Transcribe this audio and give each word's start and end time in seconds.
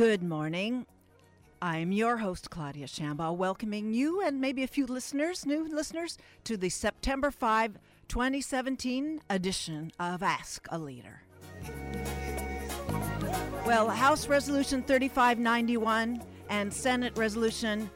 Good 0.00 0.22
morning. 0.22 0.86
I'm 1.60 1.92
your 1.92 2.16
host, 2.16 2.48
Claudia 2.48 2.86
Shambaugh, 2.86 3.36
welcoming 3.36 3.92
you 3.92 4.22
and 4.22 4.40
maybe 4.40 4.62
a 4.62 4.66
few 4.66 4.86
listeners, 4.86 5.44
new 5.44 5.68
listeners, 5.68 6.16
to 6.44 6.56
the 6.56 6.70
September 6.70 7.30
5, 7.30 7.78
2017 8.08 9.20
edition 9.28 9.92
of 10.00 10.22
Ask 10.22 10.66
a 10.70 10.78
Leader. 10.78 11.20
Well, 13.66 13.90
House 13.90 14.26
Resolution 14.26 14.82
3591 14.84 16.22
and 16.48 16.72
Senate 16.72 17.14
Resolution 17.18 17.90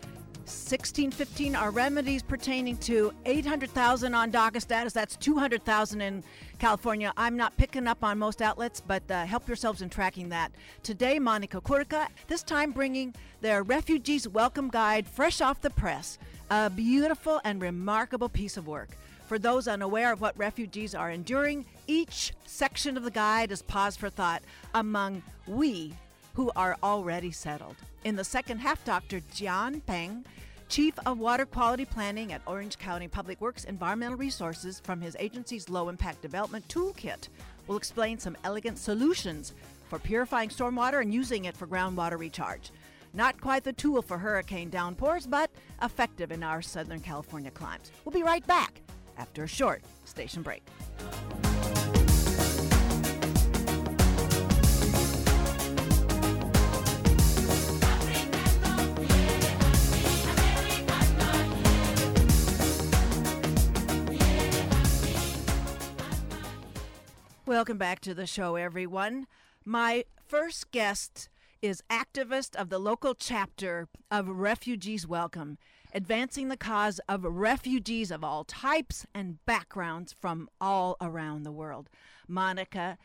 1615 0.44 1.56
are 1.56 1.70
remedies 1.70 2.22
pertaining 2.22 2.76
to 2.76 3.14
800,000 3.24 4.14
on 4.14 4.30
DACA 4.30 4.60
status. 4.60 4.92
That's 4.92 5.16
200,000 5.16 6.00
in 6.02 6.22
California. 6.58 7.14
I'm 7.16 7.36
not 7.36 7.56
picking 7.56 7.86
up 7.86 8.04
on 8.04 8.18
most 8.18 8.42
outlets, 8.42 8.80
but 8.80 9.02
uh, 9.10 9.24
help 9.24 9.48
yourselves 9.48 9.80
in 9.80 9.88
tracking 9.88 10.28
that. 10.28 10.52
Today, 10.82 11.18
Monica 11.18 11.62
Curca, 11.62 12.08
this 12.28 12.42
time 12.42 12.72
bringing 12.72 13.14
their 13.40 13.62
Refugees 13.62 14.28
Welcome 14.28 14.68
Guide 14.68 15.06
fresh 15.06 15.40
off 15.40 15.62
the 15.62 15.70
press. 15.70 16.18
A 16.50 16.68
beautiful 16.68 17.40
and 17.44 17.62
remarkable 17.62 18.28
piece 18.28 18.58
of 18.58 18.66
work. 18.66 18.90
For 19.26 19.38
those 19.38 19.66
unaware 19.66 20.12
of 20.12 20.20
what 20.20 20.36
refugees 20.38 20.94
are 20.94 21.10
enduring, 21.10 21.64
each 21.86 22.34
section 22.44 22.98
of 22.98 23.04
the 23.04 23.10
guide 23.10 23.50
is 23.50 23.62
pause 23.62 23.96
for 23.96 24.10
thought 24.10 24.42
among 24.74 25.22
we 25.46 25.94
who 26.34 26.50
are 26.54 26.76
already 26.82 27.30
settled. 27.30 27.76
In 28.04 28.16
the 28.16 28.24
second 28.24 28.58
half, 28.58 28.84
Dr. 28.84 29.20
Jian 29.34 29.80
Peng, 29.86 30.26
Chief 30.68 30.94
of 31.06 31.18
Water 31.18 31.46
Quality 31.46 31.86
Planning 31.86 32.34
at 32.34 32.42
Orange 32.46 32.76
County 32.76 33.08
Public 33.08 33.40
Works 33.40 33.64
Environmental 33.64 34.18
Resources 34.18 34.78
from 34.78 35.00
his 35.00 35.16
agency's 35.18 35.70
Low 35.70 35.88
Impact 35.88 36.20
Development 36.20 36.66
Toolkit, 36.68 37.28
will 37.66 37.78
explain 37.78 38.18
some 38.18 38.36
elegant 38.44 38.76
solutions 38.76 39.54
for 39.88 39.98
purifying 39.98 40.50
stormwater 40.50 41.00
and 41.00 41.14
using 41.14 41.46
it 41.46 41.56
for 41.56 41.66
groundwater 41.66 42.18
recharge. 42.18 42.72
Not 43.14 43.40
quite 43.40 43.64
the 43.64 43.72
tool 43.72 44.02
for 44.02 44.18
hurricane 44.18 44.68
downpours, 44.68 45.26
but 45.26 45.50
effective 45.80 46.30
in 46.30 46.42
our 46.42 46.60
Southern 46.60 47.00
California 47.00 47.50
climes. 47.50 47.90
We'll 48.04 48.12
be 48.12 48.22
right 48.22 48.46
back 48.46 48.82
after 49.16 49.44
a 49.44 49.48
short 49.48 49.82
station 50.04 50.42
break. 50.42 50.62
Welcome 67.46 67.76
back 67.76 68.00
to 68.00 68.14
the 68.14 68.26
show, 68.26 68.56
everyone. 68.56 69.26
My 69.66 70.06
first 70.16 70.70
guest 70.70 71.28
is 71.60 71.82
activist 71.90 72.56
of 72.56 72.70
the 72.70 72.78
local 72.78 73.14
chapter 73.14 73.86
of 74.10 74.30
Refugees 74.30 75.06
Welcome, 75.06 75.58
advancing 75.92 76.48
the 76.48 76.56
cause 76.56 77.02
of 77.06 77.22
refugees 77.22 78.10
of 78.10 78.24
all 78.24 78.44
types 78.44 79.04
and 79.14 79.44
backgrounds 79.44 80.16
from 80.18 80.48
all 80.58 80.96
around 81.02 81.42
the 81.42 81.52
world. 81.52 81.90
Monica 82.26 82.96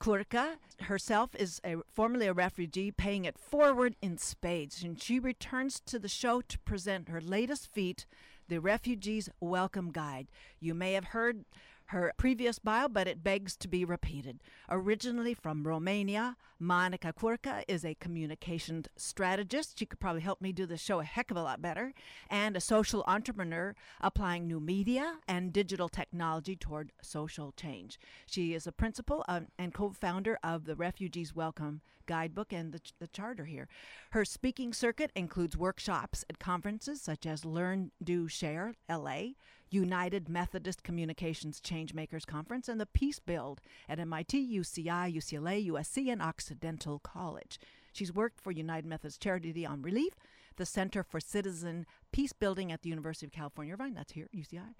Curca 0.00 0.56
herself 0.80 1.36
is 1.36 1.60
a, 1.64 1.76
formerly 1.94 2.26
a 2.26 2.32
refugee, 2.32 2.90
paying 2.90 3.24
it 3.24 3.38
forward 3.38 3.94
in 4.02 4.18
spades, 4.18 4.82
and 4.82 5.00
she 5.00 5.20
returns 5.20 5.78
to 5.86 6.00
the 6.00 6.08
show 6.08 6.40
to 6.40 6.58
present 6.58 7.08
her 7.08 7.20
latest 7.20 7.72
feat, 7.72 8.04
the 8.48 8.58
Refugees 8.58 9.28
Welcome 9.38 9.92
Guide. 9.92 10.26
You 10.58 10.74
may 10.74 10.94
have 10.94 11.06
heard 11.06 11.44
her 11.88 12.12
previous 12.16 12.58
bio, 12.58 12.88
but 12.88 13.06
it 13.06 13.22
begs 13.22 13.56
to 13.56 13.68
be 13.68 13.84
repeated. 13.84 14.40
Originally 14.68 15.34
from 15.34 15.66
Romania, 15.66 16.36
Monica 16.58 17.12
Curca 17.12 17.62
is 17.68 17.84
a 17.84 17.94
communications 17.94 18.86
strategist. 18.96 19.78
She 19.78 19.86
could 19.86 20.00
probably 20.00 20.22
help 20.22 20.40
me 20.40 20.52
do 20.52 20.66
the 20.66 20.76
show 20.76 21.00
a 21.00 21.04
heck 21.04 21.30
of 21.30 21.36
a 21.36 21.42
lot 21.42 21.62
better, 21.62 21.92
and 22.30 22.56
a 22.56 22.60
social 22.60 23.04
entrepreneur 23.06 23.74
applying 24.00 24.46
new 24.46 24.60
media 24.60 25.18
and 25.28 25.52
digital 25.52 25.88
technology 25.88 26.56
toward 26.56 26.92
social 27.02 27.52
change. 27.52 27.98
She 28.26 28.54
is 28.54 28.66
a 28.66 28.72
principal 28.72 29.24
um, 29.28 29.48
and 29.58 29.72
co 29.74 29.90
founder 29.90 30.38
of 30.42 30.64
the 30.64 30.76
Refugees 30.76 31.34
Welcome 31.34 31.82
guidebook 32.06 32.52
and 32.52 32.72
the, 32.72 32.80
the 33.00 33.08
charter 33.08 33.44
here. 33.44 33.68
Her 34.10 34.24
speaking 34.24 34.72
circuit 34.72 35.10
includes 35.14 35.56
workshops 35.56 36.24
at 36.30 36.38
conferences 36.38 37.00
such 37.02 37.26
as 37.26 37.44
Learn, 37.44 37.90
Do, 38.02 38.28
Share 38.28 38.74
LA, 38.88 39.32
United 39.76 40.26
Methodist 40.26 40.82
Communications 40.82 41.60
Changemakers 41.60 42.26
Conference, 42.26 42.66
and 42.66 42.80
the 42.80 42.86
Peace 42.86 43.18
Build 43.18 43.60
at 43.90 43.98
MIT, 43.98 44.58
UCI, 44.58 45.14
UCLA, 45.14 45.68
USC, 45.68 46.10
and 46.10 46.22
Occidental 46.22 46.98
College. 46.98 47.60
She's 47.92 48.14
worked 48.14 48.40
for 48.40 48.50
United 48.50 48.86
Methodist 48.86 49.20
Charity 49.20 49.66
on 49.66 49.82
Relief, 49.82 50.14
the 50.56 50.64
Center 50.64 51.02
for 51.02 51.20
Citizen 51.20 51.84
Peace 52.10 52.32
Building 52.32 52.72
at 52.72 52.80
the 52.80 52.88
University 52.88 53.26
of 53.26 53.32
California, 53.32 53.74
Irvine, 53.74 53.92
that's 53.92 54.12
here, 54.12 54.30
UCI, 54.34 54.72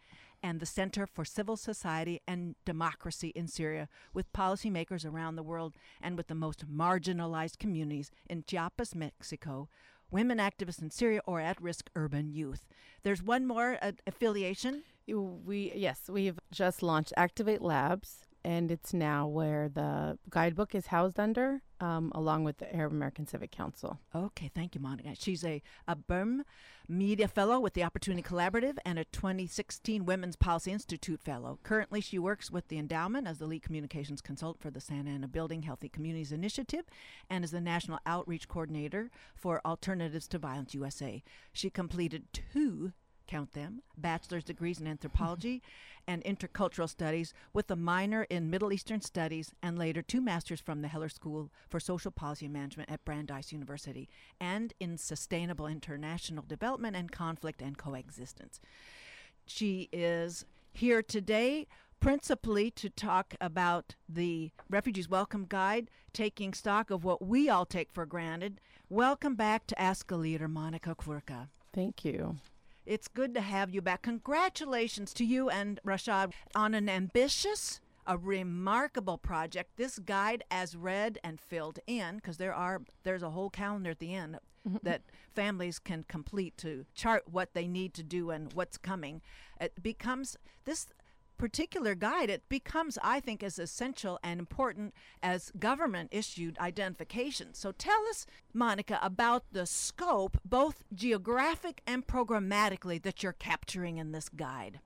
and 0.42 0.60
the 0.60 0.66
Center 0.66 1.06
for 1.06 1.26
Civil 1.26 1.58
Society 1.58 2.22
and 2.26 2.54
Democracy 2.64 3.28
in 3.36 3.48
Syria 3.48 3.90
with 4.14 4.32
policymakers 4.32 5.04
around 5.04 5.36
the 5.36 5.42
world 5.42 5.74
and 6.00 6.16
with 6.16 6.28
the 6.28 6.34
most 6.34 6.66
marginalized 6.66 7.58
communities 7.58 8.10
in 8.30 8.44
Chiapas, 8.46 8.94
Mexico, 8.94 9.68
women 10.10 10.38
activists 10.38 10.82
in 10.82 10.90
Syria, 10.90 11.20
or 11.26 11.40
at 11.40 11.60
risk 11.60 11.90
urban 11.94 12.30
youth. 12.32 12.66
There's 13.02 13.22
one 13.22 13.46
more 13.46 13.78
uh, 13.82 13.92
affiliation. 14.06 14.82
We 15.06 15.72
yes, 15.74 16.08
we've 16.08 16.38
just 16.50 16.82
launched 16.82 17.12
Activate 17.16 17.62
Labs, 17.62 18.25
and 18.46 18.70
it's 18.70 18.94
now 18.94 19.26
where 19.26 19.68
the 19.68 20.16
guidebook 20.30 20.72
is 20.76 20.86
housed 20.86 21.18
under, 21.18 21.62
um, 21.80 22.12
along 22.14 22.44
with 22.44 22.58
the 22.58 22.74
Arab 22.74 22.92
American 22.92 23.26
Civic 23.26 23.50
Council. 23.50 23.98
Okay, 24.14 24.48
thank 24.54 24.76
you, 24.76 24.80
Monica. 24.80 25.16
She's 25.18 25.44
a, 25.44 25.60
a 25.88 25.96
BERM 25.96 26.44
Media 26.88 27.26
Fellow 27.26 27.58
with 27.58 27.74
the 27.74 27.82
Opportunity 27.82 28.22
Collaborative 28.22 28.76
and 28.84 29.00
a 29.00 29.04
2016 29.06 30.04
Women's 30.04 30.36
Policy 30.36 30.70
Institute 30.70 31.20
Fellow. 31.20 31.58
Currently, 31.64 32.00
she 32.00 32.20
works 32.20 32.48
with 32.48 32.68
the 32.68 32.78
endowment 32.78 33.26
as 33.26 33.38
the 33.38 33.46
lead 33.46 33.64
communications 33.64 34.20
consultant 34.20 34.62
for 34.62 34.70
the 34.70 34.80
Santa 34.80 35.10
Ana 35.10 35.26
Building 35.26 35.62
Healthy 35.62 35.88
Communities 35.88 36.30
Initiative 36.30 36.84
and 37.28 37.42
is 37.42 37.50
the 37.50 37.60
National 37.60 37.98
Outreach 38.06 38.46
Coordinator 38.46 39.10
for 39.34 39.60
Alternatives 39.66 40.28
to 40.28 40.38
Violence 40.38 40.72
USA. 40.72 41.20
She 41.52 41.68
completed 41.68 42.26
two 42.32 42.92
count 43.26 43.52
them, 43.52 43.82
bachelor's 43.96 44.44
degrees 44.44 44.80
in 44.80 44.86
anthropology 44.86 45.62
and 46.08 46.22
intercultural 46.24 46.88
studies 46.88 47.34
with 47.52 47.70
a 47.70 47.76
minor 47.76 48.24
in 48.24 48.50
Middle 48.50 48.72
Eastern 48.72 49.00
studies 49.00 49.52
and 49.62 49.78
later 49.78 50.02
two 50.02 50.20
masters 50.20 50.60
from 50.60 50.82
the 50.82 50.88
Heller 50.88 51.08
School 51.08 51.50
for 51.68 51.80
Social 51.80 52.10
Policy 52.10 52.48
Management 52.48 52.90
at 52.90 53.04
Brandeis 53.04 53.52
University 53.52 54.08
and 54.40 54.72
in 54.78 54.98
sustainable 54.98 55.66
international 55.66 56.44
development 56.46 56.96
and 56.96 57.10
conflict 57.10 57.60
and 57.60 57.76
coexistence. 57.76 58.60
She 59.46 59.88
is 59.92 60.44
here 60.72 61.02
today 61.02 61.66
principally 62.00 62.70
to 62.70 62.90
talk 62.90 63.34
about 63.40 63.94
the 64.08 64.50
Refugees 64.68 65.08
Welcome 65.08 65.46
Guide, 65.48 65.90
taking 66.12 66.52
stock 66.52 66.90
of 66.90 67.04
what 67.04 67.24
we 67.24 67.48
all 67.48 67.66
take 67.66 67.90
for 67.90 68.06
granted. 68.06 68.60
Welcome 68.88 69.34
back 69.34 69.66
to 69.68 69.80
Ask 69.80 70.10
a 70.10 70.16
Leader, 70.16 70.48
Monica 70.48 70.94
Curca. 70.94 71.48
Thank 71.74 72.04
you. 72.04 72.36
It's 72.86 73.08
good 73.08 73.34
to 73.34 73.40
have 73.40 73.74
you 73.74 73.82
back. 73.82 74.02
Congratulations 74.02 75.12
to 75.14 75.24
you 75.24 75.50
and 75.50 75.80
Rashad 75.84 76.32
on 76.54 76.72
an 76.72 76.88
ambitious, 76.88 77.80
a 78.06 78.16
remarkable 78.16 79.18
project. 79.18 79.76
This 79.76 79.98
guide, 79.98 80.44
as 80.52 80.76
read 80.76 81.18
and 81.24 81.40
filled 81.40 81.80
in, 81.88 82.16
because 82.16 82.36
there 82.36 82.54
are 82.54 82.82
there's 83.02 83.24
a 83.24 83.30
whole 83.30 83.50
calendar 83.50 83.90
at 83.90 83.98
the 83.98 84.14
end 84.14 84.38
mm-hmm. 84.66 84.76
that 84.84 85.02
families 85.34 85.80
can 85.80 86.04
complete 86.04 86.56
to 86.58 86.86
chart 86.94 87.24
what 87.28 87.54
they 87.54 87.66
need 87.66 87.92
to 87.94 88.04
do 88.04 88.30
and 88.30 88.52
what's 88.52 88.78
coming. 88.78 89.20
It 89.60 89.82
becomes 89.82 90.36
this 90.64 90.86
particular 91.38 91.94
guide, 91.94 92.30
it 92.30 92.48
becomes, 92.48 92.98
I 93.02 93.20
think, 93.20 93.42
as 93.42 93.58
essential 93.58 94.18
and 94.22 94.40
important 94.40 94.94
as 95.22 95.52
government 95.58 96.10
issued 96.12 96.58
identification. 96.58 97.54
So 97.54 97.72
tell 97.72 98.06
us, 98.08 98.26
Monica, 98.52 98.98
about 99.02 99.44
the 99.52 99.66
scope, 99.66 100.38
both 100.44 100.84
geographic 100.94 101.82
and 101.86 102.06
programmatically, 102.06 103.02
that 103.02 103.22
you're 103.22 103.32
capturing 103.32 103.98
in 103.98 104.12
this 104.12 104.28
guide. 104.28 104.80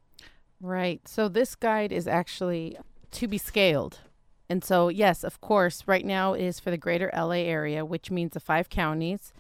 Right. 0.61 1.06
So 1.08 1.29
this 1.29 1.55
guide 1.55 1.93
is 1.93 2.06
actually 2.06 2.76
to 3.12 3.29
be 3.29 3.38
scaled. 3.38 4.00
And 4.49 4.64
so, 4.64 4.88
yes, 4.88 5.23
of 5.25 5.41
course, 5.41 5.85
right 5.87 6.05
now 6.05 6.35
it 6.35 6.43
is 6.43 6.58
for 6.58 6.70
the 6.70 6.76
greater 6.76 7.11
LA 7.17 7.43
area, 7.47 7.85
which 7.85 8.11
means 8.11 8.32
the 8.32 8.41
five 8.41 8.69
counties 8.69 9.32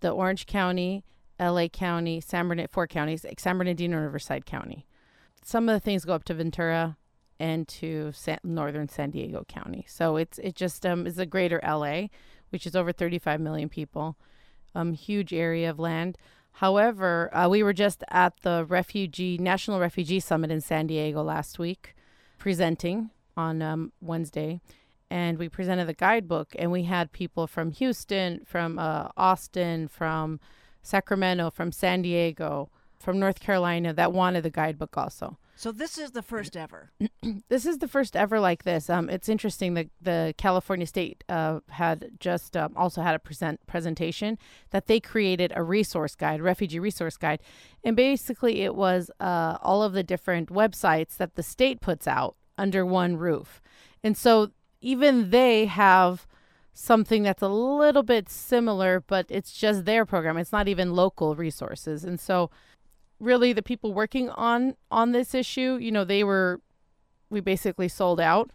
the 0.00 0.10
Orange 0.10 0.44
County, 0.44 1.02
LA 1.40 1.66
County, 1.68 2.20
San 2.20 2.46
Bernardino, 2.46 2.68
four 2.70 2.86
counties, 2.86 3.24
San 3.38 3.56
Bernardino, 3.56 3.98
Riverside 3.98 4.44
County 4.44 4.84
some 5.44 5.68
of 5.68 5.74
the 5.74 5.80
things 5.80 6.04
go 6.04 6.14
up 6.14 6.24
to 6.24 6.34
Ventura 6.34 6.96
and 7.38 7.68
to 7.68 8.10
San, 8.12 8.38
northern 8.42 8.88
San 8.88 9.10
Diego 9.10 9.44
County. 9.46 9.84
So 9.88 10.16
it's 10.16 10.38
it 10.38 10.54
just 10.56 10.84
um, 10.86 11.06
is 11.06 11.18
a 11.18 11.26
greater 11.26 11.60
LA, 11.62 12.06
which 12.50 12.66
is 12.66 12.74
over 12.74 12.92
35 12.92 13.40
million 13.40 13.68
people, 13.68 14.16
um, 14.74 14.94
huge 14.94 15.32
area 15.32 15.70
of 15.70 15.78
land. 15.78 16.16
However, 16.58 17.34
uh, 17.36 17.48
we 17.48 17.62
were 17.62 17.72
just 17.72 18.02
at 18.08 18.40
the 18.40 18.64
refugee 18.66 19.36
National 19.38 19.80
Refugee 19.80 20.20
Summit 20.20 20.50
in 20.50 20.60
San 20.60 20.86
Diego 20.86 21.22
last 21.22 21.58
week, 21.58 21.94
presenting 22.38 23.10
on 23.36 23.60
um, 23.60 23.92
Wednesday, 24.00 24.60
and 25.10 25.36
we 25.36 25.48
presented 25.48 25.86
the 25.86 25.94
guidebook, 25.94 26.54
and 26.58 26.70
we 26.70 26.84
had 26.84 27.12
people 27.12 27.46
from 27.46 27.72
Houston, 27.72 28.40
from 28.46 28.78
uh, 28.78 29.08
Austin, 29.16 29.88
from 29.88 30.40
Sacramento, 30.82 31.50
from 31.50 31.72
San 31.72 32.02
Diego, 32.02 32.70
from 33.04 33.20
North 33.20 33.38
Carolina 33.38 33.92
that 33.92 34.12
wanted 34.12 34.42
the 34.42 34.50
guidebook 34.50 34.96
also. 34.96 35.38
So 35.56 35.70
this 35.70 35.98
is 35.98 36.10
the 36.10 36.22
first 36.22 36.56
ever. 36.56 36.90
this 37.48 37.64
is 37.64 37.78
the 37.78 37.86
first 37.86 38.16
ever 38.16 38.40
like 38.40 38.64
this. 38.64 38.90
Um, 38.90 39.08
it's 39.08 39.28
interesting 39.28 39.74
that 39.74 39.88
the 40.00 40.34
California 40.36 40.86
State 40.86 41.22
uh, 41.28 41.60
had 41.68 42.10
just 42.18 42.56
um, 42.56 42.72
also 42.76 43.02
had 43.02 43.14
a 43.14 43.18
present 43.18 43.64
presentation 43.66 44.36
that 44.70 44.86
they 44.86 44.98
created 44.98 45.52
a 45.54 45.62
resource 45.62 46.16
guide, 46.16 46.40
refugee 46.40 46.80
resource 46.80 47.16
guide, 47.16 47.40
and 47.84 47.96
basically 47.96 48.62
it 48.62 48.74
was 48.74 49.10
uh, 49.20 49.58
all 49.62 49.82
of 49.82 49.92
the 49.92 50.02
different 50.02 50.48
websites 50.48 51.16
that 51.18 51.36
the 51.36 51.42
state 51.42 51.80
puts 51.80 52.06
out 52.08 52.36
under 52.58 52.84
one 52.84 53.16
roof, 53.16 53.62
and 54.02 54.16
so 54.16 54.50
even 54.80 55.30
they 55.30 55.66
have 55.66 56.26
something 56.72 57.22
that's 57.22 57.42
a 57.42 57.48
little 57.48 58.02
bit 58.02 58.28
similar, 58.28 59.00
but 59.00 59.26
it's 59.28 59.52
just 59.52 59.84
their 59.84 60.04
program. 60.04 60.36
It's 60.36 60.52
not 60.52 60.66
even 60.66 60.94
local 60.94 61.36
resources, 61.36 62.04
and 62.04 62.18
so 62.18 62.50
really 63.20 63.52
the 63.52 63.62
people 63.62 63.92
working 63.94 64.30
on 64.30 64.76
on 64.90 65.12
this 65.12 65.34
issue, 65.34 65.78
you 65.80 65.90
know, 65.92 66.04
they 66.04 66.24
were 66.24 66.60
we 67.30 67.40
basically 67.40 67.88
sold 67.88 68.20
out. 68.20 68.50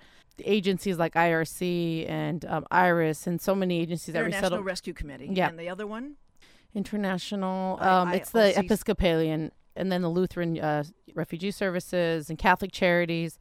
Agencies 0.45 0.97
like 0.97 1.15
IRC 1.15 2.09
and 2.09 2.45
um, 2.45 2.65
IRIS 2.71 3.27
and 3.27 3.41
so 3.41 3.53
many 3.53 3.81
agencies 3.81 4.13
that 4.13 4.19
International 4.19 4.43
resettled. 4.43 4.65
Rescue 4.65 4.93
Committee. 4.93 5.29
Yeah. 5.33 5.49
And 5.49 5.59
the 5.59 5.67
other 5.67 5.85
one? 5.85 6.15
International. 6.73 7.77
Um, 7.81 8.09
I- 8.09 8.15
it's 8.15 8.31
the. 8.31 8.57
Episcopalian 8.57 9.51
and 9.75 9.91
then 9.91 10.01
the 10.01 10.09
Lutheran 10.09 10.59
uh, 10.59 10.83
Refugee 11.15 11.51
Services 11.51 12.29
and 12.29 12.37
Catholic 12.37 12.71
Charities. 12.71 13.37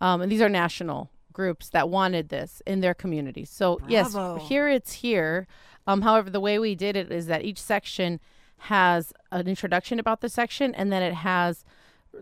Um, 0.00 0.22
and 0.22 0.30
these 0.32 0.40
are 0.40 0.48
national 0.48 1.10
groups 1.32 1.68
that 1.70 1.88
wanted 1.88 2.28
this 2.28 2.62
in 2.66 2.80
their 2.80 2.94
communities. 2.94 3.50
So, 3.50 3.80
yes, 3.88 4.12
Bravo. 4.12 4.44
here 4.44 4.68
it's 4.68 4.94
here. 4.94 5.46
Um, 5.86 6.02
however, 6.02 6.30
the 6.30 6.40
way 6.40 6.58
we 6.58 6.74
did 6.74 6.96
it 6.96 7.10
is 7.10 7.26
that 7.26 7.44
each 7.44 7.60
section 7.60 8.20
has 8.64 9.12
an 9.32 9.48
introduction 9.48 9.98
about 9.98 10.20
the 10.20 10.28
section 10.28 10.74
and 10.74 10.92
then 10.92 11.02
it 11.02 11.14
has 11.14 11.64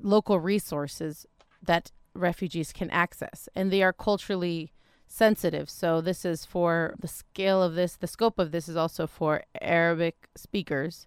local 0.02 0.38
resources 0.38 1.26
that 1.62 1.90
refugees 2.14 2.72
can 2.72 2.90
access. 2.90 3.48
And 3.54 3.70
they 3.72 3.82
are 3.82 3.92
culturally 3.92 4.72
sensitive. 5.06 5.68
So, 5.70 6.00
this 6.00 6.24
is 6.24 6.44
for 6.44 6.94
the 7.00 7.08
scale 7.08 7.62
of 7.62 7.74
this, 7.74 7.96
the 7.96 8.06
scope 8.06 8.38
of 8.38 8.50
this 8.52 8.68
is 8.68 8.76
also 8.76 9.06
for 9.06 9.42
Arabic 9.62 10.28
speakers. 10.36 11.06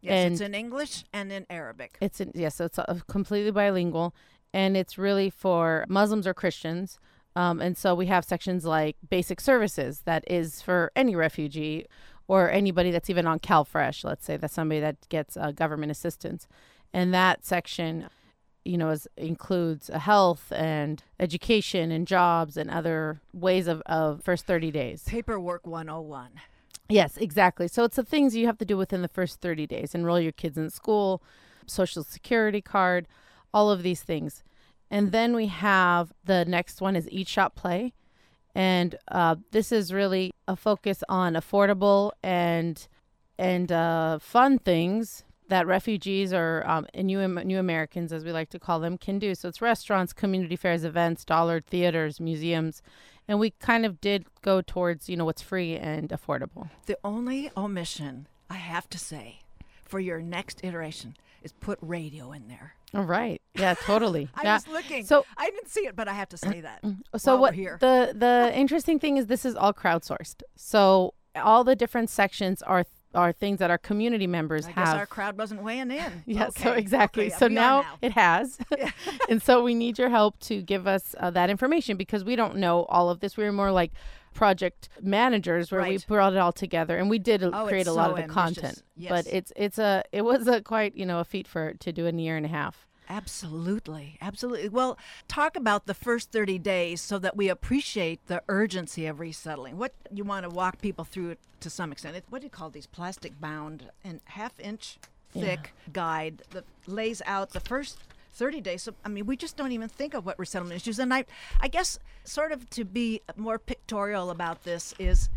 Yes, 0.00 0.32
it's 0.32 0.40
And- 0.40 0.54
in 0.54 0.60
English 0.60 1.04
and 1.12 1.30
in 1.32 1.46
Arabic. 1.50 1.98
It's 2.00 2.20
in, 2.20 2.32
yes, 2.34 2.54
so 2.56 2.64
it's 2.66 2.78
uh, 2.78 2.98
completely 3.08 3.50
bilingual, 3.50 4.14
and 4.54 4.76
it's 4.76 4.96
really 4.96 5.28
for 5.30 5.84
Muslims 5.88 6.26
or 6.26 6.32
Christians. 6.34 6.98
Um, 7.36 7.60
and 7.60 7.76
so 7.76 7.94
we 7.94 8.06
have 8.06 8.24
sections 8.24 8.64
like 8.64 8.96
basic 9.08 9.40
services 9.40 10.02
that 10.04 10.24
is 10.26 10.62
for 10.62 10.90
any 10.96 11.14
refugee 11.14 11.86
or 12.30 12.48
anybody 12.48 12.92
that's 12.92 13.10
even 13.10 13.26
on 13.26 13.40
CalFresh. 13.40 14.04
Let's 14.04 14.24
say 14.24 14.36
that's 14.36 14.54
somebody 14.54 14.80
that 14.80 15.08
gets 15.08 15.36
uh, 15.36 15.50
government 15.50 15.90
assistance, 15.90 16.46
and 16.92 17.12
that 17.12 17.44
section, 17.44 18.08
you 18.64 18.78
know, 18.78 18.90
is, 18.90 19.08
includes 19.16 19.90
uh, 19.90 19.98
health 19.98 20.52
and 20.54 21.02
education 21.18 21.90
and 21.90 22.06
jobs 22.06 22.56
and 22.56 22.70
other 22.70 23.20
ways 23.34 23.66
of, 23.66 23.82
of 23.84 24.22
first 24.22 24.46
thirty 24.46 24.70
days. 24.70 25.02
Paperwork 25.08 25.66
101. 25.66 26.28
Yes, 26.88 27.16
exactly. 27.16 27.66
So 27.66 27.82
it's 27.82 27.96
the 27.96 28.04
things 28.04 28.36
you 28.36 28.46
have 28.46 28.58
to 28.58 28.64
do 28.64 28.76
within 28.76 29.02
the 29.02 29.08
first 29.08 29.40
30 29.40 29.66
days. 29.66 29.94
Enroll 29.94 30.18
your 30.20 30.32
kids 30.32 30.58
in 30.58 30.70
school, 30.70 31.22
social 31.66 32.02
security 32.02 32.60
card, 32.60 33.06
all 33.52 33.70
of 33.70 33.84
these 33.84 34.02
things. 34.02 34.42
And 34.90 35.12
then 35.12 35.34
we 35.34 35.46
have 35.46 36.12
the 36.24 36.44
next 36.44 36.80
one 36.80 36.96
is 36.96 37.08
Eat 37.10 37.28
Shop 37.28 37.54
Play. 37.54 37.92
And 38.54 38.96
uh, 39.08 39.36
this 39.52 39.72
is 39.72 39.92
really 39.92 40.32
a 40.48 40.56
focus 40.56 41.02
on 41.08 41.34
affordable 41.34 42.12
and 42.22 42.86
and 43.38 43.72
uh, 43.72 44.18
fun 44.18 44.58
things 44.58 45.24
that 45.48 45.66
refugees 45.66 46.32
or 46.32 46.64
um, 46.66 46.86
new 46.94 47.26
new 47.28 47.58
Americans, 47.58 48.12
as 48.12 48.24
we 48.24 48.32
like 48.32 48.50
to 48.50 48.58
call 48.58 48.80
them, 48.80 48.98
can 48.98 49.18
do. 49.18 49.34
So 49.34 49.48
it's 49.48 49.60
restaurants, 49.60 50.12
community 50.12 50.56
fairs, 50.56 50.84
events, 50.84 51.24
dollar 51.24 51.60
theaters, 51.60 52.20
museums, 52.20 52.82
and 53.28 53.38
we 53.38 53.50
kind 53.50 53.84
of 53.86 54.00
did 54.00 54.26
go 54.42 54.60
towards 54.62 55.08
you 55.08 55.16
know 55.16 55.24
what's 55.24 55.42
free 55.42 55.76
and 55.76 56.08
affordable. 56.08 56.70
The 56.86 56.98
only 57.04 57.50
omission, 57.56 58.26
I 58.48 58.54
have 58.54 58.88
to 58.90 58.98
say, 58.98 59.40
for 59.84 60.00
your 60.00 60.20
next 60.20 60.64
iteration 60.64 61.16
is 61.42 61.52
put 61.52 61.78
radio 61.80 62.32
in 62.32 62.48
there. 62.48 62.74
All 62.92 63.04
right, 63.04 63.40
yeah, 63.54 63.74
totally. 63.74 64.28
I 64.34 64.42
yeah. 64.42 64.54
was 64.54 64.68
looking. 64.68 65.04
So- 65.04 65.24
I 65.36 65.50
didn't 65.50 65.68
see 65.68 65.86
it, 65.86 65.94
but 65.94 66.08
I 66.08 66.14
have 66.14 66.28
to 66.30 66.36
say 66.36 66.60
that. 66.60 66.82
Mm-hmm. 66.82 67.18
So 67.18 67.32
while 67.32 67.42
what 67.42 67.54
here. 67.54 67.78
the 67.80 68.12
the 68.16 68.50
interesting 68.54 68.98
thing 68.98 69.16
is 69.16 69.26
this 69.26 69.44
is 69.44 69.54
all 69.54 69.72
crowdsourced. 69.72 70.42
So 70.56 71.14
all 71.36 71.64
the 71.64 71.76
different 71.76 72.10
sections 72.10 72.62
are 72.62 72.84
are 73.14 73.32
things 73.32 73.58
that 73.58 73.70
our 73.70 73.78
community 73.78 74.26
members 74.26 74.66
I 74.66 74.70
have. 74.70 74.86
guess 74.86 74.94
our 74.94 75.06
crowd 75.06 75.36
wasn't 75.38 75.62
weighing 75.62 75.90
in. 75.90 76.22
Yes, 76.26 76.54
so 76.56 76.72
exactly. 76.72 77.26
okay, 77.26 77.36
so 77.36 77.46
are 77.46 77.48
now, 77.48 77.84
it 78.02 78.12
has. 78.12 78.58
and 79.28 79.42
so 79.42 79.62
we 79.62 79.74
need 79.74 79.98
your 79.98 80.08
help 80.10 80.38
to 80.40 80.62
give 80.62 80.86
us 80.86 81.14
uh, 81.18 81.30
that 81.30 81.50
information 81.50 81.96
because 81.96 82.24
we 82.24 82.36
don't 82.36 82.56
know 82.56 82.84
all 82.84 83.10
of 83.10 83.20
this. 83.20 83.36
We 83.36 83.44
were 83.44 83.52
more 83.52 83.72
like 83.72 83.92
project 84.32 84.88
managers 85.02 85.72
where 85.72 85.82
we 85.82 85.98
brought 86.06 86.32
it 86.32 86.38
all 86.38 86.52
together 86.52 86.96
and 86.96 87.10
we 87.10 87.18
did 87.18 87.42
uh, 87.42 87.50
Oh, 87.52 87.66
create 87.66 87.88
a 87.88 87.92
lot 87.92 88.10
of 88.10 88.16
the 88.16 88.22
ambitious. 88.22 88.54
content. 88.60 88.82
Yes. 88.96 89.10
But 89.10 89.26
it's 89.34 89.52
it's 89.56 89.78
a 89.78 90.04
it 90.12 90.22
was 90.22 90.46
a 90.46 90.62
quite, 90.62 90.94
you 90.96 91.04
know, 91.04 91.18
a 91.18 91.24
feat 91.24 91.48
for 91.48 91.74
to 91.74 91.92
do 91.92 92.06
in 92.06 92.18
a 92.18 92.22
year 92.22 92.36
and 92.36 92.46
a 92.46 92.48
half. 92.48 92.86
Absolutely. 93.10 94.16
Absolutely. 94.20 94.68
Well, 94.68 94.96
talk 95.26 95.56
about 95.56 95.86
the 95.86 95.94
first 95.94 96.30
30 96.30 96.60
days 96.60 97.00
so 97.00 97.18
that 97.18 97.36
we 97.36 97.48
appreciate 97.48 98.24
the 98.28 98.40
urgency 98.48 99.06
of 99.06 99.18
resettling. 99.18 99.76
What 99.76 99.92
you 100.12 100.22
want 100.22 100.44
to 100.44 100.48
walk 100.48 100.80
people 100.80 101.04
through 101.04 101.34
to 101.58 101.68
some 101.68 101.90
extent. 101.90 102.16
It, 102.16 102.24
what 102.30 102.40
do 102.40 102.46
you 102.46 102.50
call 102.50 102.70
these 102.70 102.86
plastic 102.86 103.40
bound 103.40 103.90
and 104.04 104.20
half 104.26 104.58
inch 104.60 104.98
thick 105.32 105.72
guide 105.92 106.42
that 106.50 106.64
lays 106.86 107.20
out 107.26 107.50
the 107.50 107.60
first 107.60 107.98
30 108.32 108.60
days. 108.60 108.82
So, 108.82 108.94
I 109.04 109.08
mean, 109.08 109.26
we 109.26 109.36
just 109.36 109.56
don't 109.56 109.72
even 109.72 109.88
think 109.88 110.14
of 110.14 110.24
what 110.24 110.38
resettlement 110.38 110.76
issues. 110.80 110.98
And 110.98 111.12
I, 111.12 111.24
I 111.60 111.68
guess, 111.68 111.98
sort 112.24 112.52
of 112.52 112.68
to 112.70 112.84
be 112.84 113.22
more 113.36 113.58
pictorial 113.58 114.30
about 114.30 114.64
this 114.64 114.94
is 114.98 115.28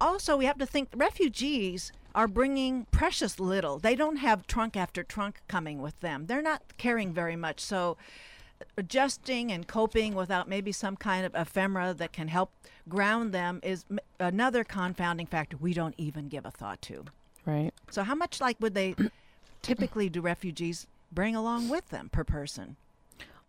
also 0.00 0.36
we 0.36 0.44
have 0.44 0.58
to 0.58 0.66
think 0.66 0.90
refugees 0.94 1.92
are 2.14 2.28
bringing 2.28 2.86
precious 2.90 3.40
little. 3.40 3.78
They 3.78 3.96
don't 3.96 4.16
have 4.16 4.46
trunk 4.46 4.76
after 4.76 5.02
trunk 5.02 5.40
coming 5.48 5.82
with 5.82 5.98
them. 6.00 6.26
They're 6.26 6.42
not 6.42 6.62
carrying 6.76 7.12
very 7.12 7.36
much. 7.36 7.60
So 7.60 7.96
adjusting 8.76 9.50
and 9.50 9.66
coping 9.66 10.14
without 10.14 10.48
maybe 10.48 10.72
some 10.72 10.96
kind 10.96 11.26
of 11.26 11.34
ephemera 11.34 11.92
that 11.94 12.12
can 12.12 12.28
help 12.28 12.52
ground 12.88 13.32
them 13.32 13.60
is 13.62 13.84
m- 13.90 13.98
another 14.20 14.64
confounding 14.64 15.26
factor 15.26 15.56
we 15.56 15.74
don't 15.74 15.94
even 15.98 16.28
give 16.28 16.46
a 16.46 16.50
thought 16.50 16.80
to. 16.82 17.04
Right. 17.44 17.72
So 17.90 18.04
how 18.04 18.14
much 18.14 18.40
like 18.40 18.56
would 18.60 18.74
they 18.74 18.94
typically 19.62 20.08
do 20.08 20.20
refugees 20.20 20.86
bring 21.12 21.34
along 21.34 21.68
with 21.68 21.88
them 21.90 22.08
per 22.10 22.24
person? 22.24 22.76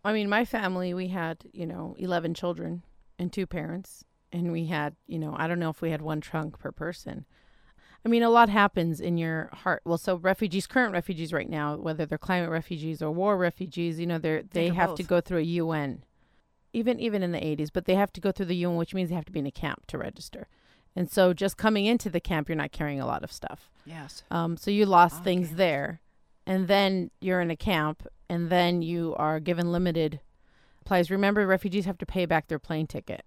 I 0.04 0.12
mean, 0.12 0.28
my 0.28 0.44
family, 0.44 0.94
we 0.94 1.08
had, 1.08 1.38
you 1.52 1.66
know, 1.66 1.96
11 1.98 2.34
children 2.34 2.82
and 3.18 3.32
two 3.32 3.46
parents. 3.46 4.04
And 4.32 4.52
we 4.52 4.66
had, 4.66 4.94
you 5.06 5.18
know, 5.18 5.34
I 5.38 5.46
don't 5.46 5.58
know 5.58 5.70
if 5.70 5.80
we 5.80 5.90
had 5.90 6.02
one 6.02 6.20
trunk 6.20 6.58
per 6.58 6.72
person. 6.72 7.24
I 8.06 8.08
mean, 8.08 8.22
a 8.22 8.30
lot 8.30 8.48
happens 8.48 9.00
in 9.00 9.18
your 9.18 9.50
heart. 9.52 9.82
Well, 9.84 9.98
so 9.98 10.14
refugees, 10.14 10.68
current 10.68 10.92
refugees 10.92 11.32
right 11.32 11.50
now, 11.50 11.74
whether 11.74 12.06
they're 12.06 12.16
climate 12.16 12.50
refugees 12.50 13.02
or 13.02 13.10
war 13.10 13.36
refugees, 13.36 13.98
you 13.98 14.06
know, 14.06 14.16
they're, 14.16 14.44
they 14.44 14.68
have 14.68 14.94
to 14.94 15.02
go 15.02 15.20
through 15.20 15.38
a 15.38 15.42
UN, 15.42 16.04
even 16.72 17.00
even 17.00 17.24
in 17.24 17.32
the 17.32 17.40
80s, 17.40 17.70
but 17.72 17.86
they 17.86 17.96
have 17.96 18.12
to 18.12 18.20
go 18.20 18.30
through 18.30 18.46
the 18.46 18.54
UN, 18.64 18.76
which 18.76 18.94
means 18.94 19.08
they 19.08 19.16
have 19.16 19.24
to 19.24 19.32
be 19.32 19.40
in 19.40 19.46
a 19.46 19.50
camp 19.50 19.88
to 19.88 19.98
register. 19.98 20.46
And 20.94 21.10
so 21.10 21.34
just 21.34 21.56
coming 21.56 21.84
into 21.84 22.08
the 22.08 22.20
camp, 22.20 22.48
you're 22.48 22.54
not 22.54 22.70
carrying 22.70 23.00
a 23.00 23.06
lot 23.06 23.24
of 23.24 23.32
stuff. 23.32 23.72
Yes. 23.84 24.22
Um, 24.30 24.56
so 24.56 24.70
you 24.70 24.86
lost 24.86 25.24
things 25.24 25.48
Okay. 25.48 25.56
there, 25.56 26.00
and 26.46 26.68
then 26.68 27.10
you're 27.20 27.40
in 27.40 27.50
a 27.50 27.56
camp, 27.56 28.06
and 28.28 28.50
then 28.50 28.82
you 28.82 29.16
are 29.18 29.40
given 29.40 29.72
limited 29.72 30.20
supplies. 30.78 31.10
Remember, 31.10 31.44
refugees 31.44 31.86
have 31.86 31.98
to 31.98 32.06
pay 32.06 32.24
back 32.24 32.46
their 32.46 32.60
plane 32.60 32.86
ticket. 32.86 33.24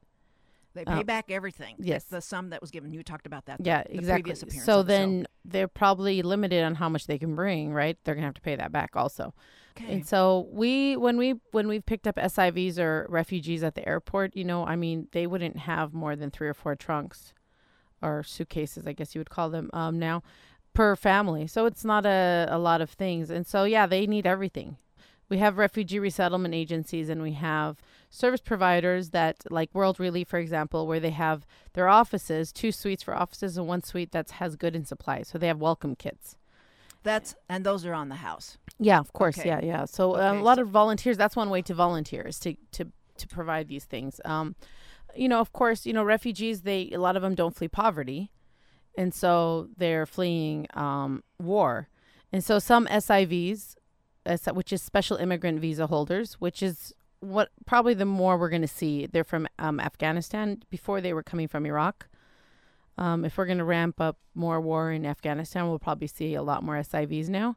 They 0.79 0.85
pay 0.85 0.99
Uh, 1.01 1.03
back 1.03 1.29
everything. 1.29 1.75
the- 1.77 1.87
yes. 1.87 2.05
The 2.05 2.21
sum 2.21 2.51
that 2.51 2.61
was 2.61 2.71
given. 2.71 2.93
You 2.93 3.03
talked 3.03 3.25
about 3.27 3.45
that. 3.47 3.59
Yeah, 3.61 3.83
the 3.83 3.95
exactly. 3.95 4.33
previous 4.33 4.63
So 4.63 4.81
the 4.81 4.87
then 4.87 5.27
they're 5.43 5.67
probably 5.67 6.21
limited 6.21 6.63
on 6.63 6.75
how 6.75 6.87
much 6.87 7.05
they 7.05 7.17
can 7.17 7.35
bring, 7.35 7.73
right? 7.73 7.97
They're 8.03 8.15
gonna 8.15 8.27
have 8.27 8.35
to 8.35 8.41
pay 8.41 8.55
that 8.55 8.71
back 8.71 8.95
also. 8.95 9.33
Okay. 9.77 9.91
And 9.93 10.07
so 10.07 10.47
we, 10.51 10.95
when 10.95 11.17
we 11.17 11.35
when 11.51 11.67
we've 11.67 11.85
picked 11.85 12.07
up 12.07 12.15
SIVs 12.17 12.79
or 12.79 13.05
refugees 13.09 13.61
at 13.61 13.75
the 13.75 13.87
airport, 13.87 14.35
you 14.37 14.45
know, 14.45 14.65
I 14.65 14.75
mean, 14.77 15.07
they 15.11 15.27
wouldn't 15.27 15.57
have 15.57 15.93
more 15.93 16.15
than 16.15 16.31
three 16.31 16.47
or 16.47 16.53
four 16.53 16.75
trunks, 16.75 17.33
or 18.01 18.23
suitcases, 18.23 18.87
I 18.87 18.93
guess 18.93 19.13
you 19.13 19.19
would 19.19 19.29
call 19.29 19.49
them 19.49 19.69
um, 19.73 19.99
now, 19.99 20.23
per 20.73 20.95
family. 20.95 21.45
So 21.47 21.65
it's 21.65 21.83
not 21.83 22.05
a 22.05 22.47
a 22.49 22.57
lot 22.57 22.79
of 22.79 22.89
things. 22.91 23.29
And 23.29 23.45
so 23.45 23.65
yeah, 23.65 23.85
they 23.85 24.07
need 24.07 24.25
everything. 24.25 24.77
We 25.27 25.37
have 25.39 25.57
refugee 25.57 25.99
resettlement 25.99 26.55
agencies 26.55 27.09
and 27.09 27.21
we 27.21 27.33
have 27.33 27.81
service 28.09 28.41
providers 28.41 29.09
that, 29.11 29.43
like 29.49 29.69
World 29.73 29.99
Relief, 29.99 30.27
for 30.27 30.39
example, 30.39 30.87
where 30.87 30.99
they 30.99 31.11
have 31.11 31.45
their 31.73 31.87
offices, 31.87 32.51
two 32.51 32.71
suites 32.71 33.03
for 33.03 33.15
offices 33.15 33.57
and 33.57 33.67
one 33.67 33.83
suite 33.83 34.11
that 34.11 34.31
has 34.31 34.55
good 34.55 34.75
and 34.75 34.87
supplies. 34.87 35.27
So 35.27 35.37
they 35.37 35.47
have 35.47 35.59
welcome 35.59 35.95
kits. 35.95 36.37
That's 37.03 37.35
and 37.47 37.65
those 37.65 37.85
are 37.85 37.93
on 37.93 38.09
the 38.09 38.15
house. 38.15 38.57
Yeah, 38.77 38.99
of 38.99 39.13
course. 39.13 39.39
Okay. 39.39 39.47
Yeah, 39.49 39.61
yeah. 39.63 39.85
So 39.85 40.17
um, 40.19 40.37
a 40.37 40.43
lot 40.43 40.57
so- 40.57 40.63
of 40.63 40.69
volunteers. 40.69 41.17
That's 41.17 41.35
one 41.35 41.49
way 41.49 41.61
to 41.61 41.73
volunteer 41.73 42.23
is 42.23 42.39
to 42.39 42.55
to 42.73 42.91
to 43.17 43.27
provide 43.27 43.67
these 43.67 43.85
things. 43.85 44.19
Um, 44.25 44.55
you 45.15 45.27
know, 45.27 45.39
of 45.39 45.53
course, 45.53 45.85
you 45.85 45.93
know, 45.93 46.03
refugees, 46.03 46.61
they, 46.61 46.89
a 46.91 46.99
lot 46.99 47.15
of 47.15 47.21
them 47.21 47.35
don't 47.35 47.55
flee 47.55 47.67
poverty. 47.67 48.31
And 48.97 49.13
so 49.13 49.69
they're 49.77 50.05
fleeing 50.05 50.67
um, 50.73 51.23
war. 51.39 51.89
And 52.31 52.43
so 52.43 52.59
some 52.59 52.85
SIVs, 52.87 53.75
which 54.53 54.73
is 54.73 54.81
special 54.81 55.17
immigrant 55.17 55.59
visa 55.59 55.87
holders, 55.87 56.33
which 56.33 56.61
is 56.61 56.93
what 57.21 57.49
probably 57.65 57.93
the 57.93 58.05
more 58.05 58.37
we're 58.37 58.49
going 58.49 58.61
to 58.61 58.67
see. 58.67 59.05
They're 59.05 59.23
from 59.23 59.47
um, 59.57 59.79
Afghanistan. 59.79 60.63
Before 60.69 61.01
they 61.01 61.13
were 61.13 61.23
coming 61.23 61.47
from 61.47 61.65
Iraq. 61.65 62.07
Um, 62.97 63.23
if 63.23 63.37
we're 63.37 63.45
going 63.45 63.59
to 63.59 63.63
ramp 63.63 64.01
up 64.01 64.17
more 64.35 64.59
war 64.59 64.91
in 64.91 65.05
Afghanistan, 65.05 65.69
we'll 65.69 65.79
probably 65.79 66.07
see 66.07 66.35
a 66.35 66.43
lot 66.43 66.63
more 66.63 66.75
SIVs 66.75 67.29
now. 67.29 67.55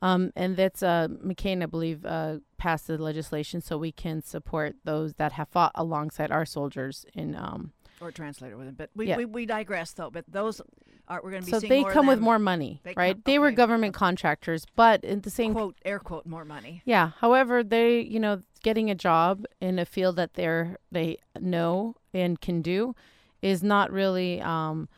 Um, 0.00 0.32
and 0.34 0.56
that's 0.56 0.82
uh, 0.82 1.08
McCain, 1.08 1.62
I 1.62 1.66
believe, 1.66 2.06
uh, 2.06 2.38
passed 2.56 2.86
the 2.86 2.96
legislation 2.96 3.60
so 3.60 3.76
we 3.76 3.92
can 3.92 4.22
support 4.22 4.76
those 4.84 5.14
that 5.14 5.32
have 5.32 5.48
fought 5.48 5.72
alongside 5.74 6.30
our 6.30 6.46
soldiers 6.46 7.04
in. 7.14 7.36
Um, 7.36 7.72
or 8.00 8.10
translator 8.12 8.56
with 8.56 8.66
them, 8.66 8.74
but 8.76 8.90
we, 8.94 9.08
yeah. 9.08 9.16
we, 9.16 9.24
we 9.24 9.46
digress 9.46 9.92
though. 9.92 10.10
But 10.10 10.24
those 10.28 10.60
are 11.08 11.20
we're 11.22 11.30
going 11.30 11.42
to 11.42 11.46
be 11.46 11.52
so 11.52 11.60
they 11.60 11.84
come 11.84 12.06
with 12.06 12.20
more 12.20 12.38
money, 12.38 12.80
they 12.84 12.94
right? 12.96 13.14
Come, 13.14 13.22
they 13.24 13.32
okay. 13.32 13.38
were 13.38 13.50
government 13.50 13.94
contractors, 13.94 14.66
but 14.76 15.04
at 15.04 15.22
the 15.22 15.30
same 15.30 15.52
quote 15.52 15.76
air 15.84 15.98
quote 15.98 16.26
more 16.26 16.44
money. 16.44 16.82
Yeah. 16.84 17.12
However, 17.18 17.62
they 17.64 18.00
you 18.00 18.20
know 18.20 18.42
getting 18.62 18.90
a 18.90 18.94
job 18.94 19.44
in 19.60 19.78
a 19.78 19.84
field 19.84 20.16
that 20.16 20.34
they're 20.34 20.78
they 20.90 21.18
know 21.40 21.94
and 22.12 22.40
can 22.40 22.62
do 22.62 22.94
is 23.42 23.62
not 23.62 23.92
really 23.92 24.40
um, 24.40 24.88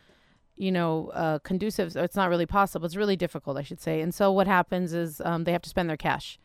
you 0.61 0.71
know, 0.71 1.11
uh, 1.15 1.39
conducive. 1.39 1.97
It's 1.97 2.15
not 2.15 2.29
really 2.29 2.45
possible. 2.45 2.85
It's 2.85 2.95
really 2.95 3.17
difficult, 3.17 3.57
I 3.57 3.63
should 3.63 3.81
say. 3.81 4.03
And 4.03 4.15
so 4.15 4.31
what 4.31 4.47
happens 4.47 4.93
is 4.93 5.23
um, 5.25 5.45
they 5.45 5.53
have 5.53 5.63
to 5.63 5.71
spend 5.71 5.89
their 5.89 5.97
cash. 5.97 6.39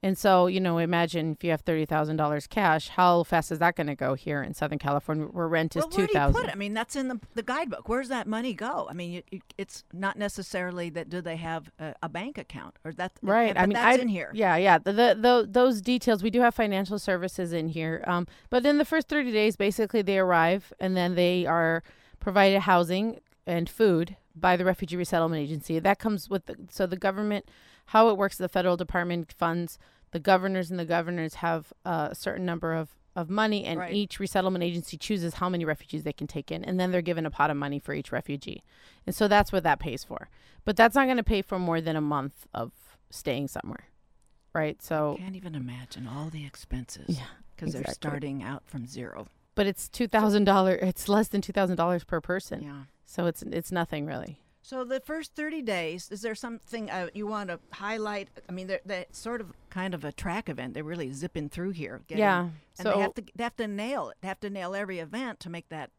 And 0.00 0.16
so, 0.16 0.46
you 0.46 0.60
know, 0.60 0.78
imagine 0.78 1.32
if 1.32 1.42
you 1.42 1.50
have 1.50 1.62
thirty 1.62 1.84
thousand 1.84 2.18
dollars 2.18 2.46
cash, 2.46 2.88
how 2.88 3.24
fast 3.24 3.50
is 3.50 3.58
that 3.58 3.74
going 3.74 3.88
to 3.88 3.96
go 3.96 4.14
here 4.14 4.44
in 4.44 4.54
Southern 4.54 4.78
California, 4.78 5.24
where 5.24 5.48
rent 5.48 5.74
is 5.74 5.80
well, 5.80 5.90
two 5.90 6.06
thousand? 6.06 6.50
I 6.50 6.54
mean, 6.54 6.72
that's 6.72 6.94
in 6.94 7.08
the, 7.08 7.18
the 7.34 7.42
guidebook. 7.42 7.88
Where's 7.88 8.08
that 8.08 8.28
money 8.28 8.54
go? 8.54 8.86
I 8.88 8.92
mean, 8.92 9.24
it, 9.32 9.42
it's 9.58 9.82
not 9.92 10.16
necessarily 10.16 10.88
that. 10.90 11.10
Do 11.10 11.20
they 11.20 11.34
have 11.34 11.72
a, 11.80 11.96
a 12.00 12.08
bank 12.08 12.38
account 12.38 12.76
or 12.84 12.92
that? 12.92 13.10
Right. 13.22 13.58
I 13.58 13.66
mean, 13.66 13.74
that's 13.74 13.98
I, 13.98 14.00
in 14.00 14.06
here. 14.06 14.30
Yeah, 14.32 14.56
yeah. 14.56 14.78
The, 14.78 14.92
the, 14.92 15.18
the, 15.20 15.48
those 15.50 15.82
details 15.82 16.22
we 16.22 16.30
do 16.30 16.42
have 16.42 16.54
financial 16.54 17.00
services 17.00 17.52
in 17.52 17.66
here. 17.66 18.04
Um, 18.06 18.28
but 18.50 18.64
in 18.64 18.78
the 18.78 18.84
first 18.84 19.08
thirty 19.08 19.32
days, 19.32 19.56
basically 19.56 20.02
they 20.02 20.20
arrive 20.20 20.72
and 20.78 20.96
then 20.96 21.16
they 21.16 21.44
are 21.44 21.82
provided 22.20 22.60
housing 22.60 23.18
and 23.48 23.68
food 23.68 24.14
by 24.36 24.56
the 24.56 24.64
Refugee 24.64 24.96
Resettlement 24.96 25.42
Agency. 25.42 25.80
That 25.80 25.98
comes 25.98 26.30
with 26.30 26.46
the, 26.46 26.54
so 26.70 26.86
the 26.86 26.96
government, 26.96 27.46
how 27.88 28.08
it 28.08 28.16
works, 28.16 28.36
the 28.36 28.48
federal 28.48 28.76
department 28.76 29.32
funds 29.32 29.78
the 30.10 30.18
governors, 30.18 30.70
and 30.70 30.78
the 30.78 30.84
governors 30.84 31.34
have 31.34 31.72
a 31.84 32.14
certain 32.14 32.46
number 32.46 32.74
of 32.74 32.90
of 33.16 33.28
money, 33.28 33.64
and 33.64 33.80
right. 33.80 33.92
each 33.92 34.20
resettlement 34.20 34.62
agency 34.62 34.96
chooses 34.96 35.34
how 35.34 35.48
many 35.48 35.64
refugees 35.64 36.04
they 36.04 36.12
can 36.12 36.26
take 36.26 36.52
in, 36.52 36.64
and 36.64 36.78
then 36.78 36.92
they're 36.92 37.02
given 37.02 37.26
a 37.26 37.30
pot 37.30 37.50
of 37.50 37.56
money 37.56 37.78
for 37.78 37.92
each 37.92 38.12
refugee, 38.12 38.62
and 39.06 39.14
so 39.14 39.26
that's 39.26 39.52
what 39.52 39.64
that 39.64 39.80
pays 39.80 40.04
for. 40.04 40.28
But 40.64 40.76
that's 40.76 40.94
not 40.94 41.06
going 41.06 41.16
to 41.16 41.24
pay 41.24 41.42
for 41.42 41.58
more 41.58 41.80
than 41.80 41.96
a 41.96 42.00
month 42.00 42.46
of 42.54 42.72
staying 43.10 43.48
somewhere, 43.48 43.88
right? 44.54 44.80
So 44.82 45.16
I 45.18 45.22
can't 45.22 45.36
even 45.36 45.54
imagine 45.54 46.06
all 46.06 46.30
the 46.30 46.46
expenses. 46.46 47.18
Yeah, 47.18 47.24
because 47.56 47.74
exactly. 47.74 47.82
they're 47.86 47.94
starting 47.94 48.42
out 48.42 48.62
from 48.66 48.86
zero. 48.86 49.26
But 49.54 49.66
it's 49.66 49.88
two 49.88 50.06
thousand 50.06 50.44
dollars. 50.44 50.78
It's 50.82 51.08
less 51.08 51.28
than 51.28 51.40
two 51.40 51.52
thousand 51.52 51.76
dollars 51.76 52.04
per 52.04 52.20
person. 52.20 52.62
Yeah. 52.62 52.82
So 53.04 53.26
it's 53.26 53.42
it's 53.42 53.72
nothing 53.72 54.06
really. 54.06 54.38
So 54.68 54.84
the 54.84 55.00
first 55.00 55.34
30 55.34 55.62
days, 55.62 56.10
is 56.10 56.20
there 56.20 56.34
something 56.34 56.90
uh, 56.90 57.08
you 57.14 57.26
want 57.26 57.48
to 57.48 57.58
highlight? 57.70 58.28
I 58.50 58.52
mean, 58.52 58.66
they're, 58.66 58.82
they're, 58.84 59.06
sort 59.12 59.40
of 59.40 59.54
kind 59.70 59.94
of 59.94 60.04
a 60.04 60.12
track 60.12 60.50
event. 60.50 60.74
They're 60.74 60.84
really 60.84 61.10
zipping 61.10 61.48
through 61.48 61.70
here. 61.70 62.02
Getting, 62.06 62.20
yeah. 62.20 62.40
And 62.40 62.52
so 62.82 62.92
they 62.92 63.00
have 63.00 63.14
to 63.14 63.22
they 63.34 63.44
have 63.44 63.56
to 63.56 63.66
nail 63.66 64.10
it. 64.10 64.18
They 64.20 64.28
have 64.28 64.40
to 64.40 64.50
nail 64.50 64.74
every 64.74 64.98
event 64.98 65.40
to 65.40 65.48
make 65.48 65.70
that. 65.70 65.90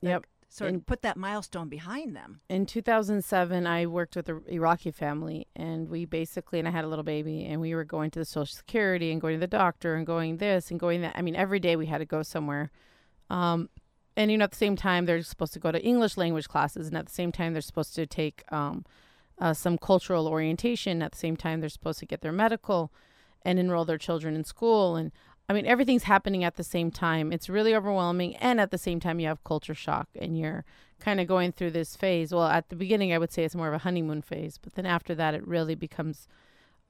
Yep. 0.00 0.26
Sort 0.48 0.72
of 0.72 0.86
put 0.86 1.02
that 1.02 1.16
milestone 1.16 1.68
behind 1.68 2.14
them. 2.14 2.40
In 2.48 2.66
2007, 2.66 3.66
I 3.66 3.86
worked 3.86 4.14
with 4.14 4.28
an 4.28 4.44
Iraqi 4.46 4.92
family, 4.92 5.48
and 5.56 5.88
we 5.88 6.04
basically, 6.04 6.60
and 6.60 6.68
I 6.68 6.70
had 6.70 6.84
a 6.84 6.88
little 6.88 7.02
baby, 7.02 7.44
and 7.44 7.60
we 7.60 7.74
were 7.74 7.82
going 7.82 8.12
to 8.12 8.20
the 8.20 8.24
Social 8.24 8.54
Security 8.54 9.10
and 9.10 9.20
going 9.20 9.34
to 9.34 9.40
the 9.40 9.48
doctor 9.48 9.96
and 9.96 10.06
going 10.06 10.36
this 10.36 10.70
and 10.70 10.78
going 10.78 11.00
that. 11.00 11.14
I 11.16 11.22
mean, 11.22 11.34
every 11.34 11.58
day 11.58 11.74
we 11.74 11.86
had 11.86 11.98
to 11.98 12.04
go 12.04 12.22
somewhere. 12.22 12.70
Um, 13.28 13.70
and 14.16 14.30
you 14.30 14.38
know 14.38 14.44
at 14.44 14.50
the 14.50 14.56
same 14.56 14.76
time 14.76 15.06
they're 15.06 15.22
supposed 15.22 15.52
to 15.52 15.58
go 15.58 15.72
to 15.72 15.82
english 15.84 16.16
language 16.16 16.48
classes 16.48 16.86
and 16.86 16.96
at 16.96 17.06
the 17.06 17.12
same 17.12 17.32
time 17.32 17.52
they're 17.52 17.62
supposed 17.62 17.94
to 17.94 18.06
take 18.06 18.42
um, 18.52 18.84
uh, 19.38 19.54
some 19.54 19.78
cultural 19.78 20.28
orientation. 20.28 21.02
At 21.02 21.12
the 21.12 21.18
same 21.18 21.36
time 21.36 21.60
they're 21.60 21.68
supposed 21.68 21.98
to 22.00 22.06
get 22.06 22.20
their 22.20 22.32
medical 22.32 22.92
and 23.42 23.58
enroll 23.58 23.84
their 23.84 23.98
children 23.98 24.34
in 24.34 24.44
school. 24.44 24.96
And 24.96 25.12
i 25.48 25.52
mean 25.52 25.66
everything's 25.66 26.04
happening 26.04 26.44
at 26.44 26.56
the 26.56 26.64
same 26.64 26.90
time. 26.90 27.32
It's 27.32 27.48
really 27.48 27.74
overwhelming. 27.74 28.36
And 28.36 28.60
at 28.60 28.70
the 28.70 28.78
same 28.78 29.00
time 29.00 29.20
you 29.20 29.26
have 29.26 29.44
culture 29.44 29.74
shock 29.74 30.08
and 30.18 30.38
you're 30.38 30.64
kind 31.00 31.20
of 31.20 31.26
going 31.26 31.52
through 31.52 31.72
this 31.72 31.96
phase. 31.96 32.32
Well 32.32 32.44
at 32.44 32.68
the 32.68 32.76
beginning 32.76 33.12
i 33.12 33.18
would 33.18 33.32
say 33.32 33.44
it's 33.44 33.54
more 33.54 33.68
of 33.68 33.74
a 33.74 33.78
honeymoon 33.78 34.22
phase 34.22 34.58
but 34.58 34.74
then 34.74 34.86
after 34.86 35.14
that 35.14 35.34
it 35.34 35.46
really 35.46 35.74
becomes 35.74 36.28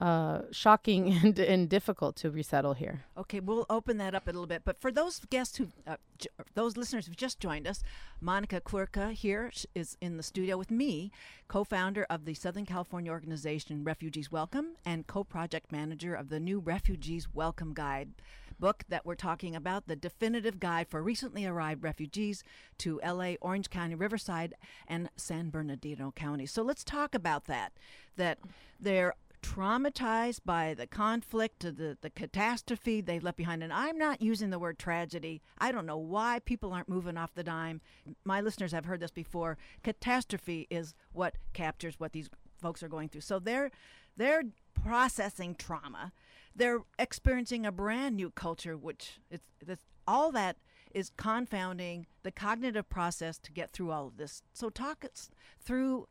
uh, 0.00 0.42
shocking 0.50 1.12
and, 1.22 1.38
and 1.38 1.68
difficult 1.68 2.16
to 2.16 2.30
resettle 2.30 2.74
here. 2.74 3.04
Okay, 3.16 3.40
we'll 3.40 3.66
open 3.70 3.98
that 3.98 4.14
up 4.14 4.26
a 4.26 4.30
little 4.30 4.46
bit. 4.46 4.62
But 4.64 4.80
for 4.80 4.90
those 4.90 5.20
guests 5.30 5.56
who, 5.56 5.68
uh, 5.86 5.96
j- 6.18 6.28
those 6.54 6.76
listeners 6.76 7.06
who've 7.06 7.16
just 7.16 7.40
joined 7.40 7.66
us, 7.66 7.82
Monica 8.20 8.60
Curca 8.60 9.12
here 9.12 9.52
is 9.74 9.96
in 10.00 10.16
the 10.16 10.22
studio 10.22 10.56
with 10.56 10.70
me, 10.70 11.12
co-founder 11.48 12.06
of 12.10 12.24
the 12.24 12.34
Southern 12.34 12.66
California 12.66 13.10
organization 13.10 13.84
Refugees 13.84 14.32
Welcome 14.32 14.76
and 14.84 15.06
co-project 15.06 15.70
manager 15.70 16.14
of 16.14 16.28
the 16.28 16.40
new 16.40 16.58
Refugees 16.58 17.28
Welcome 17.32 17.72
Guide 17.72 18.10
book 18.58 18.84
that 18.88 19.04
we're 19.04 19.14
talking 19.14 19.56
about, 19.56 19.86
the 19.86 19.96
definitive 19.96 20.60
guide 20.60 20.88
for 20.88 21.02
recently 21.02 21.44
arrived 21.44 21.82
refugees 21.82 22.44
to 22.78 23.00
LA, 23.04 23.34
Orange 23.40 23.68
County, 23.68 23.94
Riverside, 23.94 24.54
and 24.86 25.10
San 25.16 25.50
Bernardino 25.50 26.12
County. 26.14 26.46
So 26.46 26.62
let's 26.62 26.84
talk 26.84 27.14
about 27.14 27.46
that. 27.46 27.72
That 28.16 28.38
there 28.80 29.14
traumatized 29.44 30.40
by 30.44 30.72
the 30.74 30.86
conflict, 30.86 31.60
the, 31.60 31.98
the 32.00 32.10
catastrophe 32.10 33.00
they 33.00 33.20
left 33.20 33.36
behind. 33.36 33.62
And 33.62 33.72
I'm 33.72 33.98
not 33.98 34.22
using 34.22 34.50
the 34.50 34.58
word 34.58 34.78
tragedy. 34.78 35.42
I 35.58 35.70
don't 35.70 35.86
know 35.86 35.98
why 35.98 36.40
people 36.44 36.72
aren't 36.72 36.88
moving 36.88 37.18
off 37.18 37.34
the 37.34 37.44
dime. 37.44 37.80
My 38.24 38.40
listeners 38.40 38.72
have 38.72 38.86
heard 38.86 39.00
this 39.00 39.10
before. 39.10 39.58
Catastrophe 39.82 40.66
is 40.70 40.94
what 41.12 41.34
captures 41.52 42.00
what 42.00 42.12
these 42.12 42.30
folks 42.60 42.82
are 42.82 42.88
going 42.88 43.08
through. 43.08 43.20
So 43.20 43.38
they're 43.38 43.70
they're 44.16 44.44
processing 44.82 45.54
trauma. 45.56 46.12
They're 46.56 46.80
experiencing 46.98 47.66
a 47.66 47.72
brand 47.72 48.16
new 48.16 48.30
culture, 48.30 48.76
which 48.76 49.18
it's, 49.30 49.44
it's 49.66 49.82
all 50.06 50.30
that 50.32 50.56
is 50.94 51.10
confounding 51.16 52.06
the 52.22 52.30
cognitive 52.30 52.88
process 52.88 53.38
to 53.38 53.52
get 53.52 53.72
through 53.72 53.90
all 53.90 54.06
of 54.06 54.16
this. 54.16 54.42
So 54.52 54.70
talk 54.70 55.04
us 55.04 55.28
through 55.60 56.06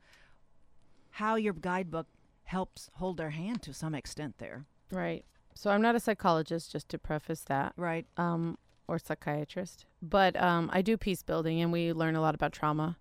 how 1.12 1.36
your 1.36 1.54
guidebook 1.54 2.08
helps 2.46 2.90
hold 2.96 3.18
their 3.18 3.32
hand 3.32 3.62
to 3.64 3.74
some 3.74 3.96
extent 3.96 4.36
there. 4.38 4.66
Right. 4.92 5.26
So 5.56 5.70
I'm 5.70 5.82
not 5.82 5.96
a 5.96 6.00
psychologist, 6.00 6.72
just 6.72 6.90
to 6.90 6.98
preface 6.98 7.42
that. 7.42 7.74
Right. 7.78 8.06
Um, 8.18 8.58
or 8.88 9.00
psychiatrist, 9.00 9.86
but 10.02 10.36
um, 10.36 10.70
I 10.74 10.82
do 10.82 10.98
peace 10.98 11.24
building, 11.24 11.62
and 11.62 11.72
we 11.72 11.94
learn 11.94 12.16
a 12.16 12.22
lot 12.22 12.36
about 12.36 12.52
trauma, 12.52 12.98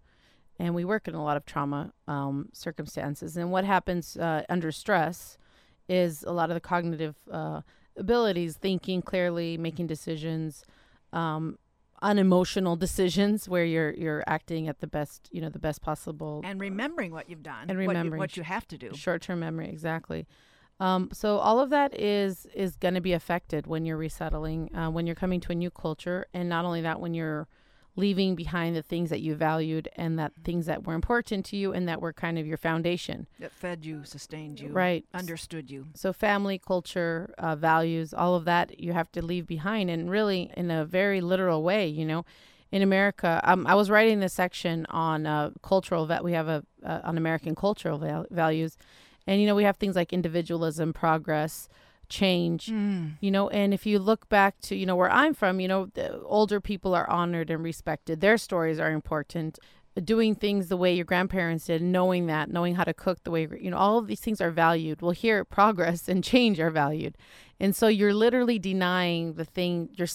and 0.58 0.76
we 0.76 0.84
work 0.84 1.08
in 1.08 1.14
a 1.14 1.24
lot 1.24 1.36
of 1.36 1.44
trauma 1.44 1.92
um, 2.06 2.50
circumstances. 2.52 3.36
And 3.36 3.50
what 3.50 3.64
happens 3.64 4.16
uh, 4.16 4.44
under 4.48 4.70
stress 4.70 5.38
is 5.88 6.22
a 6.22 6.30
lot 6.32 6.50
of 6.50 6.54
the 6.54 6.60
cognitive 6.60 7.16
uh, 7.30 7.62
abilities, 7.96 8.56
thinking 8.56 9.02
clearly, 9.02 9.58
making 9.58 9.88
decisions, 9.88 10.64
um, 11.12 11.58
unemotional 12.02 12.76
decisions 12.76 13.48
where 13.48 13.64
you're 13.64 13.92
you're 13.94 14.24
acting 14.26 14.68
at 14.68 14.80
the 14.80 14.86
best 14.86 15.28
you 15.32 15.40
know 15.40 15.48
the 15.48 15.58
best 15.58 15.80
possible 15.80 16.42
and 16.44 16.60
remembering 16.60 17.12
what 17.12 17.30
you've 17.30 17.42
done 17.42 17.66
and 17.68 17.78
remembering 17.78 18.18
what 18.18 18.36
you, 18.36 18.42
what 18.42 18.48
you 18.48 18.54
have 18.54 18.66
to 18.68 18.76
do. 18.76 18.94
short-term 18.94 19.40
memory 19.40 19.68
exactly. 19.68 20.26
Um, 20.80 21.10
so 21.12 21.38
all 21.38 21.60
of 21.60 21.70
that 21.70 21.98
is 21.98 22.46
is 22.54 22.74
going 22.76 22.94
to 22.94 23.00
be 23.00 23.12
affected 23.12 23.66
when 23.66 23.84
you're 23.86 23.96
resettling 23.96 24.74
uh, 24.74 24.90
when 24.90 25.06
you're 25.06 25.14
coming 25.14 25.40
to 25.40 25.52
a 25.52 25.54
new 25.54 25.70
culture. 25.70 26.26
And 26.34 26.48
not 26.48 26.64
only 26.64 26.80
that 26.82 27.00
when 27.00 27.14
you're 27.14 27.46
leaving 27.96 28.34
behind 28.34 28.74
the 28.74 28.82
things 28.82 29.10
that 29.10 29.20
you 29.20 29.34
valued 29.34 29.88
and 29.96 30.18
that 30.18 30.32
things 30.44 30.66
that 30.66 30.86
were 30.86 30.94
important 30.94 31.44
to 31.46 31.56
you 31.56 31.72
and 31.72 31.86
that 31.88 32.00
were 32.00 32.12
kind 32.12 32.38
of 32.38 32.46
your 32.46 32.56
foundation. 32.56 33.26
That 33.38 33.52
fed 33.52 33.84
you 33.84 34.04
sustained 34.04 34.60
you 34.60 34.68
right. 34.72 35.04
understood 35.12 35.70
you. 35.70 35.88
So 35.94 36.12
family 36.12 36.58
culture 36.58 37.34
uh, 37.38 37.56
values 37.56 38.14
all 38.14 38.34
of 38.34 38.44
that 38.46 38.80
you 38.80 38.92
have 38.92 39.12
to 39.12 39.22
leave 39.22 39.46
behind 39.46 39.90
and 39.90 40.10
really 40.10 40.50
in 40.56 40.70
a 40.70 40.84
very 40.84 41.20
literal 41.20 41.62
way 41.62 41.86
you 41.86 42.04
know. 42.04 42.24
In 42.70 42.80
america 42.80 43.38
um, 43.44 43.66
i 43.66 43.74
was 43.74 43.90
writing 43.90 44.20
this 44.20 44.32
section 44.32 44.86
on 44.88 45.26
uh, 45.26 45.50
cultural 45.62 46.06
that 46.06 46.24
we 46.24 46.32
have 46.32 46.48
a 46.48 46.64
uh, 46.82 47.00
on 47.04 47.18
american 47.18 47.54
cultural 47.54 47.98
val- 47.98 48.26
values. 48.30 48.78
And 49.26 49.40
you 49.40 49.46
know 49.46 49.54
we 49.54 49.64
have 49.64 49.76
things 49.76 49.94
like 49.94 50.14
individualism 50.14 50.94
progress 50.94 51.68
change 52.12 52.66
mm. 52.66 53.10
you 53.20 53.30
know 53.30 53.48
and 53.48 53.72
if 53.72 53.86
you 53.86 53.98
look 53.98 54.28
back 54.28 54.60
to 54.60 54.76
you 54.76 54.84
know 54.84 54.94
where 54.94 55.10
i'm 55.10 55.32
from 55.32 55.60
you 55.60 55.66
know 55.66 55.88
older 56.24 56.60
people 56.60 56.94
are 56.94 57.08
honored 57.08 57.48
and 57.48 57.62
respected 57.62 58.20
their 58.20 58.36
stories 58.36 58.78
are 58.78 58.92
important 58.92 59.58
doing 60.04 60.34
things 60.34 60.68
the 60.68 60.76
way 60.76 60.94
your 60.94 61.04
grandparents 61.04 61.66
did 61.66 61.80
knowing 61.80 62.26
that 62.26 62.50
knowing 62.50 62.74
how 62.74 62.84
to 62.84 62.92
cook 62.92 63.18
the 63.24 63.30
way 63.30 63.48
you 63.58 63.70
know 63.70 63.78
all 63.78 63.96
of 63.96 64.06
these 64.08 64.20
things 64.20 64.40
are 64.40 64.50
valued 64.50 65.00
well 65.00 65.12
here 65.12 65.42
progress 65.58 66.08
and 66.08 66.22
change 66.22 66.60
are 66.60 66.70
valued 66.70 67.16
and 67.58 67.74
so 67.74 67.88
you're 67.88 68.14
literally 68.14 68.58
denying 68.58 69.34
the 69.34 69.44
thing 69.44 69.88
you're 69.94 70.08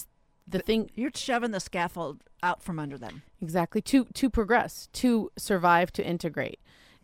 the 0.50 0.60
thing 0.60 0.90
You're 0.94 1.10
shoving 1.14 1.50
the 1.50 1.60
scaffold 1.60 2.24
out 2.42 2.62
from 2.62 2.78
under 2.78 2.96
them. 2.96 3.22
exactly 3.42 3.82
to 3.82 4.06
to 4.14 4.30
progress, 4.30 4.88
to 4.94 5.30
survive, 5.36 5.92
to 5.92 6.06
integrate. 6.06 6.60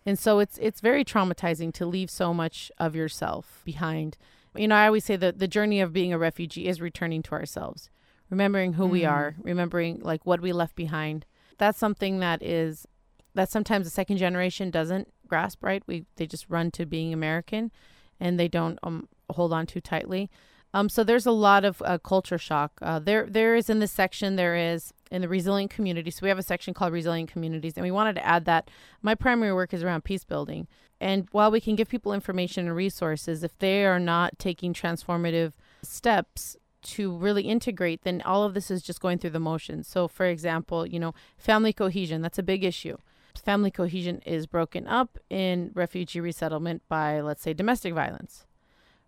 And 0.06 0.18
so 0.18 0.38
it's 0.38 0.58
it's 0.58 0.80
very 0.80 1.04
traumatizing 1.04 1.72
to 1.74 1.86
leave 1.86 2.10
so 2.10 2.32
much 2.34 2.70
of 2.78 2.94
yourself 2.94 3.62
behind. 3.64 4.16
You 4.56 4.68
know, 4.68 4.76
I 4.76 4.86
always 4.86 5.04
say 5.04 5.16
that 5.16 5.38
the 5.38 5.48
journey 5.48 5.80
of 5.80 5.92
being 5.92 6.12
a 6.12 6.18
refugee 6.18 6.66
is 6.68 6.80
returning 6.80 7.22
to 7.24 7.32
ourselves, 7.32 7.90
remembering 8.30 8.74
who 8.74 8.86
we 8.86 9.02
Mm. 9.02 9.10
are, 9.10 9.36
remembering 9.42 10.00
like 10.00 10.24
what 10.26 10.40
we 10.40 10.52
left 10.52 10.76
behind. 10.76 11.26
That's 11.58 11.78
something 11.78 12.20
that 12.20 12.42
is 12.42 12.86
that 13.34 13.50
sometimes 13.50 13.84
the 13.84 13.90
second 13.90 14.18
generation 14.18 14.70
doesn't 14.70 15.12
grasp, 15.26 15.62
right? 15.64 15.82
We 15.86 16.06
they 16.16 16.26
just 16.26 16.48
run 16.48 16.70
to 16.72 16.86
being 16.86 17.12
American 17.12 17.72
and 18.20 18.38
they 18.38 18.46
don't 18.48 18.78
um, 18.84 19.08
hold 19.30 19.52
on 19.52 19.66
too 19.66 19.80
tightly. 19.80 20.30
Um, 20.74 20.88
so 20.88 21.04
there's 21.04 21.24
a 21.24 21.30
lot 21.30 21.64
of 21.64 21.80
uh, 21.82 21.98
culture 21.98 22.36
shock. 22.36 22.72
Uh, 22.82 22.98
there, 22.98 23.26
there 23.26 23.54
is 23.54 23.70
in 23.70 23.78
this 23.78 23.92
section. 23.92 24.34
There 24.34 24.56
is 24.56 24.92
in 25.10 25.22
the 25.22 25.28
resilient 25.28 25.70
community. 25.70 26.10
So 26.10 26.18
we 26.22 26.28
have 26.28 26.38
a 26.38 26.42
section 26.42 26.74
called 26.74 26.92
resilient 26.92 27.30
communities, 27.30 27.74
and 27.76 27.84
we 27.84 27.92
wanted 27.92 28.16
to 28.16 28.26
add 28.26 28.44
that 28.46 28.68
my 29.00 29.14
primary 29.14 29.54
work 29.54 29.72
is 29.72 29.84
around 29.84 30.02
peace 30.02 30.24
building. 30.24 30.66
And 31.00 31.28
while 31.30 31.52
we 31.52 31.60
can 31.60 31.76
give 31.76 31.88
people 31.88 32.12
information 32.12 32.66
and 32.66 32.74
resources, 32.74 33.44
if 33.44 33.56
they 33.58 33.86
are 33.86 34.00
not 34.00 34.38
taking 34.40 34.74
transformative 34.74 35.52
steps 35.82 36.56
to 36.82 37.16
really 37.16 37.44
integrate, 37.44 38.02
then 38.02 38.20
all 38.22 38.42
of 38.42 38.54
this 38.54 38.68
is 38.68 38.82
just 38.82 39.00
going 39.00 39.18
through 39.18 39.30
the 39.30 39.38
motions. 39.40 39.86
So, 39.86 40.08
for 40.08 40.26
example, 40.26 40.86
you 40.86 40.98
know, 40.98 41.14
family 41.38 41.72
cohesion, 41.72 42.20
that's 42.20 42.38
a 42.38 42.42
big 42.42 42.64
issue. 42.64 42.96
Family 43.44 43.70
cohesion 43.70 44.20
is 44.26 44.46
broken 44.46 44.88
up 44.88 45.18
in 45.30 45.70
refugee 45.74 46.20
resettlement 46.20 46.82
by, 46.88 47.20
let's 47.20 47.42
say, 47.42 47.52
domestic 47.52 47.94
violence, 47.94 48.44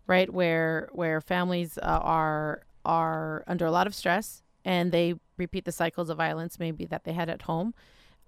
right? 0.07 0.31
Where 0.31 0.89
where 0.93 1.21
families 1.21 1.77
uh, 1.77 1.99
are 2.01 2.63
are 2.85 3.43
under 3.47 3.65
a 3.65 3.71
lot 3.71 3.87
of 3.87 3.93
stress 3.93 4.43
and 4.63 4.91
they 4.91 5.15
repeat 5.37 5.65
the 5.65 5.71
cycles 5.71 6.09
of 6.09 6.17
violence 6.17 6.57
maybe 6.57 6.85
that 6.85 7.03
they 7.03 7.13
had 7.13 7.29
at 7.29 7.43
home 7.43 7.73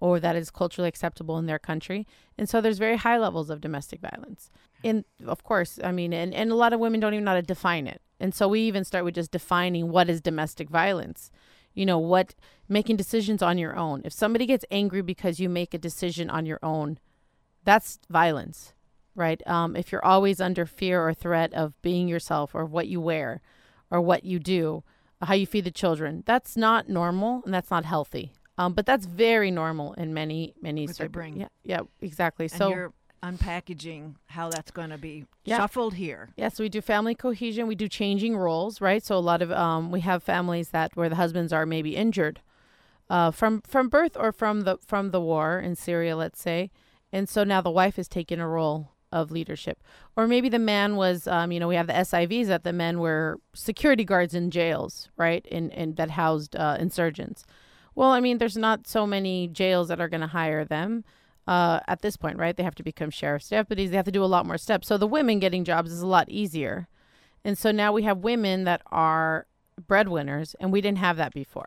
or 0.00 0.18
that 0.18 0.36
is 0.36 0.50
culturally 0.50 0.88
acceptable 0.88 1.38
in 1.38 1.46
their 1.46 1.58
country. 1.58 2.06
And 2.38 2.48
so 2.48 2.60
there's 2.60 2.78
very 2.78 2.96
high 2.96 3.18
levels 3.18 3.50
of 3.50 3.60
domestic 3.60 4.00
violence. 4.00 4.50
And 4.82 5.04
of 5.26 5.44
course, 5.44 5.78
I 5.84 5.92
mean, 5.92 6.12
and, 6.12 6.32
and 6.34 6.50
a 6.50 6.54
lot 6.54 6.72
of 6.72 6.80
women 6.80 7.00
don't 7.00 7.12
even 7.12 7.24
know 7.24 7.32
how 7.32 7.36
to 7.36 7.42
define 7.42 7.86
it. 7.86 8.00
And 8.18 8.34
so 8.34 8.48
we 8.48 8.60
even 8.60 8.84
start 8.84 9.04
with 9.04 9.14
just 9.14 9.30
defining 9.30 9.90
what 9.90 10.08
is 10.08 10.20
domestic 10.22 10.70
violence. 10.70 11.30
You 11.74 11.86
know, 11.86 11.98
what 11.98 12.34
making 12.68 12.96
decisions 12.96 13.42
on 13.42 13.58
your 13.58 13.76
own. 13.76 14.02
If 14.04 14.12
somebody 14.12 14.46
gets 14.46 14.64
angry 14.70 15.02
because 15.02 15.38
you 15.38 15.48
make 15.48 15.72
a 15.72 15.78
decision 15.78 16.28
on 16.28 16.44
your 16.44 16.58
own, 16.62 16.98
that's 17.64 17.98
violence, 18.08 18.72
right? 19.14 19.44
Um, 19.46 19.76
if 19.76 19.92
you're 19.92 20.04
always 20.04 20.40
under 20.40 20.66
fear 20.66 21.06
or 21.06 21.14
threat 21.14 21.52
of 21.54 21.80
being 21.82 22.08
yourself 22.08 22.54
or 22.54 22.64
what 22.64 22.88
you 22.88 23.00
wear 23.00 23.40
or 23.90 24.00
what 24.00 24.24
you 24.24 24.38
do, 24.38 24.82
how 25.22 25.34
you 25.34 25.46
feed 25.46 25.64
the 25.64 25.70
children, 25.70 26.22
that's 26.26 26.56
not 26.56 26.88
normal 26.88 27.42
and 27.44 27.52
that's 27.52 27.70
not 27.70 27.84
healthy. 27.84 28.32
Um, 28.58 28.74
but 28.74 28.84
that's 28.86 29.06
very 29.06 29.50
normal 29.50 29.94
in 29.94 30.12
many, 30.12 30.54
many. 30.60 30.86
What 30.86 31.12
bring. 31.12 31.40
Yeah, 31.40 31.48
yeah, 31.64 31.80
exactly. 32.00 32.44
And 32.44 32.52
so 32.52 32.68
you're 32.70 32.92
unpackaging 33.22 34.14
how 34.26 34.50
that's 34.50 34.70
going 34.70 34.90
to 34.90 34.98
be 34.98 35.24
Yeah. 35.44 35.58
shuffled 35.58 35.94
here. 35.94 36.30
Yes, 36.36 36.58
we 36.58 36.68
do 36.68 36.80
family 36.80 37.14
cohesion. 37.14 37.66
We 37.66 37.74
do 37.74 37.88
changing 37.88 38.36
roles, 38.36 38.80
right? 38.80 39.02
So 39.02 39.16
a 39.16 39.18
lot 39.18 39.42
of 39.42 39.50
um, 39.50 39.90
we 39.90 40.00
have 40.00 40.22
families 40.22 40.70
that 40.70 40.94
where 40.94 41.08
the 41.08 41.16
husbands 41.16 41.52
are 41.52 41.64
maybe 41.66 41.96
injured 41.96 42.40
uh, 43.08 43.30
from 43.30 43.62
from 43.62 43.88
birth 43.88 44.16
or 44.18 44.32
from 44.32 44.62
the 44.62 44.78
from 44.86 45.10
the 45.10 45.20
war 45.20 45.58
in 45.58 45.74
Syria, 45.74 46.16
let's 46.16 46.40
say, 46.40 46.70
and 47.12 47.28
so 47.28 47.44
now 47.44 47.60
the 47.60 47.70
wife 47.70 47.98
is 47.98 48.08
taking 48.08 48.40
a 48.40 48.48
role 48.48 48.92
of 49.12 49.30
leadership, 49.30 49.82
or 50.16 50.26
maybe 50.26 50.48
the 50.48 50.58
man 50.58 50.96
was, 50.96 51.26
um, 51.26 51.52
you 51.52 51.60
know, 51.60 51.68
we 51.68 51.74
have 51.74 51.86
the 51.86 51.92
SIVs 51.92 52.46
that 52.46 52.64
the 52.64 52.72
men 52.72 53.00
were 53.00 53.40
security 53.54 54.04
guards 54.04 54.34
in 54.34 54.50
jails, 54.50 55.08
right, 55.16 55.44
in 55.46 55.70
in 55.70 55.94
that 55.94 56.10
housed 56.10 56.54
uh, 56.56 56.76
insurgents. 56.78 57.44
Well, 57.94 58.10
I 58.10 58.20
mean, 58.20 58.38
there's 58.38 58.56
not 58.56 58.86
so 58.86 59.06
many 59.06 59.48
jails 59.48 59.88
that 59.88 60.00
are 60.00 60.08
going 60.08 60.20
to 60.20 60.26
hire 60.28 60.64
them 60.64 61.04
uh, 61.46 61.80
at 61.88 62.02
this 62.02 62.16
point, 62.16 62.38
right? 62.38 62.56
They 62.56 62.62
have 62.62 62.76
to 62.76 62.82
become 62.82 63.10
sheriff's 63.10 63.48
deputies. 63.48 63.90
They 63.90 63.96
have 63.96 64.04
to 64.06 64.12
do 64.12 64.24
a 64.24 64.26
lot 64.26 64.46
more 64.46 64.58
steps. 64.58 64.86
So 64.86 64.96
the 64.96 65.06
women 65.06 65.38
getting 65.40 65.64
jobs 65.64 65.90
is 65.90 66.00
a 66.00 66.06
lot 66.06 66.28
easier. 66.28 66.88
And 67.44 67.58
so 67.58 67.72
now 67.72 67.92
we 67.92 68.04
have 68.04 68.18
women 68.18 68.64
that 68.64 68.82
are 68.86 69.46
breadwinners, 69.86 70.54
and 70.60 70.70
we 70.72 70.80
didn't 70.80 70.98
have 70.98 71.16
that 71.16 71.32
before. 71.32 71.66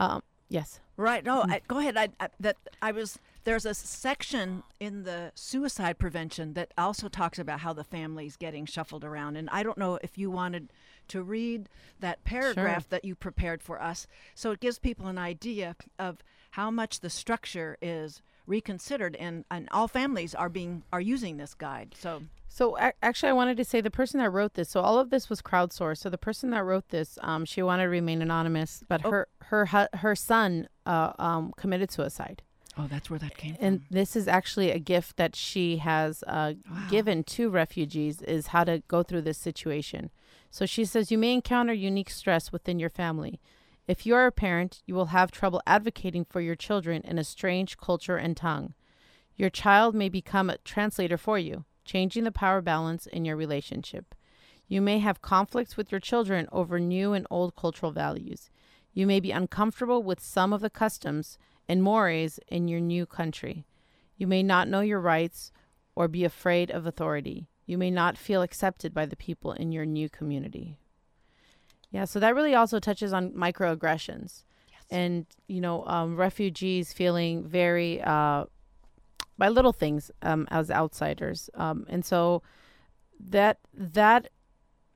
Um, 0.00 0.22
yes. 0.48 0.80
Right. 0.96 1.24
No, 1.24 1.42
I, 1.42 1.60
go 1.66 1.78
ahead. 1.78 1.96
I, 1.96 2.08
I 2.20 2.28
that 2.40 2.56
I 2.80 2.92
was 2.92 3.18
there's 3.44 3.66
a 3.66 3.74
section 3.74 4.62
in 4.80 5.02
the 5.04 5.32
suicide 5.34 5.98
prevention 5.98 6.54
that 6.54 6.72
also 6.78 7.08
talks 7.08 7.38
about 7.38 7.60
how 7.60 7.72
the 7.72 7.84
family's 7.84 8.36
getting 8.36 8.66
shuffled 8.66 9.04
around, 9.04 9.36
and 9.36 9.48
I 9.50 9.62
don't 9.62 9.78
know 9.78 9.98
if 10.02 10.16
you 10.18 10.30
wanted 10.30 10.72
to 11.08 11.22
read 11.22 11.68
that 12.00 12.22
paragraph 12.24 12.88
that 12.88 13.04
you 13.04 13.14
prepared 13.14 13.62
for 13.62 13.80
us, 13.82 14.06
so 14.34 14.50
it 14.52 14.60
gives 14.60 14.78
people 14.78 15.06
an 15.06 15.18
idea 15.18 15.76
of 15.98 16.22
how 16.52 16.70
much 16.70 17.00
the 17.00 17.10
structure 17.10 17.76
is 17.82 18.22
reconsidered, 18.46 19.16
and, 19.16 19.44
and 19.50 19.68
all 19.72 19.88
families 19.88 20.34
are 20.34 20.48
being 20.48 20.82
are 20.92 21.00
using 21.00 21.36
this 21.36 21.54
guide. 21.54 21.94
So 21.98 22.22
So 22.48 22.76
actually, 23.02 23.30
I 23.30 23.32
wanted 23.32 23.56
to 23.56 23.64
say 23.64 23.80
the 23.80 23.90
person 23.90 24.18
that 24.20 24.30
wrote 24.30 24.54
this. 24.54 24.68
So 24.68 24.80
all 24.80 24.98
of 24.98 25.10
this 25.10 25.30
was 25.30 25.40
crowdsourced. 25.40 25.98
So 25.98 26.10
the 26.10 26.18
person 26.18 26.50
that 26.50 26.62
wrote 26.64 26.88
this, 26.90 27.18
um, 27.22 27.44
she 27.46 27.62
wanted 27.62 27.84
to 27.84 27.88
remain 27.88 28.20
anonymous, 28.20 28.84
but 28.88 29.00
Oh. 29.04 29.10
her 29.10 29.28
her 29.44 29.88
her 29.94 30.14
son 30.14 30.68
uh, 30.84 31.12
um, 31.18 31.52
committed 31.56 31.90
suicide. 31.90 32.42
Oh, 32.78 32.86
that's 32.88 33.10
where 33.10 33.18
that 33.18 33.36
came 33.36 33.50
and 33.52 33.58
from. 33.58 33.66
And 33.66 33.80
this 33.90 34.16
is 34.16 34.28
actually 34.28 34.70
a 34.70 34.78
gift 34.78 35.16
that 35.16 35.36
she 35.36 35.78
has 35.78 36.22
uh, 36.26 36.54
Wow. 36.70 36.86
given 36.90 37.24
to 37.24 37.50
refugees 37.50 38.22
is 38.22 38.48
how 38.48 38.64
to 38.64 38.82
go 38.88 39.02
through 39.02 39.22
this 39.22 39.38
situation. 39.38 40.10
So 40.50 40.66
she 40.66 40.84
says 40.84 41.10
you 41.10 41.18
may 41.18 41.32
encounter 41.32 41.72
unique 41.72 42.10
stress 42.10 42.52
within 42.52 42.78
your 42.78 42.90
family. 42.90 43.40
If 43.86 44.06
you 44.06 44.14
are 44.14 44.26
a 44.26 44.32
parent 44.32 44.82
you 44.86 44.94
will 44.94 45.06
have 45.06 45.30
trouble 45.30 45.62
advocating 45.66 46.24
for 46.24 46.40
your 46.40 46.56
children 46.56 47.02
in 47.04 47.18
a 47.18 47.24
strange 47.24 47.76
culture 47.78 48.16
and 48.16 48.36
tongue. 48.36 48.74
Your 49.34 49.50
child 49.50 49.94
may 49.94 50.08
become 50.08 50.50
a 50.50 50.58
translator 50.58 51.16
for 51.16 51.38
you 51.38 51.64
changing 51.84 52.22
the 52.24 52.30
power 52.32 52.60
balance 52.60 53.06
in 53.06 53.24
your 53.24 53.34
relationship. 53.36 54.14
You 54.68 54.80
may 54.80 55.00
have 55.00 55.20
conflicts 55.20 55.76
with 55.76 55.90
your 55.90 56.00
children 56.00 56.46
over 56.52 56.78
new 56.78 57.12
and 57.12 57.26
old 57.28 57.56
cultural 57.56 57.90
values. 57.92 58.50
You 58.94 59.06
may 59.06 59.20
be 59.20 59.32
uncomfortable 59.32 60.02
with 60.02 60.20
some 60.20 60.52
of 60.52 60.60
the 60.60 60.70
customs 60.70 61.38
and 61.68 61.82
mores 61.82 62.38
in 62.48 62.68
your 62.68 62.80
new 62.80 63.06
country. 63.06 63.64
You 64.16 64.26
may 64.26 64.42
not 64.42 64.68
know 64.68 64.80
your 64.80 65.00
rights 65.00 65.52
or 65.94 66.08
be 66.08 66.24
afraid 66.24 66.70
of 66.70 66.86
authority. 66.86 67.48
You 67.66 67.78
may 67.78 67.90
not 67.90 68.18
feel 68.18 68.42
accepted 68.42 68.92
by 68.92 69.06
the 69.06 69.16
people 69.16 69.52
in 69.52 69.72
your 69.72 69.86
new 69.86 70.08
community. 70.08 70.78
Yeah, 71.90 72.06
so 72.06 72.20
that 72.20 72.34
really 72.34 72.54
also 72.54 72.78
touches 72.78 73.12
on 73.12 73.32
microaggressions 73.32 74.44
and, 74.90 75.26
you 75.46 75.60
know, 75.60 75.84
um, 75.86 76.16
refugees 76.16 76.92
feeling 76.92 77.44
very, 77.44 78.00
uh, 78.02 78.44
by 79.38 79.48
little 79.48 79.72
things 79.72 80.10
um, 80.22 80.46
as 80.50 80.70
outsiders. 80.70 81.50
Um, 81.54 81.86
and 81.88 82.04
so 82.04 82.42
that, 83.18 83.58
that 83.74 84.28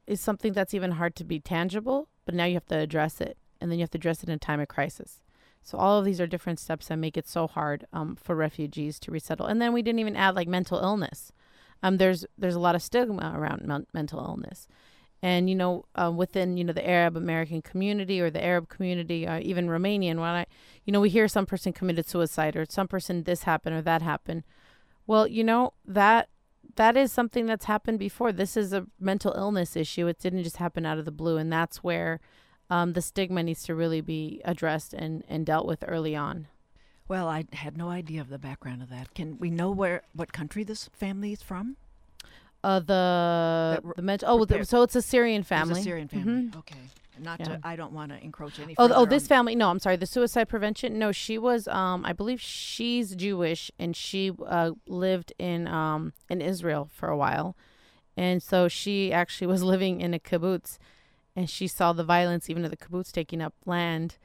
is 0.06 0.20
something 0.20 0.52
that's 0.52 0.74
even 0.74 0.92
hard 0.92 1.16
to 1.16 1.24
be 1.24 1.40
tangible, 1.40 2.08
but 2.24 2.34
now 2.34 2.44
you 2.44 2.54
have 2.54 2.66
to 2.66 2.78
address 2.78 3.20
it. 3.20 3.36
And 3.60 3.70
then 3.70 3.78
you 3.78 3.82
have 3.82 3.90
to 3.90 3.98
address 3.98 4.22
it 4.22 4.28
in 4.28 4.34
a 4.34 4.38
time 4.38 4.60
of 4.60 4.68
crisis. 4.68 5.20
So 5.66 5.78
all 5.78 5.98
of 5.98 6.04
these 6.04 6.20
are 6.20 6.28
different 6.28 6.60
steps 6.60 6.86
that 6.86 6.96
make 6.96 7.16
it 7.16 7.26
so 7.26 7.48
hard 7.48 7.88
um, 7.92 8.14
for 8.14 8.36
refugees 8.36 9.00
to 9.00 9.10
resettle. 9.10 9.46
And 9.46 9.60
then 9.60 9.72
we 9.72 9.82
didn't 9.82 9.98
even 9.98 10.14
add 10.14 10.36
like 10.36 10.46
mental 10.46 10.78
illness. 10.78 11.32
Um, 11.82 11.96
there's 11.96 12.24
there's 12.38 12.54
a 12.54 12.60
lot 12.60 12.76
of 12.76 12.82
stigma 12.82 13.32
around 13.36 13.66
men- 13.66 13.86
mental 13.92 14.20
illness, 14.20 14.68
and 15.22 15.50
you 15.50 15.56
know 15.56 15.84
uh, 15.96 16.12
within 16.14 16.56
you 16.56 16.62
know 16.62 16.72
the 16.72 16.88
Arab 16.88 17.16
American 17.16 17.62
community 17.62 18.20
or 18.20 18.30
the 18.30 18.42
Arab 18.42 18.68
community, 18.68 19.26
uh, 19.26 19.40
even 19.40 19.66
Romanian. 19.66 20.16
When 20.16 20.22
I 20.22 20.46
you 20.84 20.92
know 20.92 21.00
we 21.00 21.10
hear 21.10 21.26
some 21.26 21.46
person 21.46 21.72
committed 21.72 22.08
suicide 22.08 22.54
or 22.56 22.64
some 22.68 22.86
person 22.86 23.24
this 23.24 23.42
happened 23.42 23.74
or 23.74 23.82
that 23.82 24.02
happened. 24.02 24.44
Well, 25.06 25.26
you 25.26 25.42
know 25.42 25.74
that 25.84 26.28
that 26.76 26.96
is 26.96 27.12
something 27.12 27.46
that's 27.46 27.64
happened 27.64 27.98
before. 27.98 28.32
This 28.32 28.56
is 28.56 28.72
a 28.72 28.86
mental 29.00 29.34
illness 29.36 29.76
issue. 29.76 30.06
It 30.06 30.20
didn't 30.20 30.44
just 30.44 30.58
happen 30.58 30.86
out 30.86 30.98
of 30.98 31.04
the 31.04 31.10
blue, 31.10 31.36
and 31.36 31.52
that's 31.52 31.82
where 31.82 32.20
um, 32.70 32.92
the 32.94 33.02
stigma 33.02 33.42
needs 33.42 33.62
to 33.64 33.74
really 33.74 34.00
be 34.00 34.40
addressed 34.44 34.92
and, 34.94 35.24
and 35.28 35.46
dealt 35.46 35.66
with 35.66 35.84
early 35.86 36.16
on. 36.16 36.46
Well, 37.08 37.28
I 37.28 37.44
had 37.52 37.76
no 37.76 37.88
idea 37.90 38.20
of 38.20 38.28
the 38.28 38.38
background 38.38 38.82
of 38.82 38.90
that. 38.90 39.14
Can 39.14 39.38
we 39.38 39.50
know 39.50 39.70
where 39.70 40.02
what 40.12 40.32
country 40.32 40.64
this 40.64 40.88
family 40.92 41.32
is 41.32 41.42
from? 41.42 41.76
Uh, 42.64 42.80
the 42.80 42.86
That 43.76 43.82
r- 43.84 43.92
the 43.94 44.02
men- 44.02 44.18
oh, 44.24 44.44
so 44.64 44.82
it's 44.82 44.96
a 44.96 45.02
Syrian 45.02 45.40
It's 45.40 45.48
family. 45.48 45.80
a 45.80 45.84
Syrian 45.84 46.08
family. 46.08 46.42
Mhm. 46.48 46.56
Okay. 46.56 46.80
Not 47.20 47.38
Yeah. 47.40 47.46
to. 47.46 47.60
I 47.62 47.76
don't 47.76 47.92
want 47.92 48.10
to 48.10 48.22
encroach 48.22 48.58
any. 48.58 48.74
Oh, 48.76 48.90
oh, 48.92 49.06
this 49.06 49.22
on- 49.24 49.28
family. 49.28 49.54
No, 49.54 49.70
I'm 49.70 49.78
sorry. 49.78 49.96
The 49.96 50.06
suicide 50.06 50.48
prevention. 50.48 50.98
No, 50.98 51.12
she 51.12 51.38
was. 51.38 51.68
Um, 51.68 52.04
I 52.04 52.12
believe 52.12 52.40
she's 52.40 53.14
Jewish, 53.14 53.70
and 53.78 53.94
she 53.96 54.32
uh 54.44 54.72
lived 54.88 55.32
in 55.38 55.68
um 55.68 56.12
in 56.28 56.40
Israel 56.42 56.90
for 56.92 57.08
a 57.08 57.16
while, 57.16 57.56
and 58.16 58.42
so 58.42 58.66
she 58.68 59.12
actually 59.12 59.46
was 59.54 59.62
living 59.62 60.00
in 60.00 60.12
a 60.12 60.18
kibbutz, 60.18 60.78
and 61.36 61.48
she 61.50 61.68
saw 61.68 61.92
the 61.92 62.02
violence, 62.02 62.48
even 62.48 62.64
of 62.64 62.70
the 62.70 62.76
kibbutz 62.76 63.12
taking 63.12 63.42
up 63.42 63.54
land 63.66 64.16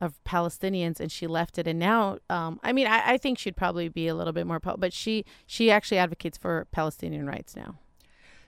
of 0.00 0.22
Palestinians, 0.24 1.00
and 1.00 1.12
she 1.12 1.26
left 1.26 1.58
it. 1.58 1.66
And 1.66 1.78
now, 1.78 2.18
um, 2.30 2.60
I 2.62 2.72
mean, 2.72 2.86
I, 2.86 3.12
I 3.12 3.16
think 3.18 3.38
she'd 3.38 3.56
probably 3.56 3.88
be 3.88 4.06
a 4.06 4.14
little 4.14 4.32
bit 4.32 4.46
more, 4.46 4.60
but 4.60 4.92
she 4.92 5.24
she 5.46 5.70
actually 5.70 5.98
advocates 5.98 6.38
for 6.38 6.66
Palestinian 6.70 7.26
rights 7.26 7.56
now. 7.56 7.76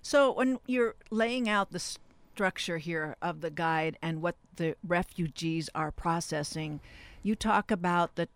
So 0.01 0.33
when 0.33 0.59
you're 0.67 0.95
laying 1.11 1.49
out 1.49 1.73
the 1.73 1.81
structure 1.81 2.79
here 2.79 3.17
of 3.21 3.41
the 3.41 3.51
guide 3.51 3.99
and 4.03 4.23
what 4.23 4.37
the 4.57 4.77
refugees 4.87 5.69
are 5.75 5.91
processing, 5.91 6.81
you 7.23 7.35
talk 7.35 7.71
about 7.71 8.15
the 8.15 8.29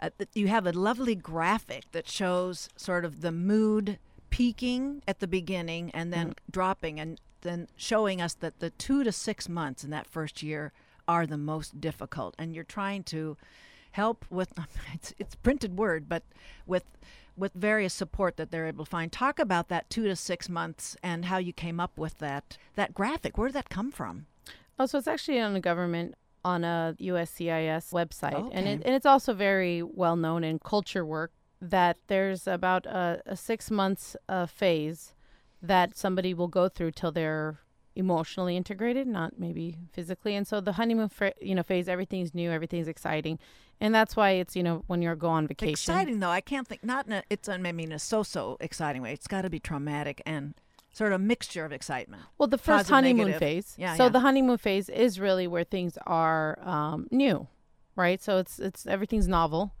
uh, 0.00 0.10
you 0.34 0.48
have 0.48 0.66
a 0.66 0.72
lovely 0.72 1.14
graphic 1.14 1.84
that 1.92 2.08
shows 2.08 2.68
sort 2.76 3.04
of 3.04 3.20
the 3.20 3.32
mood 3.32 3.98
peaking 4.30 5.02
at 5.06 5.20
the 5.20 5.28
beginning 5.28 5.90
and 5.92 6.12
then 6.12 6.30
mm. 6.30 6.34
dropping 6.50 6.98
and 6.98 7.20
then 7.44 7.68
showing 7.76 8.20
us 8.20 8.34
that 8.34 8.58
the 8.58 8.70
2 8.70 9.04
to 9.04 9.12
6 9.12 9.48
months 9.48 9.84
in 9.84 9.90
that 9.90 10.08
first 10.08 10.42
year 10.42 10.72
are 11.06 11.26
the 11.26 11.38
most 11.38 11.80
difficult 11.80 12.34
and 12.38 12.54
you're 12.54 12.64
trying 12.64 13.04
to 13.04 13.36
help 13.92 14.24
with 14.30 14.52
it's 14.92 15.14
it's 15.18 15.36
printed 15.36 15.78
word 15.78 16.08
but 16.08 16.24
with 16.66 16.84
with 17.36 17.52
various 17.54 17.92
support 17.92 18.36
that 18.36 18.50
they're 18.50 18.66
able 18.66 18.84
to 18.84 18.90
find. 18.90 19.10
Talk 19.10 19.38
about 19.38 19.68
that 19.68 19.90
two 19.90 20.04
to 20.04 20.16
six 20.16 20.48
months 20.48 20.96
and 21.02 21.26
how 21.26 21.38
you 21.38 21.52
came 21.52 21.80
up 21.80 21.96
with 21.98 22.18
that 22.18 22.58
that 22.76 22.94
graphic. 22.94 23.36
Where 23.36 23.48
did 23.48 23.54
that 23.54 23.68
come 23.68 23.90
from? 23.90 24.26
Oh, 24.78 24.86
so 24.86 24.98
it's 24.98 25.08
actually 25.08 25.40
on 25.40 25.52
the 25.52 25.60
government 25.60 26.14
on 26.44 26.62
a 26.62 26.94
USCIS 27.00 27.90
website, 27.92 28.34
okay. 28.34 28.54
and, 28.54 28.68
it, 28.68 28.82
and 28.84 28.94
it's 28.94 29.06
also 29.06 29.32
very 29.32 29.82
well 29.82 30.14
known 30.14 30.44
in 30.44 30.58
culture 30.58 31.04
work 31.04 31.32
that 31.58 31.96
there's 32.08 32.46
about 32.46 32.84
a, 32.84 33.22
a 33.24 33.34
six 33.34 33.70
months 33.70 34.14
uh, 34.28 34.44
phase 34.44 35.13
that 35.66 35.96
somebody 35.96 36.34
will 36.34 36.48
go 36.48 36.68
through 36.68 36.92
till 36.92 37.12
they're 37.12 37.60
emotionally 37.96 38.56
integrated, 38.56 39.06
not 39.06 39.38
maybe 39.38 39.76
physically. 39.92 40.34
And 40.34 40.46
so 40.46 40.60
the 40.60 40.72
honeymoon, 40.72 41.10
you 41.40 41.54
know, 41.54 41.62
phase, 41.62 41.88
everything's 41.88 42.34
new, 42.34 42.50
everything's 42.50 42.88
exciting, 42.88 43.38
and 43.80 43.94
that's 43.94 44.16
why 44.16 44.30
it's 44.30 44.56
you 44.56 44.62
know 44.62 44.84
when 44.86 45.02
you're 45.02 45.14
go 45.14 45.28
on 45.28 45.46
vacation. 45.46 45.72
Exciting 45.72 46.20
though, 46.20 46.30
I 46.30 46.40
can't 46.40 46.66
think. 46.66 46.84
Not 46.84 47.06
in 47.06 47.12
a, 47.12 47.22
it's 47.30 47.48
I 47.48 47.58
mean 47.58 47.92
a 47.92 47.98
so 47.98 48.22
so 48.22 48.56
exciting 48.60 49.02
way. 49.02 49.12
It's 49.12 49.26
got 49.26 49.42
to 49.42 49.50
be 49.50 49.60
traumatic 49.60 50.22
and 50.26 50.54
sort 50.92 51.12
of 51.12 51.20
mixture 51.20 51.64
of 51.64 51.72
excitement. 51.72 52.22
Well, 52.38 52.46
the 52.48 52.58
first 52.58 52.88
Positive, 52.88 52.94
honeymoon 52.94 53.26
negative. 53.26 53.40
phase. 53.40 53.74
Yeah. 53.76 53.96
So 53.96 54.04
yeah. 54.04 54.08
the 54.10 54.20
honeymoon 54.20 54.58
phase 54.58 54.88
is 54.88 55.18
really 55.18 55.46
where 55.46 55.64
things 55.64 55.98
are 56.06 56.58
um, 56.62 57.08
new, 57.10 57.46
right? 57.96 58.22
So 58.22 58.38
it's 58.38 58.58
it's 58.58 58.86
everything's 58.86 59.28
novel 59.28 59.72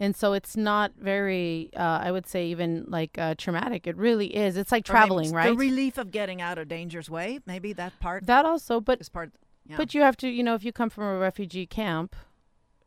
and 0.00 0.14
so 0.16 0.32
it's 0.32 0.56
not 0.56 0.92
very 0.98 1.70
uh, 1.76 2.00
i 2.02 2.10
would 2.10 2.26
say 2.26 2.46
even 2.46 2.84
like 2.88 3.16
uh, 3.18 3.34
traumatic 3.36 3.86
it 3.86 3.96
really 3.96 4.34
is 4.34 4.56
it's 4.56 4.72
like 4.72 4.84
traveling 4.84 5.32
right 5.32 5.48
the 5.48 5.56
relief 5.56 5.98
of 5.98 6.10
getting 6.10 6.40
out 6.40 6.58
of 6.58 6.68
danger's 6.68 7.10
way 7.10 7.38
maybe 7.46 7.72
that 7.72 7.92
part 8.00 8.26
that 8.26 8.44
also 8.44 8.80
but 8.80 9.00
is 9.00 9.08
part 9.08 9.30
yeah. 9.66 9.76
but 9.76 9.94
you 9.94 10.00
have 10.00 10.16
to 10.16 10.28
you 10.28 10.42
know 10.42 10.54
if 10.54 10.64
you 10.64 10.72
come 10.72 10.90
from 10.90 11.04
a 11.04 11.18
refugee 11.18 11.66
camp 11.66 12.14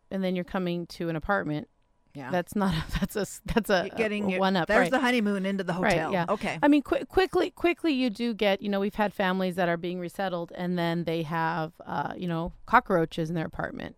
and 0.09 0.23
then 0.23 0.35
you're 0.35 0.43
coming 0.43 0.85
to 0.87 1.09
an 1.09 1.15
apartment 1.15 1.67
yeah, 2.13 2.29
that's 2.29 2.55
not. 2.55 2.73
a, 2.73 2.83
That's 2.99 3.15
a. 3.15 3.25
That's 3.45 3.69
a 3.69 3.89
getting 3.95 4.33
a 4.33 4.39
one 4.39 4.55
up. 4.55 4.67
There. 4.67 4.77
There's 4.77 4.85
right. 4.85 4.91
the 4.91 4.99
honeymoon 4.99 5.45
into 5.45 5.63
the 5.63 5.73
hotel. 5.73 6.05
Right, 6.05 6.11
yeah. 6.11 6.25
Okay. 6.29 6.59
I 6.61 6.67
mean, 6.67 6.81
qu- 6.81 7.05
quickly, 7.05 7.51
quickly, 7.51 7.93
you 7.93 8.09
do 8.09 8.33
get. 8.33 8.61
You 8.61 8.69
know, 8.69 8.79
we've 8.79 8.95
had 8.95 9.13
families 9.13 9.55
that 9.55 9.69
are 9.69 9.77
being 9.77 9.99
resettled, 9.99 10.51
and 10.55 10.77
then 10.77 11.05
they 11.05 11.23
have, 11.23 11.73
uh, 11.85 12.13
you 12.17 12.27
know, 12.27 12.53
cockroaches 12.65 13.29
in 13.29 13.35
their 13.35 13.45
apartment, 13.45 13.95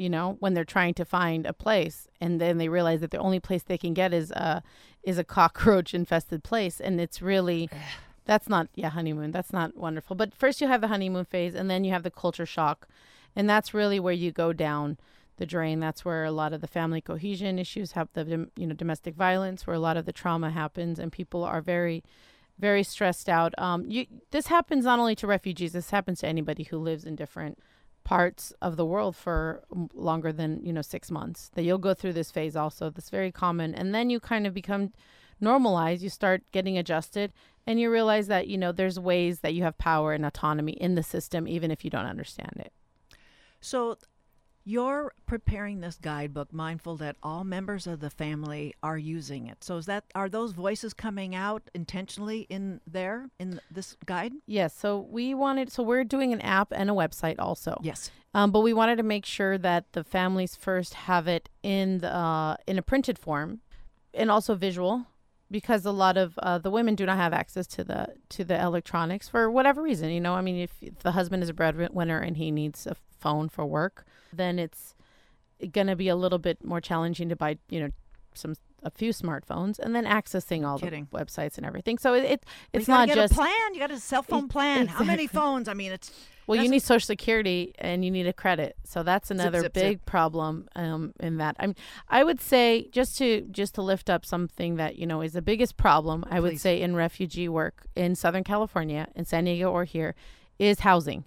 you 0.00 0.08
know, 0.08 0.36
when 0.40 0.54
they're 0.54 0.64
trying 0.64 0.94
to 0.94 1.04
find 1.04 1.44
a 1.44 1.52
place, 1.52 2.08
and 2.20 2.40
then 2.40 2.58
they 2.58 2.68
realize 2.68 3.00
that 3.00 3.10
the 3.10 3.18
only 3.18 3.40
place 3.40 3.62
they 3.62 3.78
can 3.78 3.94
get 3.94 4.14
is 4.14 4.30
a 4.30 4.62
is 5.02 5.18
a 5.18 5.24
cockroach 5.38 5.94
infested 5.94 6.42
place, 6.42 6.80
and 6.80 7.00
it's 7.00 7.20
really. 7.20 7.68
that's 8.26 8.48
not 8.48 8.68
yeah 8.74 8.90
honeymoon 8.90 9.32
that's 9.32 9.52
not 9.52 9.76
wonderful. 9.76 10.14
But 10.14 10.34
first 10.34 10.60
you 10.60 10.68
have 10.68 10.82
the 10.82 10.88
honeymoon 10.88 11.24
phase 11.24 11.54
and 11.54 11.68
then 11.68 11.84
you 11.84 11.90
have 11.90 12.04
the 12.04 12.10
culture 12.10 12.46
shock 12.46 12.86
and 13.34 13.48
that's 13.48 13.74
really 13.74 13.98
where 13.98 14.12
you 14.12 14.30
go 14.30 14.52
down 14.52 14.98
the 15.38 15.46
drain. 15.46 15.80
That's 15.80 16.04
where 16.04 16.24
a 16.24 16.30
lot 16.30 16.52
of 16.52 16.60
the 16.60 16.66
family 16.66 17.00
cohesion 17.00 17.58
issues 17.58 17.92
have 17.92 18.08
the 18.12 18.48
you 18.56 18.66
know 18.66 18.74
domestic 18.74 19.14
violence 19.16 19.66
where 19.66 19.74
a 19.74 19.80
lot 19.80 19.96
of 19.96 20.04
the 20.04 20.12
trauma 20.12 20.50
happens 20.50 20.98
and 20.98 21.10
people 21.10 21.42
are 21.42 21.60
very 21.60 22.04
very 22.58 22.82
stressed 22.82 23.28
out. 23.28 23.52
Um 23.58 23.84
you 23.88 24.06
this 24.30 24.46
happens 24.46 24.84
not 24.84 24.98
only 24.98 25.16
to 25.16 25.26
refugees 25.26 25.72
this 25.72 25.90
happens 25.90 26.20
to 26.20 26.28
anybody 26.28 26.64
who 26.64 26.78
lives 26.78 27.04
in 27.04 27.16
different 27.16 27.58
parts 28.10 28.52
of 28.60 28.76
the 28.76 28.84
world 28.84 29.14
for 29.14 29.62
longer 29.94 30.32
than 30.32 30.60
you 30.64 30.72
know 30.72 30.82
six 30.82 31.12
months 31.12 31.48
that 31.54 31.62
you'll 31.62 31.78
go 31.78 31.94
through 31.94 32.12
this 32.12 32.32
phase 32.32 32.56
also 32.56 32.90
that's 32.90 33.08
very 33.08 33.30
common. 33.30 33.72
And 33.72 33.94
then 33.94 34.10
you 34.10 34.18
kind 34.18 34.48
of 34.48 34.52
become 34.52 34.92
normalized 35.40 36.02
you 36.02 36.10
start 36.10 36.42
getting 36.50 36.76
adjusted 36.76 37.32
and 37.68 37.78
you 37.78 37.88
realize 37.88 38.26
that 38.26 38.48
you 38.48 38.58
know 38.58 38.72
there's 38.72 38.98
ways 38.98 39.40
that 39.40 39.54
you 39.54 39.62
have 39.62 39.78
power 39.78 40.12
and 40.12 40.26
autonomy 40.26 40.72
in 40.72 40.96
the 40.96 41.04
system 41.04 41.46
even 41.46 41.70
if 41.70 41.84
you 41.84 41.90
don't 41.90 42.12
understand 42.14 42.54
it. 42.56 42.72
So 43.60 43.96
you're 44.70 45.12
preparing 45.26 45.80
this 45.80 45.98
guidebook 46.00 46.52
mindful 46.52 46.96
that 46.96 47.16
all 47.24 47.42
members 47.42 47.88
of 47.88 47.98
the 47.98 48.08
family 48.08 48.72
are 48.84 48.96
using 48.96 49.48
it. 49.48 49.64
So 49.64 49.76
is 49.78 49.86
that 49.86 50.04
are 50.14 50.28
those 50.28 50.52
voices 50.52 50.94
coming 50.94 51.34
out 51.34 51.68
intentionally 51.74 52.46
in 52.48 52.80
there 52.86 53.30
in 53.40 53.60
this 53.68 53.96
guide? 54.06 54.32
Yes. 54.46 54.72
So 54.76 55.00
we 55.10 55.34
wanted 55.34 55.72
so 55.72 55.82
we're 55.82 56.04
doing 56.04 56.32
an 56.32 56.40
app 56.40 56.68
and 56.70 56.88
a 56.88 56.92
website 56.92 57.36
also. 57.40 57.80
Yes. 57.82 58.12
Um, 58.32 58.52
but 58.52 58.60
we 58.60 58.72
wanted 58.72 58.96
to 58.96 59.02
make 59.02 59.26
sure 59.26 59.58
that 59.58 59.92
the 59.92 60.04
families 60.04 60.54
first 60.54 60.94
have 60.94 61.26
it 61.26 61.48
in 61.64 61.98
the 61.98 62.14
uh, 62.14 62.56
in 62.68 62.78
a 62.78 62.82
printed 62.82 63.18
form 63.18 63.60
and 64.14 64.30
also 64.30 64.54
visual 64.54 65.06
because 65.50 65.84
a 65.84 65.90
lot 65.90 66.16
of 66.16 66.38
uh, 66.38 66.58
the 66.58 66.70
women 66.70 66.94
do 66.94 67.04
not 67.04 67.16
have 67.16 67.32
access 67.32 67.66
to 67.66 67.82
the 67.82 68.14
to 68.28 68.44
the 68.44 68.60
electronics 68.60 69.28
for 69.28 69.50
whatever 69.50 69.82
reason. 69.82 70.10
You 70.10 70.20
know, 70.20 70.34
I 70.34 70.42
mean, 70.42 70.60
if, 70.60 70.76
if 70.80 71.00
the 71.00 71.10
husband 71.10 71.42
is 71.42 71.48
a 71.48 71.54
breadwinner 71.54 72.20
and 72.20 72.36
he 72.36 72.52
needs 72.52 72.86
a 72.86 72.94
phone 73.20 73.48
for 73.48 73.66
work, 73.66 74.04
then 74.32 74.58
it's 74.58 74.94
going 75.72 75.86
to 75.86 75.96
be 75.96 76.08
a 76.08 76.16
little 76.16 76.38
bit 76.38 76.64
more 76.64 76.80
challenging 76.80 77.28
to 77.28 77.36
buy, 77.36 77.58
you 77.68 77.80
know, 77.80 77.90
some 78.34 78.54
a 78.82 78.90
few 78.90 79.12
smartphones 79.12 79.78
and 79.78 79.94
then 79.94 80.04
accessing 80.04 80.66
all 80.66 80.78
Kidding. 80.78 81.06
the 81.10 81.18
websites 81.18 81.56
and 81.58 81.66
everything. 81.66 81.98
So 81.98 82.14
it, 82.14 82.24
it 82.24 82.46
it's 82.72 82.88
not 82.88 83.08
just 83.08 83.32
a 83.32 83.34
plan. 83.34 83.74
You 83.74 83.80
got 83.80 83.90
a 83.90 84.00
cell 84.00 84.22
phone 84.22 84.48
plan. 84.48 84.82
Exactly. 84.82 85.06
How 85.06 85.10
many 85.10 85.26
phones? 85.26 85.68
I 85.68 85.74
mean, 85.74 85.92
it's 85.92 86.10
well, 86.46 86.60
you 86.60 86.68
need 86.68 86.82
Social 86.82 87.06
Security 87.06 87.72
and 87.78 88.04
you 88.04 88.10
need 88.10 88.26
a 88.26 88.32
credit. 88.32 88.74
So 88.84 89.04
that's 89.04 89.30
another 89.30 89.60
zip, 89.60 89.66
zip, 89.66 89.72
big 89.74 89.98
zip. 89.98 90.06
problem 90.06 90.68
um, 90.74 91.12
in 91.20 91.36
that. 91.36 91.56
I'm 91.60 91.74
I 92.08 92.24
would 92.24 92.40
say 92.40 92.88
just 92.90 93.18
to 93.18 93.42
just 93.42 93.76
to 93.76 93.82
lift 93.82 94.10
up 94.10 94.26
something 94.26 94.76
that 94.76 94.96
you 94.96 95.06
know 95.06 95.20
is 95.20 95.34
the 95.34 95.42
biggest 95.42 95.76
problem. 95.76 96.24
I 96.30 96.40
would 96.40 96.58
say 96.58 96.80
in 96.80 96.96
refugee 96.96 97.48
work 97.48 97.86
in 97.94 98.14
Southern 98.14 98.44
California, 98.44 99.08
in 99.14 99.24
San 99.24 99.44
Diego 99.44 99.70
or 99.70 99.84
here, 99.84 100.14
is 100.58 100.80
housing. 100.80 101.24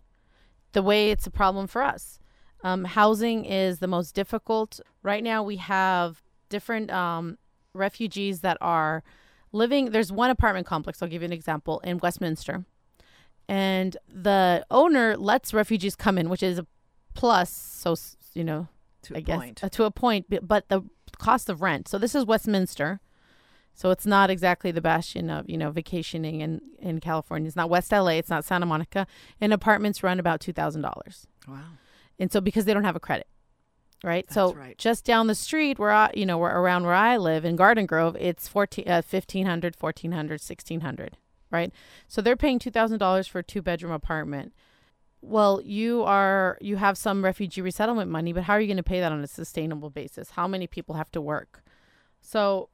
The 0.73 0.83
way 0.83 1.11
it's 1.11 1.25
a 1.25 1.31
problem 1.31 1.67
for 1.67 1.81
us. 1.81 2.19
Um, 2.63 2.85
housing 2.85 3.45
is 3.45 3.79
the 3.79 3.87
most 3.87 4.15
difficult. 4.15 4.79
Right 5.01 5.23
now, 5.23 5.43
we 5.43 5.57
have 5.57 6.21
different 6.49 6.91
um, 6.91 7.37
refugees 7.73 8.41
that 8.41 8.57
are 8.61 9.03
living. 9.51 9.91
There's 9.91 10.11
one 10.11 10.29
apartment 10.29 10.65
complex, 10.65 11.01
I'll 11.01 11.09
give 11.09 11.21
you 11.21 11.27
an 11.27 11.33
example, 11.33 11.79
in 11.81 11.97
Westminster. 11.99 12.65
And 13.49 13.97
the 14.07 14.65
owner 14.71 15.17
lets 15.17 15.53
refugees 15.53 15.95
come 15.95 16.17
in, 16.17 16.29
which 16.29 16.41
is 16.41 16.57
a 16.57 16.65
plus. 17.13 17.49
So, 17.51 17.95
you 18.33 18.43
know, 18.43 18.67
to 19.03 19.17
I 19.17 19.19
guess, 19.19 19.37
point. 19.37 19.63
Uh, 19.63 19.69
to 19.69 19.83
a 19.83 19.91
point, 19.91 20.25
but 20.41 20.69
the 20.69 20.81
cost 21.17 21.49
of 21.49 21.61
rent. 21.61 21.87
So, 21.89 21.97
this 21.97 22.15
is 22.15 22.25
Westminster. 22.25 23.01
So 23.73 23.89
it's 23.89 24.05
not 24.05 24.29
exactly 24.29 24.71
the 24.71 24.81
bastion 24.81 25.29
of, 25.29 25.49
you 25.49 25.57
know, 25.57 25.71
vacationing 25.71 26.41
in, 26.41 26.61
in 26.79 26.99
California. 26.99 27.47
It's 27.47 27.55
not 27.55 27.69
West 27.69 27.91
LA. 27.91 28.11
It's 28.11 28.29
not 28.29 28.45
Santa 28.45 28.65
Monica. 28.65 29.07
And 29.41 29.51
apartments 29.51 30.03
run 30.03 30.19
about 30.19 30.41
$2,000. 30.41 31.25
Wow 31.47 31.59
and 32.19 32.31
so 32.31 32.41
because 32.41 32.65
they 32.65 32.73
don't 32.73 32.83
have 32.83 32.95
a 32.95 32.99
credit 32.99 33.27
right 34.03 34.25
That's 34.27 34.35
so 34.35 34.53
right. 34.53 34.77
just 34.77 35.05
down 35.05 35.27
the 35.27 35.35
street 35.35 35.79
where 35.79 35.91
i 35.91 36.11
you 36.13 36.25
know 36.25 36.37
where 36.37 36.57
around 36.57 36.83
where 36.83 36.93
i 36.93 37.17
live 37.17 37.45
in 37.45 37.55
garden 37.55 37.85
grove 37.85 38.15
it's 38.19 38.47
14 38.47 38.87
uh, 38.87 39.01
1500 39.07 39.75
1400 39.79 40.33
1600 40.33 41.17
right 41.51 41.71
so 42.07 42.21
they're 42.21 42.35
paying 42.35 42.59
$2000 42.59 43.29
for 43.29 43.39
a 43.39 43.43
two 43.43 43.61
bedroom 43.61 43.91
apartment 43.93 44.53
well 45.21 45.61
you 45.63 46.03
are 46.03 46.57
you 46.61 46.77
have 46.77 46.97
some 46.97 47.23
refugee 47.23 47.61
resettlement 47.61 48.09
money 48.09 48.33
but 48.33 48.43
how 48.43 48.53
are 48.53 48.61
you 48.61 48.67
going 48.67 48.77
to 48.77 48.83
pay 48.83 48.99
that 48.99 49.11
on 49.11 49.23
a 49.23 49.27
sustainable 49.27 49.89
basis 49.89 50.31
how 50.31 50.47
many 50.47 50.67
people 50.67 50.95
have 50.95 51.11
to 51.11 51.21
work 51.21 51.63
so 52.21 52.69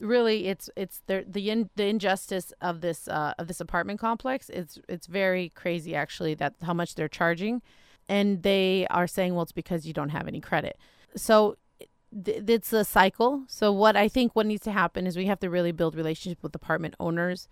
really 0.00 0.48
it's 0.48 0.68
it's 0.76 1.02
the 1.06 1.24
the 1.26 1.50
in, 1.50 1.70
the 1.76 1.86
injustice 1.86 2.52
of 2.60 2.80
this 2.80 3.08
uh, 3.08 3.32
of 3.38 3.46
this 3.46 3.60
apartment 3.60 4.00
complex 4.00 4.50
it's 4.50 4.78
it's 4.88 5.06
very 5.06 5.50
crazy 5.50 5.94
actually 5.94 6.34
that 6.34 6.54
how 6.62 6.74
much 6.74 6.94
they're 6.94 7.08
charging 7.08 7.62
and 8.08 8.42
they 8.42 8.86
are 8.90 9.06
saying, 9.06 9.34
well, 9.34 9.42
it's 9.42 9.52
because 9.52 9.86
you 9.86 9.92
don't 9.92 10.10
have 10.10 10.28
any 10.28 10.40
credit. 10.40 10.78
So 11.16 11.56
th- 12.24 12.42
it's 12.46 12.72
a 12.72 12.84
cycle. 12.84 13.44
So 13.48 13.72
what 13.72 13.96
I 13.96 14.08
think 14.08 14.34
what 14.34 14.46
needs 14.46 14.62
to 14.64 14.72
happen 14.72 15.06
is 15.06 15.16
we 15.16 15.26
have 15.26 15.40
to 15.40 15.50
really 15.50 15.72
build 15.72 15.94
relationship 15.94 16.42
with 16.42 16.54
apartment 16.54 16.94
owners 17.00 17.48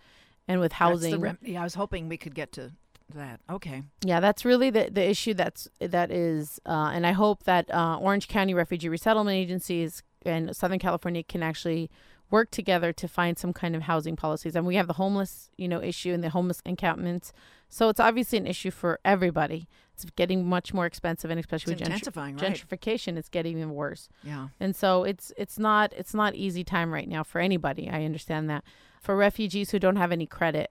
and 0.46 0.60
with 0.60 0.72
housing. 0.72 1.20
Rem- 1.20 1.38
yeah, 1.42 1.60
I 1.60 1.64
was 1.64 1.74
hoping 1.74 2.08
we 2.08 2.16
could 2.16 2.34
get 2.34 2.52
to 2.52 2.72
that. 3.14 3.40
Okay. 3.48 3.82
Yeah, 4.04 4.20
that's 4.20 4.44
really 4.44 4.70
the 4.70 4.88
the 4.90 5.08
issue. 5.08 5.34
That's 5.34 5.68
that 5.80 6.10
is, 6.10 6.60
uh, 6.66 6.90
and 6.92 7.06
I 7.06 7.12
hope 7.12 7.44
that 7.44 7.72
uh, 7.72 7.98
Orange 7.98 8.28
County 8.28 8.54
Refugee 8.54 8.88
Resettlement 8.88 9.36
Agencies 9.36 10.02
and 10.24 10.54
Southern 10.54 10.78
California 10.78 11.22
can 11.22 11.42
actually 11.42 11.90
work 12.32 12.50
together 12.50 12.92
to 12.94 13.06
find 13.06 13.38
some 13.38 13.52
kind 13.52 13.76
of 13.76 13.82
housing 13.82 14.16
policies. 14.16 14.56
And 14.56 14.66
we 14.66 14.74
have 14.76 14.86
the 14.86 14.94
homeless, 14.94 15.50
you 15.56 15.68
know, 15.68 15.80
issue 15.82 16.12
and 16.12 16.24
the 16.24 16.30
homeless 16.30 16.62
encampments. 16.64 17.32
So 17.68 17.88
it's 17.90 18.00
obviously 18.00 18.38
an 18.38 18.46
issue 18.46 18.70
for 18.70 18.98
everybody. 19.04 19.68
It's 19.94 20.06
getting 20.16 20.48
much 20.48 20.72
more 20.72 20.86
expensive, 20.86 21.30
and 21.30 21.38
especially 21.38 21.74
it's 21.74 21.82
with 21.82 21.88
intensifying, 21.88 22.36
gentr- 22.36 22.42
right? 22.42 22.54
gentrification, 22.54 23.16
it's 23.18 23.28
getting 23.28 23.58
even 23.58 23.74
worse. 23.74 24.08
Yeah. 24.24 24.48
And 24.58 24.74
so 24.74 25.04
it's 25.04 25.32
it's 25.36 25.58
not 25.58 25.92
it's 25.94 26.14
not 26.14 26.34
easy 26.34 26.64
time 26.64 26.92
right 26.92 27.08
now 27.08 27.22
for 27.22 27.40
anybody. 27.40 27.88
I 27.88 28.04
understand 28.04 28.48
that. 28.50 28.64
For 29.00 29.14
refugees 29.16 29.70
who 29.70 29.78
don't 29.78 29.96
have 29.96 30.10
any 30.12 30.26
credit, 30.26 30.70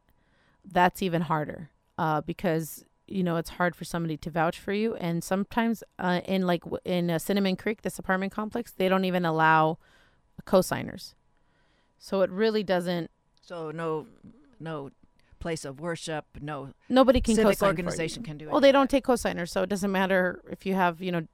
that's 0.66 1.02
even 1.04 1.22
harder 1.24 1.70
uh, 1.98 2.22
because 2.22 2.84
you 3.08 3.24
know 3.24 3.38
it's 3.38 3.52
hard 3.52 3.76
for 3.76 3.86
somebody 3.86 4.18
to 4.18 4.30
vouch 4.30 4.58
for 4.58 4.74
you 4.74 4.96
and 4.96 5.24
sometimes 5.24 5.84
uh, 6.00 6.22
in 6.26 6.48
like 6.48 6.64
w- 6.64 6.80
in 6.86 7.10
uh, 7.12 7.20
cinnamon 7.20 7.56
creek 7.58 7.82
this 7.82 8.00
apartment 8.00 8.32
complex 8.32 8.72
they 8.72 8.88
don't 8.88 9.04
even 9.04 9.26
allow 9.26 9.78
co-signers 10.46 11.14
so 12.02 12.22
it 12.24 12.30
really 12.32 12.64
doesn't 12.64 13.10
So 13.42 13.72
no, 13.72 14.08
no 14.60 14.90
place 15.40 15.64
of 15.66 15.80
worship, 15.80 16.26
no 16.42 16.72
nobody 16.90 17.22
can 17.22 17.36
civic 17.36 17.58
co-sign 17.58 17.68
organization 17.68 18.24
can 18.24 18.38
do 18.38 18.46
it. 18.46 18.52
Well, 18.52 18.60
they 18.60 18.74
don't 18.74 18.90
take 18.90 19.06
cosigners, 19.06 19.50
so 19.50 19.62
it 19.62 19.70
doesn't 19.70 19.92
matter 19.92 20.42
if 20.50 20.66
you 20.66 20.74
have, 20.74 21.02
you 21.02 21.12
know, 21.12 21.28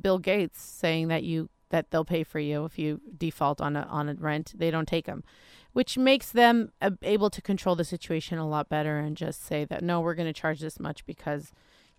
Bill 0.00 0.18
Gates 0.18 0.60
saying 0.62 1.08
that 1.08 1.24
you 1.24 1.48
that 1.70 1.90
they'll 1.90 2.04
pay 2.04 2.22
for 2.22 2.38
you 2.38 2.64
if 2.64 2.78
you 2.78 3.00
default 3.16 3.60
on 3.60 3.76
a 3.76 3.82
on 3.82 4.08
a 4.08 4.14
rent. 4.14 4.52
They 4.56 4.70
don't 4.70 4.86
take 4.86 5.06
them, 5.06 5.24
which 5.72 5.98
makes 5.98 6.30
them 6.30 6.72
able 7.02 7.30
to 7.30 7.42
control 7.42 7.76
the 7.76 7.84
situation 7.84 8.38
a 8.38 8.48
lot 8.48 8.68
better 8.68 8.98
and 8.98 9.16
just 9.16 9.44
say 9.44 9.64
that 9.64 9.82
no, 9.82 10.00
we're 10.00 10.14
going 10.14 10.32
to 10.32 10.40
charge 10.40 10.60
this 10.60 10.78
much 10.78 11.04
because 11.06 11.52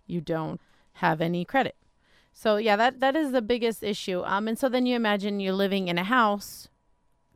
you 0.06 0.20
don't 0.20 0.60
have 0.94 1.20
any 1.20 1.44
credit. 1.44 1.76
So 2.32 2.56
yeah, 2.56 2.76
that 2.76 3.00
that 3.00 3.14
is 3.16 3.32
the 3.32 3.42
biggest 3.42 3.82
issue. 3.82 4.22
Um, 4.24 4.48
and 4.48 4.58
so 4.58 4.68
then 4.68 4.86
you 4.86 4.96
imagine 4.96 5.40
you're 5.40 5.52
living 5.52 5.88
in 5.88 5.98
a 5.98 6.04
house, 6.04 6.68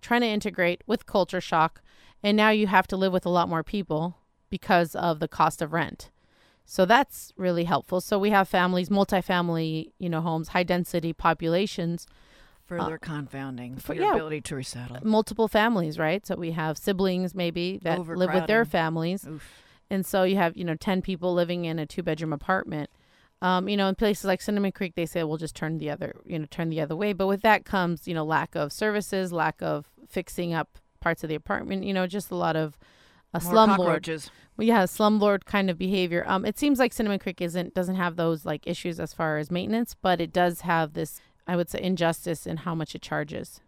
trying 0.03 0.21
to 0.21 0.27
integrate 0.27 0.83
with 0.87 1.07
culture 1.07 1.41
shock, 1.41 1.81
and 2.23 2.37
now 2.37 2.51
you 2.51 2.67
have 2.67 2.87
to 2.89 2.97
live 2.97 3.13
with 3.13 3.25
a 3.25 3.31
lot 3.31 3.49
more 3.49 3.63
people 3.63 4.19
because 4.51 4.95
of 4.95 5.19
the 5.19 5.29
cost 5.29 5.63
of 5.63 5.73
rent. 5.73 6.11
So 6.65 6.85
that's 6.85 7.33
really 7.37 7.65
helpful. 7.65 8.01
So 8.01 8.19
we 8.19 8.31
have 8.31 8.49
families, 8.49 8.89
multifamily, 8.89 9.93
you 9.99 10.09
know, 10.09 10.21
homes, 10.21 10.49
high 10.49 10.63
density 10.63 11.13
populations, 11.13 12.07
further 12.65 12.95
uh, 12.95 12.99
confounding 12.99 13.77
for- 13.77 13.95
your 13.95 14.05
yeah. 14.05 14.13
ability 14.13 14.41
to 14.43 14.57
resettle. 14.57 14.99
multiple 15.03 15.49
families, 15.49 15.99
right? 15.99 16.27
So 16.27 16.37
we 16.37 16.53
have 16.53 16.79
siblings 16.79 17.35
maybe 17.35 17.79
that 17.83 18.07
live 18.07 18.33
with 18.33 18.47
their 18.47 18.65
families. 18.65 19.27
Oof. 19.27 19.49
And 19.91 20.07
so 20.07 20.23
you 20.23 20.37
have, 20.37 20.57
you 20.57 20.65
know, 20.65 20.75
10 20.75 21.03
people 21.03 21.35
living 21.35 21.65
in 21.65 21.79
a 21.79 21.87
two 21.87 22.03
bedroom 22.03 22.33
apartment. 22.33 22.89
Um, 23.43 23.69
you 23.69 23.77
know, 23.77 23.89
in 23.89 23.97
places 23.97 24.25
like 24.25 24.41
Cinnamon 24.41 24.73
Creek, 24.73 24.95
they 24.95 25.05
say 25.05 25.25
we'll 25.25 25.37
just 25.37 25.57
turn 25.57 25.79
the 25.79 25.91
other, 25.91 26.15
you 26.25 26.39
know, 26.39 26.47
turn 26.51 26.69
the 26.71 26.81
other 26.81 26.97
way. 26.97 27.13
But 27.13 27.27
with 27.27 27.43
that 27.43 27.65
comes, 27.65 28.07
you 28.07 28.15
know, 28.15 28.25
lack 28.25 28.55
of 28.55 28.73
services, 28.73 29.33
lack 29.33 29.61
of 29.61 29.91
fixing 30.09 30.55
up 30.55 30.79
parts 31.01 31.25
of 31.25 31.29
the 31.29 31.35
apartment, 31.35 31.83
you 31.85 31.93
know, 31.93 32.07
just 32.07 32.31
a 32.31 32.37
lot 32.37 32.55
of 32.57 32.79
a 33.35 33.41
More 33.43 33.53
slumlord 33.53 33.77
cockroaches. 33.77 34.31
well, 34.57 34.67
yeah, 34.67 34.85
slumlord 34.85 35.45
kind 35.45 35.69
of 35.71 35.77
behavior. 35.77 36.25
Um, 36.27 36.45
it 36.45 36.57
seems 36.59 36.79
like 36.79 36.93
Cinnamon 36.93 37.19
Creek 37.19 37.41
isn't 37.41 37.75
doesn't 37.75 37.97
have 37.97 38.17
those 38.17 38.45
like 38.47 38.67
issues 38.67 39.01
as 39.01 39.13
far 39.13 39.39
as 39.39 39.51
maintenance, 39.51 39.97
but 40.01 40.21
it 40.21 40.33
does 40.33 40.61
have 40.61 40.93
this, 40.93 41.21
I 41.47 41.57
would 41.57 41.69
say, 41.69 41.83
injustice 41.83 42.47
in 42.47 42.59
how 42.59 42.75
much 42.75 42.95
it 42.95 43.03
charges. 43.03 43.61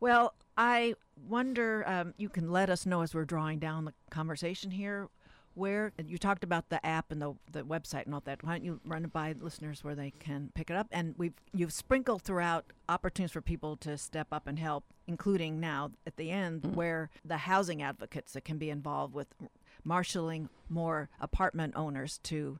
Well, 0.00 0.34
I 0.58 0.96
wonder. 1.28 1.82
Um, 1.88 2.12
you 2.18 2.28
can 2.28 2.50
let 2.50 2.68
us 2.68 2.84
know 2.84 3.00
as 3.00 3.14
we're 3.14 3.24
drawing 3.24 3.58
down 3.58 3.86
the 3.86 3.94
conversation 4.10 4.70
here. 4.72 5.08
Where 5.54 5.92
you 6.04 6.18
talked 6.18 6.44
about 6.44 6.68
the 6.68 6.84
app 6.84 7.12
and 7.12 7.20
the 7.22 7.34
the 7.50 7.62
website 7.62 8.06
and 8.06 8.14
all 8.14 8.22
that. 8.24 8.42
Why 8.42 8.52
don't 8.52 8.64
you 8.64 8.80
run 8.84 9.04
it 9.04 9.12
by 9.12 9.34
listeners 9.38 9.84
where 9.84 9.94
they 9.94 10.12
can 10.18 10.50
pick 10.54 10.70
it 10.70 10.76
up? 10.76 10.88
And 10.90 11.14
we've 11.16 11.34
you've 11.52 11.72
sprinkled 11.72 12.22
throughout 12.22 12.66
opportunities 12.88 13.32
for 13.32 13.40
people 13.40 13.76
to 13.78 13.96
step 13.96 14.28
up 14.32 14.46
and 14.46 14.58
help, 14.58 14.84
including 15.06 15.60
now 15.60 15.92
at 16.06 16.16
the 16.16 16.30
end 16.30 16.64
hmm. 16.64 16.72
where 16.72 17.10
the 17.24 17.38
housing 17.38 17.82
advocates 17.82 18.32
that 18.32 18.44
can 18.44 18.58
be 18.58 18.70
involved 18.70 19.14
with 19.14 19.28
marshaling 19.84 20.48
more 20.68 21.08
apartment 21.20 21.74
owners 21.76 22.18
to 22.24 22.58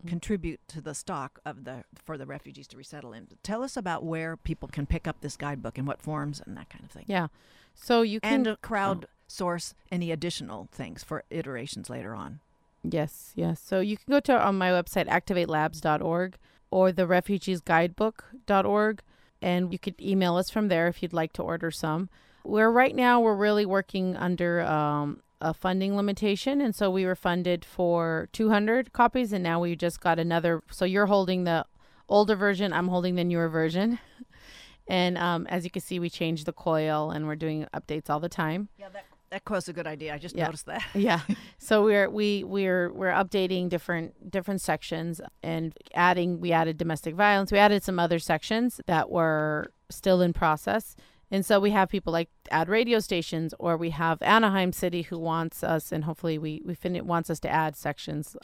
hmm. 0.00 0.08
contribute 0.08 0.60
to 0.68 0.80
the 0.80 0.94
stock 0.94 1.38
of 1.44 1.64
the 1.64 1.84
for 1.94 2.16
the 2.16 2.26
refugees 2.26 2.66
to 2.68 2.76
resettle 2.76 3.12
in. 3.12 3.28
Tell 3.42 3.62
us 3.62 3.76
about 3.76 4.02
where 4.02 4.36
people 4.36 4.68
can 4.68 4.86
pick 4.86 5.06
up 5.06 5.20
this 5.20 5.36
guidebook 5.36 5.76
and 5.78 5.86
what 5.86 6.00
forms 6.00 6.40
and 6.44 6.56
that 6.56 6.70
kind 6.70 6.84
of 6.84 6.90
thing. 6.90 7.04
Yeah, 7.06 7.28
so 7.74 8.02
you 8.02 8.20
can 8.20 8.46
And 8.46 8.60
crowd 8.62 9.04
oh. 9.04 9.13
Source 9.26 9.74
any 9.90 10.10
additional 10.10 10.68
things 10.72 11.02
for 11.02 11.24
iterations 11.30 11.90
later 11.90 12.14
on. 12.14 12.40
yes, 12.82 13.32
yes. 13.34 13.60
So 13.60 13.80
you 13.80 13.96
can 13.96 14.10
go 14.10 14.20
to 14.20 14.38
on 14.38 14.58
my 14.58 14.70
website 14.70 15.08
activatelabs.org 15.08 16.36
or 16.70 16.92
the 16.92 17.06
refugeesguidebook.org, 17.06 19.02
and 19.40 19.72
you 19.72 19.78
could 19.78 20.00
email 20.00 20.36
us 20.36 20.50
from 20.50 20.68
there 20.68 20.88
if 20.88 21.02
you'd 21.02 21.12
like 21.12 21.32
to 21.34 21.42
order 21.42 21.70
some. 21.70 22.08
We're 22.44 22.70
right 22.70 22.94
now 22.94 23.20
we're 23.20 23.36
really 23.36 23.64
working 23.64 24.16
under 24.16 24.60
um, 24.62 25.20
a 25.40 25.54
funding 25.54 25.96
limitation, 25.96 26.60
and 26.60 26.74
so 26.74 26.90
we 26.90 27.06
were 27.06 27.14
funded 27.14 27.64
for 27.64 28.28
200 28.32 28.92
copies, 28.92 29.32
and 29.32 29.42
now 29.42 29.60
we 29.60 29.76
just 29.76 30.00
got 30.00 30.18
another. 30.18 30.62
So 30.70 30.84
you're 30.84 31.06
holding 31.06 31.44
the 31.44 31.64
older 32.08 32.34
version, 32.34 32.72
I'm 32.72 32.88
holding 32.88 33.14
the 33.14 33.24
newer 33.24 33.48
version, 33.48 33.98
and 34.88 35.16
um, 35.16 35.46
as 35.48 35.64
you 35.64 35.70
can 35.70 35.82
see, 35.82 35.98
we 35.98 36.10
changed 36.10 36.46
the 36.46 36.52
coil, 36.52 37.10
and 37.10 37.26
we're 37.26 37.36
doing 37.36 37.66
updates 37.74 38.10
all 38.10 38.20
the 38.20 38.28
time. 38.28 38.68
Yeah, 38.78 38.88
that 38.92 39.04
that 39.34 39.50
was 39.50 39.68
a 39.68 39.72
good 39.72 39.86
idea. 39.86 40.14
I 40.14 40.18
just 40.18 40.36
Yeah. 40.36 40.44
noticed 40.46 40.66
that. 40.66 40.82
yeah 40.94 41.20
so 41.58 41.82
we're 41.84 42.08
we 42.08 42.44
we're 42.44 42.92
we're 42.92 43.12
updating 43.12 43.68
different 43.68 44.30
different 44.30 44.60
sections 44.60 45.20
and 45.42 45.76
adding 45.94 46.40
we 46.40 46.52
added 46.52 46.76
domestic 46.78 47.14
violence 47.14 47.50
we 47.52 47.58
added 47.58 47.82
some 47.82 47.98
other 47.98 48.18
sections 48.18 48.80
that 48.86 49.10
were 49.10 49.72
still 49.90 50.20
in 50.20 50.32
process 50.32 50.94
and 51.30 51.44
so 51.44 51.58
we 51.58 51.70
have 51.70 51.88
people 51.88 52.12
like 52.12 52.28
add 52.50 52.68
radio 52.68 52.98
stations 53.00 53.54
or 53.58 53.76
we 53.76 53.90
have 53.90 54.18
anaheim 54.22 54.72
city 54.72 55.02
who 55.02 55.18
wants 55.18 55.64
us 55.64 55.90
and 55.92 56.04
hopefully 56.04 56.38
we 56.38 56.62
we 56.64 56.74
fin- 56.74 57.06
wants 57.06 57.28
us 57.30 57.40
to 57.40 57.48
add 57.48 57.74
sections 57.76 58.36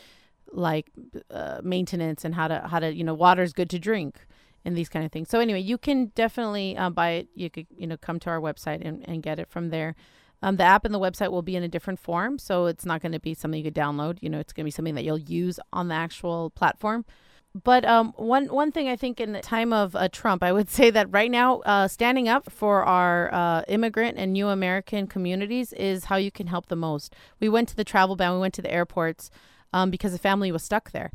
like 0.53 0.87
uh, 1.31 1.61
maintenance 1.63 2.25
and 2.25 2.35
how 2.35 2.49
to 2.49 2.59
how 2.73 2.79
to 2.81 2.93
you 2.93 3.05
know 3.05 3.15
water 3.15 3.43
is 3.43 3.53
good 3.53 3.71
to 3.71 3.79
drink 3.79 4.27
and 4.65 4.77
these 4.77 4.89
kind 4.89 5.05
of 5.07 5.13
things 5.13 5.29
so 5.29 5.39
anyway 5.41 5.61
you 5.61 5.79
can 5.79 6.07
definitely 6.15 6.77
uh, 6.77 6.91
buy 6.91 7.11
it 7.11 7.29
you 7.35 7.49
could 7.49 7.67
you 7.77 7.87
know 7.87 7.97
come 7.97 8.19
to 8.19 8.29
our 8.31 8.41
website 8.41 8.81
and, 8.87 9.09
and 9.09 9.23
get 9.23 9.39
it 9.39 9.49
from 9.49 9.71
there 9.71 9.95
um, 10.43 10.57
the 10.57 10.65
app 10.65 10.85
and 10.85 10.95
the 10.95 11.01
website 11.01 11.31
will 11.31 11.43
be 11.43 11.57
in 11.57 11.63
a 11.63 11.69
different 11.69 11.99
form, 11.99 12.39
so 12.39 12.67
it's 12.67 12.87
not 12.87 13.03
going 13.03 13.13
to 13.13 13.21
be 13.21 13.35
something 13.35 13.59
you 13.59 13.71
could 13.71 13.75
download. 13.75 14.19
You 14.21 14.31
know, 14.31 14.39
it's 14.39 14.53
going 14.53 14.65
to 14.65 14.67
be 14.67 14.71
something 14.71 14.95
that 14.95 15.05
you'll 15.05 15.19
use 15.19 15.61
on 15.73 15.89
the 15.89 15.95
actual 15.95 16.51
platform. 16.51 17.05
But 17.53 17.85
um, 17.85 18.13
one 18.17 18.47
one 18.47 18.71
thing 18.71 18.89
I 18.89 18.95
think 18.95 19.21
in 19.21 19.33
the 19.33 19.41
time 19.41 19.73
of 19.73 19.97
uh, 19.97 20.09
Trump, 20.09 20.43
I 20.43 20.53
would 20.53 20.71
say 20.79 20.91
that 20.91 21.09
right 21.11 21.31
now, 21.31 21.61
uh, 21.61 21.89
standing 21.89 22.29
up 22.29 22.51
for 22.51 22.85
our 22.85 23.33
uh, 23.35 23.63
immigrant 23.69 24.19
and 24.19 24.33
new 24.33 24.49
American 24.49 25.07
communities 25.07 25.73
is 25.73 26.05
how 26.05 26.17
you 26.17 26.31
can 26.31 26.47
help 26.47 26.67
the 26.67 26.77
most. 26.77 27.15
We 27.41 27.49
went 27.49 27.69
to 27.71 27.77
the 27.77 27.85
travel 27.85 28.17
ban, 28.17 28.33
we 28.33 28.39
went 28.39 28.55
to 28.55 28.63
the 28.63 28.73
airports 28.73 29.31
um, 29.73 29.91
because 29.91 30.13
the 30.13 30.19
family 30.19 30.53
was 30.53 30.63
stuck 30.63 30.93
there, 30.93 31.11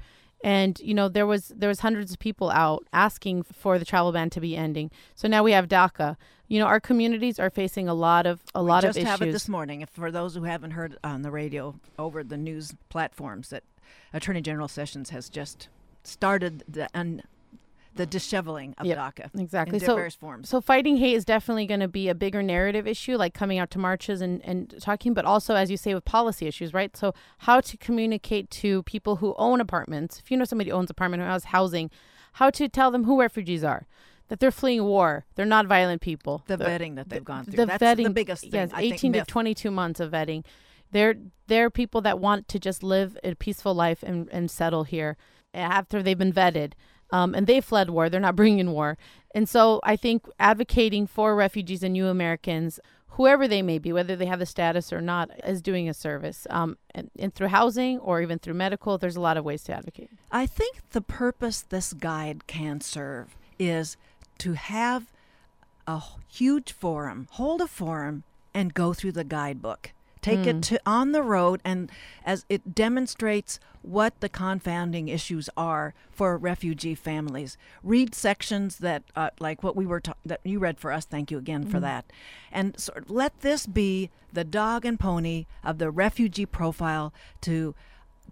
and 0.45 0.79
you 0.79 0.93
know 0.93 1.09
there 1.09 1.25
was 1.25 1.47
there 1.47 1.67
was 1.67 1.79
hundreds 1.79 2.13
of 2.13 2.19
people 2.19 2.51
out 2.51 2.85
asking 2.93 3.41
for 3.41 3.79
the 3.79 3.83
travel 3.83 4.11
ban 4.11 4.29
to 4.29 4.39
be 4.39 4.55
ending. 4.55 4.91
So 5.15 5.27
now 5.27 5.41
we 5.41 5.51
have 5.53 5.67
DACA. 5.67 6.17
You 6.47 6.59
know, 6.59 6.67
our 6.67 6.79
communities 6.79 7.39
are 7.39 7.49
facing 7.49 7.89
a 7.89 7.95
lot 7.95 8.27
of 8.27 8.41
a 8.53 8.61
lot 8.61 8.83
just 8.83 8.99
of 8.99 9.05
have 9.05 9.23
it 9.23 9.31
this 9.31 9.49
morning. 9.49 9.81
If 9.81 9.89
for 9.89 10.11
those 10.11 10.35
who 10.35 10.43
haven't 10.43 10.71
heard 10.71 10.97
on 11.03 11.23
the 11.23 11.31
radio 11.31 11.79
over 11.97 12.23
the 12.23 12.37
news 12.37 12.75
platforms 12.89 13.49
that 13.49 13.63
Attorney 14.13 14.41
General 14.41 14.67
Sessions 14.67 15.09
has 15.09 15.29
just 15.29 15.67
started 16.03 16.63
the 16.67 16.89
un, 16.93 17.23
the 17.95 18.05
disheveling 18.05 18.75
of 18.77 18.85
Yep, 18.85 18.97
DACA 18.97 19.39
exactly. 19.39 19.77
in 19.79 19.85
So- 19.85 19.95
various 19.95 20.15
forms. 20.15 20.49
So 20.49 20.59
fighting 20.61 20.97
hate 20.97 21.15
is 21.15 21.23
definitely 21.25 21.65
going 21.65 21.79
to 21.79 21.87
be 21.87 22.09
a 22.09 22.15
bigger 22.15 22.43
narrative 22.43 22.85
issue, 22.85 23.15
like 23.15 23.33
coming 23.33 23.57
out 23.57 23.71
to 23.71 23.79
marches 23.79 24.19
and, 24.21 24.43
and 24.43 24.75
talking, 24.81 25.13
but 25.13 25.23
also, 25.25 25.55
as 25.55 25.71
you 25.71 25.77
say, 25.77 25.93
with 25.93 26.03
policy 26.05 26.45
issues, 26.45 26.73
right? 26.73 26.95
So 26.95 27.13
how 27.39 27.61
to 27.61 27.77
communicate 27.77 28.49
to 28.51 28.83
people 28.83 29.17
who 29.17 29.33
own 29.37 29.61
apartments, 29.61 30.19
if 30.19 30.29
you 30.29 30.37
know 30.37 30.43
somebody 30.45 30.69
who 30.71 30.75
owns 30.75 30.89
an 30.89 30.93
apartment 30.93 31.23
who 31.23 31.29
has 31.29 31.45
housing, 31.45 31.89
how 32.33 32.49
to 32.49 32.67
tell 32.67 32.91
them 32.91 33.05
who 33.05 33.19
refugees 33.19 33.63
are, 33.63 33.87
that 34.27 34.39
they're 34.39 34.51
fleeing 34.51 34.83
war, 34.83 35.23
they're 35.35 35.45
not 35.45 35.65
violent 35.67 36.01
people. 36.01 36.43
the 36.47 36.57
vetting 36.57 36.95
that 36.95 37.07
they've 37.09 37.23
gone 37.23 37.45
through. 37.45 37.55
the 37.55 37.65
That's 37.65 37.81
vetting, 37.83 38.03
the 38.05 38.09
biggest 38.09 38.41
thing. 38.43 38.51
yes, 38.53 38.71
I 38.73 38.81
think, 38.81 38.93
eighteen 38.95 39.13
to 39.13 39.19
myth. 39.19 39.27
twenty-two 39.27 39.71
months 39.71 39.99
of 39.99 40.11
vetting. 40.11 40.43
They're 40.91 41.15
they're 41.47 41.69
people 41.69 42.01
that 42.01 42.19
want 42.19 42.47
to 42.49 42.59
just 42.59 42.83
live 42.83 43.17
a 43.23 43.35
peaceful 43.35 43.73
life 43.73 44.03
and, 44.03 44.27
and 44.31 44.49
settle 44.51 44.83
here 44.83 45.15
after 45.53 46.01
they've 46.03 46.17
been 46.17 46.33
vetted, 46.33 46.73
um, 47.15 47.33
and 47.33 47.47
they 47.47 47.61
fled 47.61 47.89
war. 47.89 48.09
They're 48.09 48.19
not 48.19 48.35
bringing 48.41 48.71
war, 48.71 48.97
and 49.33 49.47
so 49.47 49.79
I 49.83 49.95
think 49.95 50.25
advocating 50.39 51.07
for 51.07 51.35
refugees 51.35 51.83
and 51.83 51.93
new 51.93 52.07
Americans, 52.07 52.79
whoever 53.09 53.47
they 53.47 53.61
may 53.61 53.79
be, 53.79 53.93
whether 53.93 54.15
they 54.15 54.25
have 54.25 54.39
the 54.39 54.45
status 54.45 54.91
or 54.91 55.01
not, 55.01 55.29
is 55.45 55.61
doing 55.61 55.89
a 55.89 55.93
service. 55.93 56.45
Um, 56.49 56.77
and, 56.93 57.09
and 57.17 57.33
through 57.33 57.47
housing 57.47 57.99
or 57.99 58.21
even 58.21 58.39
through 58.39 58.55
medical, 58.55 58.97
there's 58.97 59.15
a 59.15 59.21
lot 59.21 59.37
of 59.37 59.45
ways 59.45 59.63
to 59.63 59.73
advocate. 59.73 60.09
I 60.31 60.45
think 60.45 60.89
the 60.91 61.01
purpose 61.01 61.61
this 61.61 61.93
guide 61.93 62.47
can 62.47 62.81
serve 62.81 63.35
is 63.57 63.97
to 64.39 64.53
have 64.53 65.11
a 65.87 66.01
huge 66.27 66.71
forum, 66.71 67.27
hold 67.31 67.61
a 67.61 67.67
forum, 67.67 68.23
and 68.53 68.73
go 68.73 68.93
through 68.93 69.13
the 69.13 69.23
guidebook. 69.23 69.91
Take 70.25 70.47
it 70.47 70.55
hmm. 70.55 70.61
to 70.61 70.81
on 70.87 71.11
the 71.11 71.21
road, 71.21 71.61
and 71.63 71.91
as 72.25 72.45
it 72.49 72.73
demonstrates 72.73 73.59
what 73.83 74.19
the 74.21 74.29
confounding 74.29 75.07
issues 75.07 75.51
are 75.55 75.93
for 76.09 76.35
refugee 76.35 76.95
families. 76.95 77.59
Read 77.83 78.15
sections 78.15 78.79
that, 78.79 79.03
uh, 79.15 79.29
like 79.39 79.61
what 79.61 79.75
we 79.75 79.85
were 79.85 79.99
ta- 79.99 80.15
that 80.25 80.41
you 80.43 80.57
read 80.57 80.79
for 80.79 80.91
us. 80.91 81.05
Thank 81.05 81.29
you 81.29 81.37
again 81.37 81.65
for 81.65 81.77
mm-hmm. 81.77 81.81
that, 81.81 82.11
and 82.51 82.79
sort 82.79 83.03
of 83.03 83.11
let 83.11 83.41
this 83.41 83.67
be 83.67 84.09
the 84.33 84.43
dog 84.43 84.83
and 84.83 84.99
pony 84.99 85.45
of 85.63 85.77
the 85.77 85.91
refugee 85.91 86.47
profile 86.47 87.13
to 87.41 87.75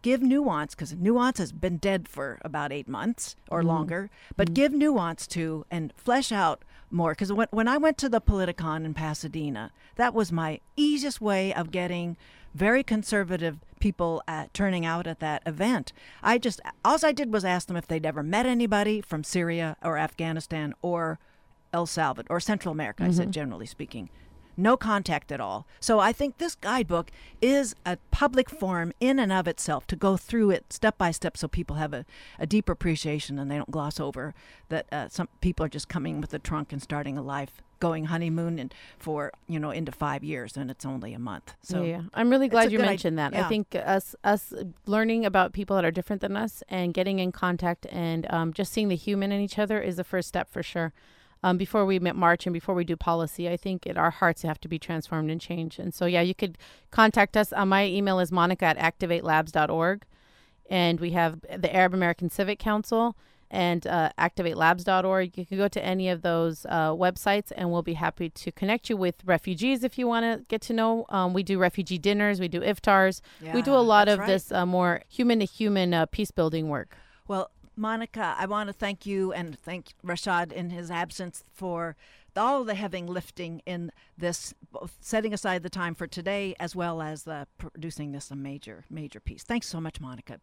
give 0.01 0.23
nuance 0.23 0.73
because 0.73 0.93
nuance 0.95 1.37
has 1.37 1.51
been 1.51 1.77
dead 1.77 2.07
for 2.07 2.39
about 2.43 2.71
eight 2.71 2.89
months 2.89 3.35
or 3.49 3.59
mm-hmm. 3.59 3.69
longer 3.69 4.09
but 4.35 4.47
mm-hmm. 4.47 4.55
give 4.55 4.73
nuance 4.73 5.25
to 5.27 5.65
and 5.71 5.93
flesh 5.95 6.31
out 6.31 6.65
more 6.91 7.11
because 7.11 7.31
when, 7.31 7.47
when 7.51 7.67
i 7.67 7.77
went 7.77 7.97
to 7.97 8.09
the 8.09 8.21
politicon 8.21 8.85
in 8.85 8.93
pasadena 8.93 9.71
that 9.95 10.13
was 10.13 10.31
my 10.31 10.59
easiest 10.75 11.21
way 11.21 11.53
of 11.53 11.71
getting 11.71 12.17
very 12.53 12.83
conservative 12.83 13.59
people 13.79 14.23
uh, 14.27 14.45
turning 14.53 14.85
out 14.85 15.07
at 15.07 15.19
that 15.19 15.43
event. 15.45 15.91
I 16.21 16.37
just 16.37 16.61
all 16.85 16.97
I 17.03 17.11
did 17.11 17.33
was 17.33 17.43
ask 17.43 17.67
them 17.67 17.75
if 17.75 17.87
they'd 17.87 18.05
ever 18.05 18.23
met 18.23 18.45
anybody 18.45 19.01
from 19.01 19.23
Syria 19.23 19.75
or 19.83 19.97
Afghanistan 19.97 20.73
or 20.81 21.19
El 21.73 21.85
Salvador 21.85 22.37
or 22.37 22.39
Central 22.39 22.71
America. 22.71 23.03
I 23.03 23.11
said 23.11 23.31
generally 23.31 23.65
speaking 23.65 24.09
no 24.57 24.77
contact 24.77 25.31
at 25.31 25.39
all. 25.39 25.65
So 25.79 25.99
I 25.99 26.13
think 26.13 26.37
this 26.37 26.55
guidebook 26.55 27.11
is 27.41 27.75
a 27.85 27.97
public 28.11 28.49
forum 28.49 28.93
in 28.99 29.19
and 29.19 29.31
of 29.31 29.47
itself 29.47 29.87
to 29.87 29.95
go 29.95 30.17
through 30.17 30.51
it 30.51 30.71
step 30.71 30.97
by 30.97 31.11
step 31.11 31.37
so 31.37 31.47
people 31.47 31.77
have 31.77 31.93
a, 31.93 32.05
a 32.39 32.45
deep 32.45 32.69
appreciation 32.69 33.39
and 33.39 33.49
they 33.49 33.57
don't 33.57 33.71
gloss 33.71 33.99
over 33.99 34.33
that 34.69 34.85
uh, 34.91 35.07
some 35.09 35.29
people 35.41 35.65
are 35.65 35.69
just 35.69 35.89
coming 35.89 36.21
with 36.21 36.33
a 36.33 36.39
trunk 36.39 36.71
and 36.71 36.81
starting 36.81 37.17
a 37.17 37.21
life 37.21 37.61
going 37.79 38.05
honeymoon 38.05 38.59
and 38.59 38.73
for 38.97 39.29
you 39.45 39.59
know 39.59 39.69
into 39.69 39.91
five 39.91 40.23
years 40.23 40.55
and 40.55 40.71
it's 40.71 40.85
only 40.85 41.13
a 41.13 41.19
month 41.19 41.53
so 41.61 41.83
yeah, 41.83 42.03
I'm 42.13 42.29
really 42.29 42.47
glad 42.47 42.71
you 42.71 42.79
mentioned 42.79 43.19
idea. 43.19 43.31
that. 43.31 43.37
Yeah. 43.37 43.45
I 43.45 43.49
think 43.49 43.75
us 43.75 44.15
us 44.23 44.53
learning 44.85 45.25
about 45.25 45.51
people 45.51 45.75
that 45.75 45.83
are 45.83 45.91
different 45.91 46.21
than 46.21 46.37
us 46.37 46.63
and 46.69 46.93
getting 46.93 47.19
in 47.19 47.33
contact 47.33 47.85
and 47.91 48.25
um, 48.31 48.53
just 48.53 48.71
seeing 48.71 48.87
the 48.87 48.95
human 48.95 49.33
in 49.33 49.41
each 49.41 49.59
other 49.59 49.81
is 49.81 49.97
the 49.97 50.05
first 50.05 50.29
step 50.29 50.49
for 50.49 50.63
sure. 50.63 50.93
Um, 51.43 51.57
before 51.57 51.85
we 51.85 51.99
met 51.99 52.15
march 52.15 52.45
and 52.45 52.53
before 52.53 52.73
we 52.73 52.85
do 52.85 52.95
policy, 52.95 53.49
I 53.49 53.57
think 53.57 53.85
it, 53.85 53.97
our 53.97 54.11
hearts 54.11 54.43
have 54.43 54.59
to 54.61 54.67
be 54.69 54.79
transformed 54.79 55.29
and 55.29 55.41
changed. 55.41 55.79
And 55.79 55.93
so, 55.93 56.05
yeah, 56.05 56.21
you 56.21 56.33
could 56.33 56.57
contact 56.89 57.35
us. 57.35 57.51
Uh, 57.51 57.65
my 57.65 57.85
email 57.85 58.19
is 58.19 58.31
monica 58.31 58.65
at 58.65 58.77
activatelabs.org. 58.77 60.03
And 60.69 60.99
we 60.99 61.11
have 61.11 61.41
the 61.41 61.75
Arab 61.75 61.93
American 61.93 62.29
Civic 62.29 62.57
Council 62.57 63.17
and 63.51 63.85
uh, 63.85 64.09
activatelabs.org. 64.17 65.37
You 65.37 65.45
can 65.45 65.57
go 65.57 65.67
to 65.67 65.83
any 65.83 66.07
of 66.09 66.21
those 66.21 66.65
uh, 66.67 66.91
websites 66.91 67.51
and 67.55 67.71
we'll 67.71 67.83
be 67.83 67.93
happy 67.93 68.29
to 68.29 68.51
connect 68.51 68.89
you 68.89 68.95
with 68.95 69.15
refugees 69.25 69.83
if 69.83 69.99
you 69.99 70.07
want 70.07 70.23
to 70.23 70.45
get 70.47 70.61
to 70.63 70.73
know. 70.73 71.05
Um, 71.09 71.33
we 71.33 71.43
do 71.43 71.59
refugee 71.59 71.99
dinners, 71.99 72.39
we 72.39 72.47
do 72.47 72.61
iftars, 72.61 73.21
we 73.53 73.61
do 73.61 73.75
a 73.75 73.83
lot 73.83 74.07
of 74.07 74.19
right. 74.19 74.27
this 74.27 74.51
uh, 74.51 74.65
more 74.65 75.03
human 75.07 75.39
to 75.39 75.45
human 75.45 76.07
peace 76.07 76.31
building 76.31 76.69
work. 76.69 76.95
Monica, 77.75 78.35
I 78.37 78.45
want 78.45 78.67
to 78.67 78.73
thank 78.73 79.05
you 79.05 79.33
and 79.33 79.57
thank 79.59 79.93
Rashad 80.05 80.51
in 80.51 80.69
his 80.69 80.91
absence 80.91 81.43
for 81.51 81.95
all 82.35 82.63
the 82.63 82.75
heavy 82.75 83.01
lifting 83.01 83.61
in 83.65 83.91
this, 84.17 84.53
both 84.71 84.97
setting 85.01 85.33
aside 85.33 85.63
the 85.63 85.69
time 85.69 85.95
for 85.95 86.07
today 86.07 86.55
as 86.59 86.75
well 86.75 87.01
as 87.01 87.27
uh, 87.27 87.45
producing 87.57 88.11
this 88.11 88.31
a 88.31 88.35
major, 88.35 88.85
major 88.89 89.19
piece. 89.19 89.43
Thanks 89.43 89.67
so 89.67 89.79
much, 89.79 89.99
Monica. 89.99 90.39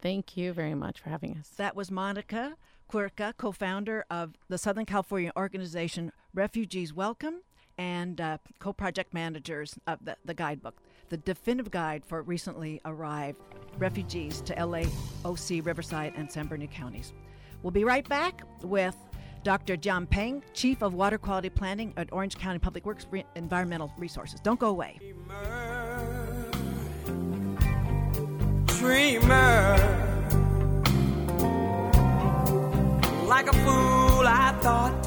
Thank 0.00 0.36
you 0.36 0.52
very 0.52 0.74
much 0.74 1.00
for 1.00 1.10
having 1.10 1.36
us. 1.38 1.48
That 1.56 1.74
was 1.74 1.90
Monica 1.90 2.56
Quirka, 2.90 3.34
co 3.36 3.52
founder 3.52 4.04
of 4.10 4.34
the 4.48 4.58
Southern 4.58 4.84
California 4.84 5.32
organization 5.36 6.12
Refugees 6.34 6.92
Welcome 6.92 7.42
and 7.78 8.20
uh, 8.20 8.38
co 8.58 8.72
project 8.72 9.14
managers 9.14 9.78
of 9.86 10.04
the, 10.04 10.16
the 10.24 10.34
guidebook, 10.34 10.76
the 11.14 11.18
definitive 11.18 11.70
guide 11.70 12.04
for 12.04 12.22
recently 12.22 12.80
arrived 12.84 13.38
refugees 13.78 14.40
to 14.40 14.52
LA, 14.54 14.82
OC, 15.24 15.64
Riverside, 15.64 16.12
and 16.16 16.28
San 16.28 16.48
Bernardino 16.48 16.72
counties. 16.72 17.12
We'll 17.62 17.70
be 17.70 17.84
right 17.84 18.08
back 18.08 18.42
with 18.62 18.96
Dr. 19.44 19.76
John 19.76 20.08
Peng, 20.08 20.42
Chief 20.54 20.82
of 20.82 20.92
Water 20.92 21.16
Quality 21.16 21.50
Planning 21.50 21.94
at 21.96 22.12
Orange 22.12 22.36
County 22.36 22.58
Public 22.58 22.84
Works 22.84 23.06
Re- 23.12 23.24
Environmental 23.36 23.92
Resources. 23.96 24.40
Don't 24.40 24.58
go 24.58 24.70
away. 24.70 24.98
dreamer. 28.66 29.76
Like 33.28 33.46
a 33.46 33.52
fool, 33.52 34.26
I 34.26 34.52
thought 34.60 35.00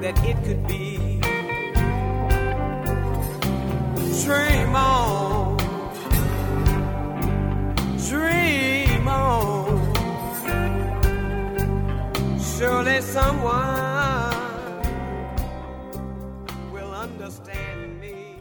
that 0.00 0.18
it 0.24 0.44
could 0.44 0.66
be. 0.66 1.15
Dream 4.24 4.74
on, 4.74 5.56
dream 8.08 9.06
on. 9.06 9.94
Surely 12.40 13.00
someone 13.02 14.34
will 16.72 16.92
understand 16.92 18.00
me. 18.00 18.38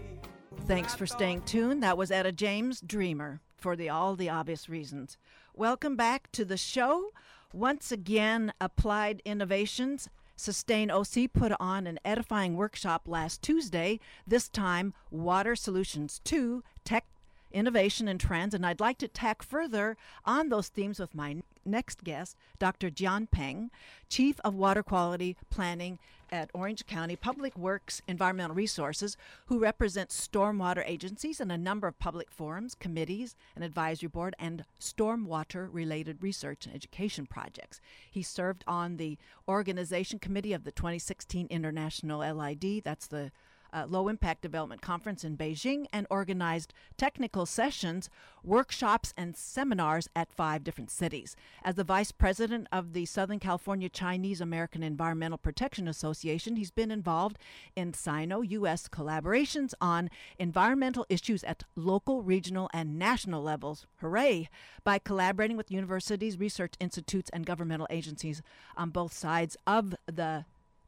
Thanks 0.65 0.95
for 0.95 1.05
staying 1.05 1.43
tuned. 1.43 1.83
That 1.83 1.97
was 1.97 2.09
Etta 2.09 2.31
James, 2.31 2.81
Dreamer, 2.81 3.41
for 3.57 3.75
the 3.75 3.89
all 3.89 4.15
the 4.15 4.29
obvious 4.29 4.67
reasons. 4.67 5.17
Welcome 5.53 5.95
back 5.95 6.31
to 6.31 6.45
the 6.45 6.57
show. 6.57 7.11
Once 7.53 7.91
again, 7.91 8.53
Applied 8.59 9.21
Innovations 9.23 10.09
Sustain 10.35 10.91
OC 10.91 11.31
put 11.33 11.51
on 11.59 11.87
an 11.87 11.99
edifying 12.03 12.55
workshop 12.55 13.03
last 13.05 13.41
Tuesday. 13.41 13.99
This 14.27 14.47
time, 14.47 14.93
Water 15.11 15.55
Solutions 15.55 16.21
2 16.23 16.63
Tech 16.83 17.05
Innovation 17.51 18.07
and 18.07 18.19
Trends. 18.19 18.53
And 18.53 18.65
I'd 18.65 18.79
like 18.79 18.97
to 18.99 19.07
tack 19.07 19.41
further 19.41 19.97
on 20.25 20.49
those 20.49 20.67
themes 20.67 20.99
with 20.99 21.15
my 21.15 21.41
next 21.65 22.03
guest, 22.03 22.35
Dr. 22.59 22.89
John 22.89 23.27
Peng, 23.27 23.71
Chief 24.09 24.39
of 24.43 24.53
Water 24.55 24.83
Quality 24.83 25.37
Planning 25.49 25.99
at 26.31 26.49
Orange 26.53 26.85
County 26.85 27.15
Public 27.15 27.57
Works 27.57 28.01
Environmental 28.07 28.55
Resources, 28.55 29.17
who 29.47 29.59
represents 29.59 30.27
stormwater 30.27 30.83
agencies 30.85 31.39
and 31.39 31.51
a 31.51 31.57
number 31.57 31.87
of 31.87 31.99
public 31.99 32.31
forums, 32.31 32.75
committees, 32.75 33.35
an 33.55 33.63
advisory 33.63 34.09
board, 34.09 34.35
and 34.39 34.65
stormwater 34.79 35.67
related 35.71 36.21
research 36.21 36.65
and 36.65 36.75
education 36.75 37.25
projects. 37.25 37.79
He 38.09 38.23
served 38.23 38.63
on 38.67 38.97
the 38.97 39.17
organization 39.47 40.19
committee 40.19 40.53
of 40.53 40.63
the 40.63 40.71
2016 40.71 41.47
International 41.47 42.19
LID, 42.19 42.83
that's 42.83 43.07
the 43.07 43.31
uh, 43.75 43.85
Low 43.87 44.07
Impact 44.07 44.41
Development 44.41 44.81
Conference 44.81 45.23
in 45.25 45.35
Beijing 45.35 45.85
and 45.91 46.07
organized 46.09 46.73
technical 46.97 47.45
sessions, 47.45 48.09
workshops, 48.43 49.13
and 49.17 49.35
seminars 49.35 50.07
at 50.15 50.31
five 50.31 50.63
different 50.63 50.89
cities. 50.89 51.35
As 51.63 51.75
the 51.75 51.83
vice 51.83 52.13
president 52.13 52.67
of 52.71 52.93
the 52.93 53.05
Southern 53.05 53.39
California 53.39 53.89
Chinese 53.89 54.39
American 54.39 54.81
Environmental 54.81 55.37
Protection 55.37 55.89
Association, 55.89 56.55
he's 56.55 56.71
been 56.71 56.89
involved 56.89 57.37
in 57.75 57.93
Sino 57.93 58.41
U.S. 58.41 58.87
collaborations 58.87 59.73
on 59.81 60.09
environmental 60.39 61.05
issues 61.09 61.43
at 61.43 61.63
local, 61.75 62.21
regional, 62.23 62.69
and 62.73 62.97
national 62.97 63.43
levels. 63.43 63.85
Hooray! 63.97 64.49
By 64.85 64.99
collaborating 64.99 65.57
with 65.57 65.69
universities, 65.69 66.39
research 66.39 66.75
institutes, 66.79 67.29
and 67.33 67.45
governmental 67.45 67.87
agencies 67.89 68.41
on 68.77 68.91
both 68.91 69.11
sides 69.11 69.57
of 69.67 69.95
the 70.05 70.45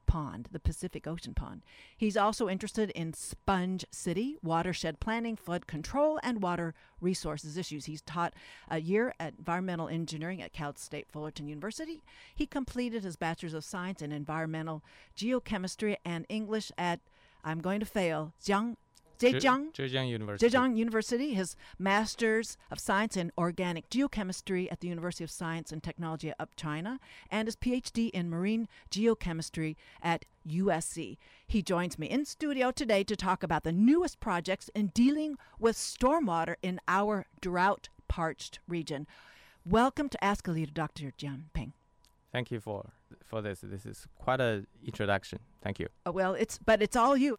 pond, 0.08 0.50
the 0.52 0.60
Pacific 0.60 1.06
Ocean 1.06 1.34
pond. 1.34 1.62
He's 1.96 2.18
also 2.18 2.50
interested 2.50 2.90
in 2.92 3.14
sponge 3.14 3.86
city, 3.92 4.38
watershed 4.42 5.00
planning, 5.00 5.36
flood 5.36 5.68
control, 5.68 6.20
and 6.24 6.42
water 6.42 6.74
resources 7.00 7.58
issues. 7.58 7.86
He's 7.86 8.02
taught 8.02 8.34
a 8.70 8.80
year 8.80 9.14
at 9.20 9.36
environmental 9.38 9.88
engineering 9.88 10.42
at 10.42 10.54
Cal 10.54 10.76
State 10.76 11.08
Fullerton 11.12 11.48
University. 11.48 12.02
He 12.34 12.48
completed 12.48 13.04
his 13.04 13.16
bachelor's 13.16 13.54
of 13.54 13.64
science 13.64 14.02
in 14.02 14.12
environmental 14.12 14.84
geochemistry 15.16 15.98
and 16.04 16.26
English 16.30 16.72
at 16.78 17.00
I'm 17.44 17.60
going 17.62 17.80
to 17.80 17.86
fail 17.86 18.34
Jiang 18.44 18.76
Zhejiang 19.20 19.74
Zhejiang 19.74 20.10
University. 20.10 20.48
Zhejiang 20.48 20.78
University, 20.78 21.34
his 21.34 21.56
Master's 21.80 22.58
of 22.72 22.80
Science 22.80 23.18
in 23.18 23.32
Organic 23.38 23.90
Geochemistry 23.90 24.68
at 24.72 24.80
the 24.80 24.88
University 24.88 25.24
of 25.24 25.32
Science 25.32 25.72
and 25.72 25.84
Technology 25.84 26.32
of 26.40 26.56
China, 26.56 27.00
and 27.32 27.48
his 27.48 27.56
PhD 27.56 28.10
in 28.12 28.30
Marine 28.30 28.68
Geochemistry 28.92 29.76
at 30.02 30.26
USC. 30.48 31.18
He 31.48 31.62
joins 31.62 31.98
me 31.98 32.08
in 32.08 32.26
studio 32.26 32.72
today 32.72 33.04
to 33.04 33.16
talk 33.16 33.44
about 33.44 33.64
the 33.64 33.72
newest 33.72 34.20
projects 34.20 34.70
in 34.76 34.88
dealing 34.88 35.38
with 35.60 35.76
stormwater 35.76 36.56
in 36.62 36.80
our 36.88 37.26
drought 37.42 37.90
parched 38.08 38.60
region. 38.68 39.08
Welcome 39.66 40.10
to 40.10 40.24
Ask 40.24 40.48
a 40.48 40.52
Leader, 40.52 40.72
Dr. 40.72 41.12
Jian 41.18 41.46
Peng. 41.54 41.74
Thank 42.32 42.52
you 42.52 42.60
for 42.60 42.92
for 43.26 43.42
this. 43.42 43.62
This 43.62 43.86
is 43.86 44.06
quite 44.16 44.40
a 44.40 44.66
introduction. 44.86 45.40
Thank 45.62 45.80
you. 45.80 45.88
Uh, 46.06 46.12
Well, 46.12 46.34
it's 46.36 46.58
but 46.58 46.82
it's 46.82 46.96
all 46.96 47.18
you. 47.18 47.38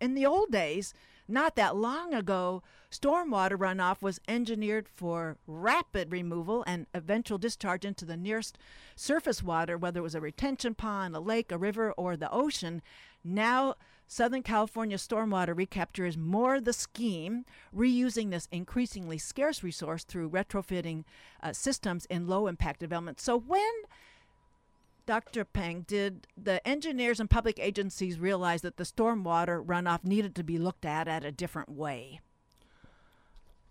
In 0.00 0.14
the 0.14 0.26
old 0.26 0.50
days, 0.50 0.94
not 1.28 1.56
that 1.56 1.76
long 1.76 2.12
ago, 2.12 2.62
stormwater 2.90 3.56
runoff 3.56 4.02
was 4.02 4.20
engineered 4.28 4.88
for 4.88 5.38
rapid 5.46 6.12
removal 6.12 6.64
and 6.66 6.86
eventual 6.92 7.38
discharge 7.38 7.84
into 7.84 8.04
the 8.04 8.16
nearest 8.16 8.58
surface 8.96 9.42
water, 9.42 9.78
whether 9.78 10.00
it 10.00 10.02
was 10.02 10.14
a 10.14 10.20
retention 10.20 10.74
pond, 10.74 11.14
a 11.14 11.20
lake, 11.20 11.52
a 11.52 11.58
river, 11.58 11.92
or 11.92 12.16
the 12.16 12.30
ocean. 12.30 12.82
Now, 13.24 13.76
Southern 14.08 14.42
California 14.42 14.98
stormwater 14.98 15.56
recapture 15.56 16.04
is 16.04 16.18
more 16.18 16.60
the 16.60 16.74
scheme, 16.74 17.46
reusing 17.74 18.30
this 18.30 18.48
increasingly 18.52 19.16
scarce 19.16 19.62
resource 19.62 20.04
through 20.04 20.28
retrofitting 20.28 21.04
uh, 21.42 21.54
systems 21.54 22.04
in 22.06 22.26
low 22.26 22.46
impact 22.46 22.80
development. 22.80 23.20
So, 23.20 23.38
when 23.38 23.72
Dr. 25.06 25.44
Peng, 25.44 25.82
did 25.82 26.26
the 26.36 26.66
engineers 26.66 27.20
and 27.20 27.28
public 27.28 27.58
agencies 27.58 28.18
realize 28.18 28.62
that 28.62 28.76
the 28.76 28.84
stormwater 28.84 29.64
runoff 29.64 30.04
needed 30.04 30.34
to 30.36 30.44
be 30.44 30.58
looked 30.58 30.84
at 30.84 31.08
at 31.08 31.24
a 31.24 31.32
different 31.32 31.70
way? 31.70 32.20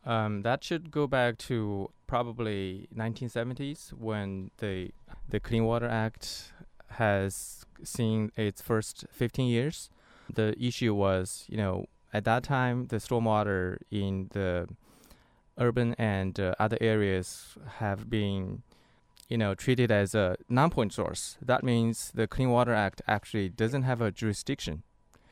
Um, 0.05 0.41
that 0.41 0.63
should 0.63 0.91
go 0.91 1.07
back 1.07 1.37
to 1.39 1.91
probably 2.07 2.87
1970s 2.95 3.93
when 3.93 4.51
the 4.57 4.91
the 5.29 5.39
Clean 5.39 5.63
Water 5.63 5.87
Act 5.87 6.51
has 6.89 7.65
seen 7.83 8.31
its 8.35 8.61
first 8.61 9.05
15 9.11 9.47
years. 9.47 9.89
The 10.33 10.55
issue 10.61 10.93
was, 10.93 11.45
you 11.47 11.57
know, 11.57 11.85
at 12.13 12.25
that 12.25 12.43
time 12.43 12.87
the 12.87 12.97
stormwater 12.97 13.77
in 13.91 14.29
the 14.33 14.67
urban 15.57 15.93
and 15.97 16.39
uh, 16.39 16.55
other 16.59 16.77
areas 16.81 17.57
have 17.77 18.09
been, 18.09 18.63
you 19.31 19.37
know, 19.37 19.55
treated 19.55 19.89
as 19.91 20.13
a 20.13 20.35
non-point 20.49 20.91
source. 20.91 21.37
That 21.41 21.63
means 21.63 22.11
the 22.13 22.27
Clean 22.27 22.49
Water 22.49 22.73
Act 22.73 23.01
actually 23.07 23.47
doesn't 23.47 23.83
have 23.83 24.01
a 24.01 24.11
jurisdiction. 24.11 24.83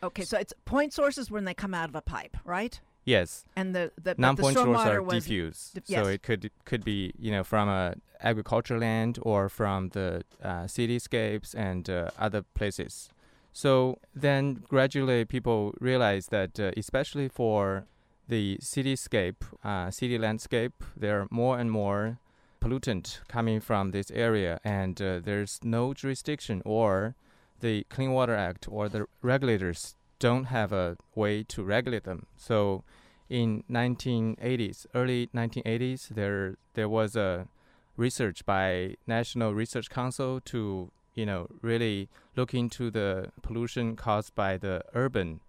Okay, 0.02 0.24
so 0.24 0.38
it's 0.38 0.54
point 0.64 0.94
sources 0.94 1.30
when 1.30 1.44
they 1.44 1.54
come 1.54 1.74
out 1.74 1.90
of 1.90 1.96
a 1.96 2.02
pipe, 2.02 2.38
right? 2.46 2.80
Yes, 3.04 3.44
And 3.56 3.76
the 3.76 3.92
the, 4.02 4.16
non-point 4.18 4.56
sources 4.56 4.86
stormwater 4.86 5.02
are 5.02 5.20
diffuse, 5.20 5.72
dif- 5.74 5.88
so 5.88 6.06
it 6.06 6.22
could 6.22 6.52
could 6.64 6.84
be 6.86 7.12
you 7.18 7.32
know 7.32 7.44
from 7.44 7.68
a 7.68 7.96
agricultural 8.22 8.80
land 8.82 9.20
or 9.22 9.50
from 9.50 9.90
the 9.90 10.24
uh, 10.44 10.66
cityscapes 10.66 11.56
and 11.56 11.90
uh, 11.90 12.12
other 12.20 12.44
places. 12.54 13.10
So 13.52 13.98
then 14.14 14.64
gradually 14.70 15.26
people 15.26 15.74
realize 15.80 16.28
that 16.28 16.60
uh, 16.60 16.72
especially 16.78 17.30
for 17.30 17.86
the 18.28 18.60
cityscape, 18.62 19.42
uh, 19.64 19.90
city 19.90 20.18
landscape, 20.18 20.84
there 20.96 21.20
are 21.22 21.28
more 21.32 21.58
and 21.58 21.72
more 21.72 22.20
pollutant 22.62 23.20
coming 23.28 23.60
from 23.60 23.92
this 23.92 24.12
area, 24.12 24.60
and 24.64 25.02
uh, 25.02 25.20
there's 25.24 25.60
no 25.64 25.94
jurisdiction 25.94 26.62
or 26.66 27.16
the 27.60 27.86
Clean 27.90 28.12
Water 28.12 28.36
Act 28.36 28.68
or 28.70 28.90
the 28.90 29.06
regulators 29.22 29.96
don't 30.20 30.46
have 30.46 30.72
a 30.72 30.98
way 31.16 31.44
to 31.44 31.64
regulate 31.64 32.04
them. 32.04 32.26
So 32.38 32.84
in 33.30 33.64
1980s, 33.70 34.86
early 34.94 35.30
1980s, 35.34 36.10
there 36.10 36.58
there 36.74 36.90
was 36.90 37.16
a 37.16 37.48
research 37.96 38.46
by 38.46 38.96
National 39.08 39.54
Research 39.54 39.90
Council 39.90 40.42
to 40.46 40.92
you 41.16 41.26
know 41.26 41.48
really 41.62 42.10
look 42.36 42.54
into 42.54 42.90
the 42.92 43.32
pollution 43.42 43.96
caused 43.96 44.36
by 44.36 44.58
the 44.58 44.84
urban 44.94 45.40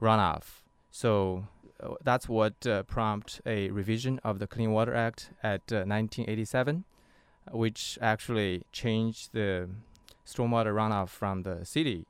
runoff. 0.00 0.62
So 0.90 1.46
that's 2.04 2.28
what 2.28 2.66
uh, 2.66 2.82
prompt 2.84 3.40
a 3.46 3.70
revision 3.70 4.20
of 4.24 4.38
the 4.38 4.46
Clean 4.46 4.70
Water 4.72 4.94
Act 4.94 5.30
at 5.42 5.62
uh, 5.72 5.84
1987, 5.86 6.84
which 7.50 7.98
actually 8.00 8.62
changed 8.72 9.30
the 9.32 9.68
stormwater 10.26 10.72
runoff 10.74 11.08
from 11.08 11.42
the 11.42 11.64
city 11.64 12.06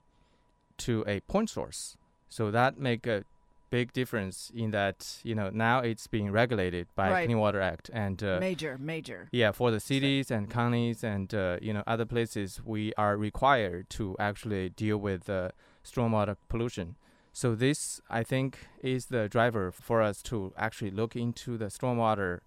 to 0.79 1.05
a 1.07 1.21
point 1.21 1.51
source. 1.51 1.97
So 2.29 2.51
that 2.51 2.79
make 2.79 3.07
a 3.07 3.25
big 3.71 3.93
difference 3.95 4.53
in 4.55 4.71
that 4.71 5.17
you 5.25 5.35
know 5.35 5.49
now 5.49 5.79
it's 5.81 6.07
being 6.07 6.31
regulated 6.31 6.87
by 6.95 7.11
Right. 7.11 7.25
Clean 7.27 7.39
Water 7.39 7.61
Act 7.61 7.89
and 7.95 8.23
uh, 8.23 8.39
major, 8.39 8.77
major. 8.79 9.29
yeah 9.33 9.51
for 9.51 9.71
the 9.71 9.81
cities 9.81 10.31
and 10.31 10.51
counties 10.51 11.03
and 11.03 11.33
uh, 11.35 11.57
you 11.63 11.73
know 11.73 11.83
other 11.87 12.05
places 12.05 12.61
we 12.67 12.93
are 12.99 13.17
required 13.17 13.89
to 13.91 14.15
actually 14.19 14.69
deal 14.69 14.99
with 14.99 15.31
uh, 15.31 15.49
stormwater 15.85 16.37
pollution. 16.51 16.97
So 17.33 17.55
this 17.55 18.01
I 18.11 18.23
think 18.23 18.59
is 18.83 19.07
the 19.07 19.29
driver 19.29 19.73
for 19.73 20.03
us 20.03 20.23
to 20.25 20.53
actually 20.57 20.91
look 20.91 21.17
into 21.17 21.57
the 21.57 21.67
stormwater, 21.67 22.41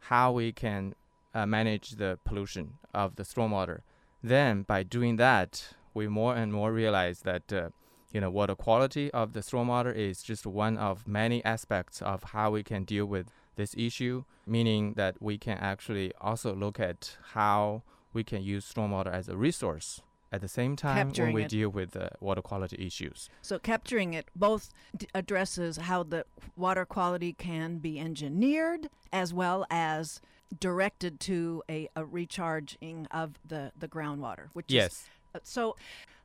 how 0.00 0.32
we 0.32 0.52
can 0.52 0.94
uh, 1.34 1.44
manage 1.46 1.92
the 1.92 2.18
pollution 2.24 2.78
of 2.94 3.16
the 3.16 3.24
stormwater. 3.24 3.80
Then 4.22 4.62
by 4.62 4.84
doing 4.84 5.16
that, 5.16 5.74
we 5.92 6.08
more 6.08 6.34
and 6.34 6.52
more 6.52 6.72
realize 6.72 7.20
that 7.20 7.52
uh, 7.52 7.68
you 8.12 8.20
know 8.22 8.30
water 8.30 8.54
quality 8.54 9.10
of 9.10 9.34
the 9.34 9.40
stormwater 9.40 9.94
is 9.94 10.22
just 10.22 10.46
one 10.46 10.78
of 10.78 11.06
many 11.06 11.44
aspects 11.44 12.00
of 12.00 12.22
how 12.24 12.50
we 12.50 12.62
can 12.62 12.84
deal 12.84 13.04
with 13.04 13.26
this 13.56 13.74
issue, 13.76 14.24
meaning 14.46 14.94
that 14.94 15.20
we 15.20 15.36
can 15.36 15.58
actually 15.58 16.10
also 16.20 16.54
look 16.54 16.80
at 16.80 17.18
how 17.34 17.82
we 18.14 18.24
can 18.24 18.42
use 18.42 18.70
stormwater 18.72 19.12
as 19.12 19.28
a 19.28 19.36
resource 19.36 20.00
at 20.32 20.40
the 20.40 20.48
same 20.48 20.74
time 20.76 20.96
Capturing 21.08 21.28
when 21.28 21.34
we 21.34 21.42
it. 21.44 21.50
deal 21.50 21.68
with 21.68 21.90
the 21.92 22.10
water 22.20 22.42
quality 22.42 22.76
issues. 22.84 23.28
So 23.42 23.58
capturing 23.58 24.14
it 24.14 24.28
both 24.34 24.70
d- 24.96 25.06
addresses 25.14 25.76
how 25.76 26.02
the 26.02 26.24
water 26.56 26.84
quality 26.86 27.32
can 27.34 27.78
be 27.78 28.00
engineered 28.00 28.88
as 29.12 29.34
well 29.34 29.66
as 29.70 30.20
directed 30.58 31.20
to 31.20 31.62
a, 31.68 31.88
a 31.96 32.04
recharging 32.04 33.06
of 33.10 33.34
the, 33.46 33.72
the 33.78 33.88
groundwater, 33.88 34.48
which 34.54 34.66
is 34.70 34.74
Yes. 34.74 35.04
Uh, 35.34 35.38
So 35.42 35.76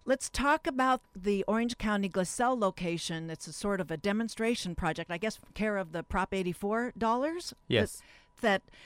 let's 0.05 0.29
talk 0.29 0.67
about 0.67 1.01
the 1.15 1.43
Orange 1.47 1.77
County 1.77 2.09
Glasell 2.09 2.57
location. 2.59 3.29
It's 3.29 3.47
a 3.47 3.53
sort 3.53 3.79
of 3.81 3.91
a 3.91 3.97
demonstration 3.97 4.75
project, 4.75 5.11
I 5.11 5.17
guess, 5.17 5.39
care 5.53 5.77
of 5.77 5.91
the 5.91 6.03
Prop 6.03 6.33
84 6.33 6.93
dollars. 6.97 7.53
Yes. 7.67 7.97
That 7.97 8.03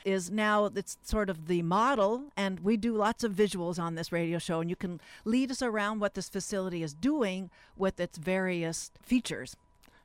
is 0.06 0.32
now 0.32 0.66
it's 0.76 0.97
sort 1.04 1.30
of 1.30 1.47
the 1.47 1.62
model, 1.62 2.26
and 2.36 2.60
we 2.62 2.78
do 2.78 2.95
lots 2.95 3.24
of 3.24 3.34
visuals 3.34 3.80
on 3.80 3.95
this 3.95 4.12
radio 4.12 4.39
show, 4.39 4.62
and 4.62 4.70
you 4.70 4.76
can 4.76 4.99
lead 5.26 5.52
us 5.52 5.62
around 5.62 5.99
what 5.99 6.14
this 6.14 6.30
facility 6.30 6.84
is 6.84 6.93
doing 6.93 7.49
with 7.78 7.99
its 7.99 8.18
various 8.18 8.91
features. 9.02 9.56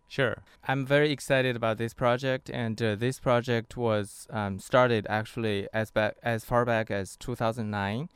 Sure. 0.09 0.42
I'm 0.68 0.86
very 0.86 1.11
excited 1.11 1.57
about 1.57 1.78
this 1.78 1.92
project, 1.92 2.49
and 2.51 2.80
uh, 2.80 2.94
this 2.94 3.18
project 3.18 3.76
was 3.76 4.26
um, 4.30 4.61
started 4.61 5.07
actually 5.11 5.68
as 5.72 5.90
back 5.90 6.16
as 6.22 6.44
far 6.44 6.64
back 6.64 6.90
as 6.90 7.16
2009, 7.16 8.09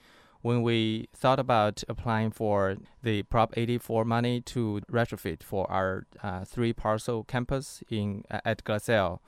when 0.42 0.62
we 0.62 1.08
thought 1.14 1.38
about 1.38 1.82
applying 1.88 2.30
for 2.30 2.76
the 3.02 3.22
Prop 3.24 3.56
84 3.56 4.04
money 4.04 4.40
to 4.42 4.80
retrofit 4.90 5.42
for 5.42 5.70
our 5.70 6.06
uh, 6.22 6.44
three 6.44 6.72
parcel 6.72 7.24
campus 7.24 7.82
in 7.90 8.24
at 8.30 8.64
Glasell, 8.64 9.18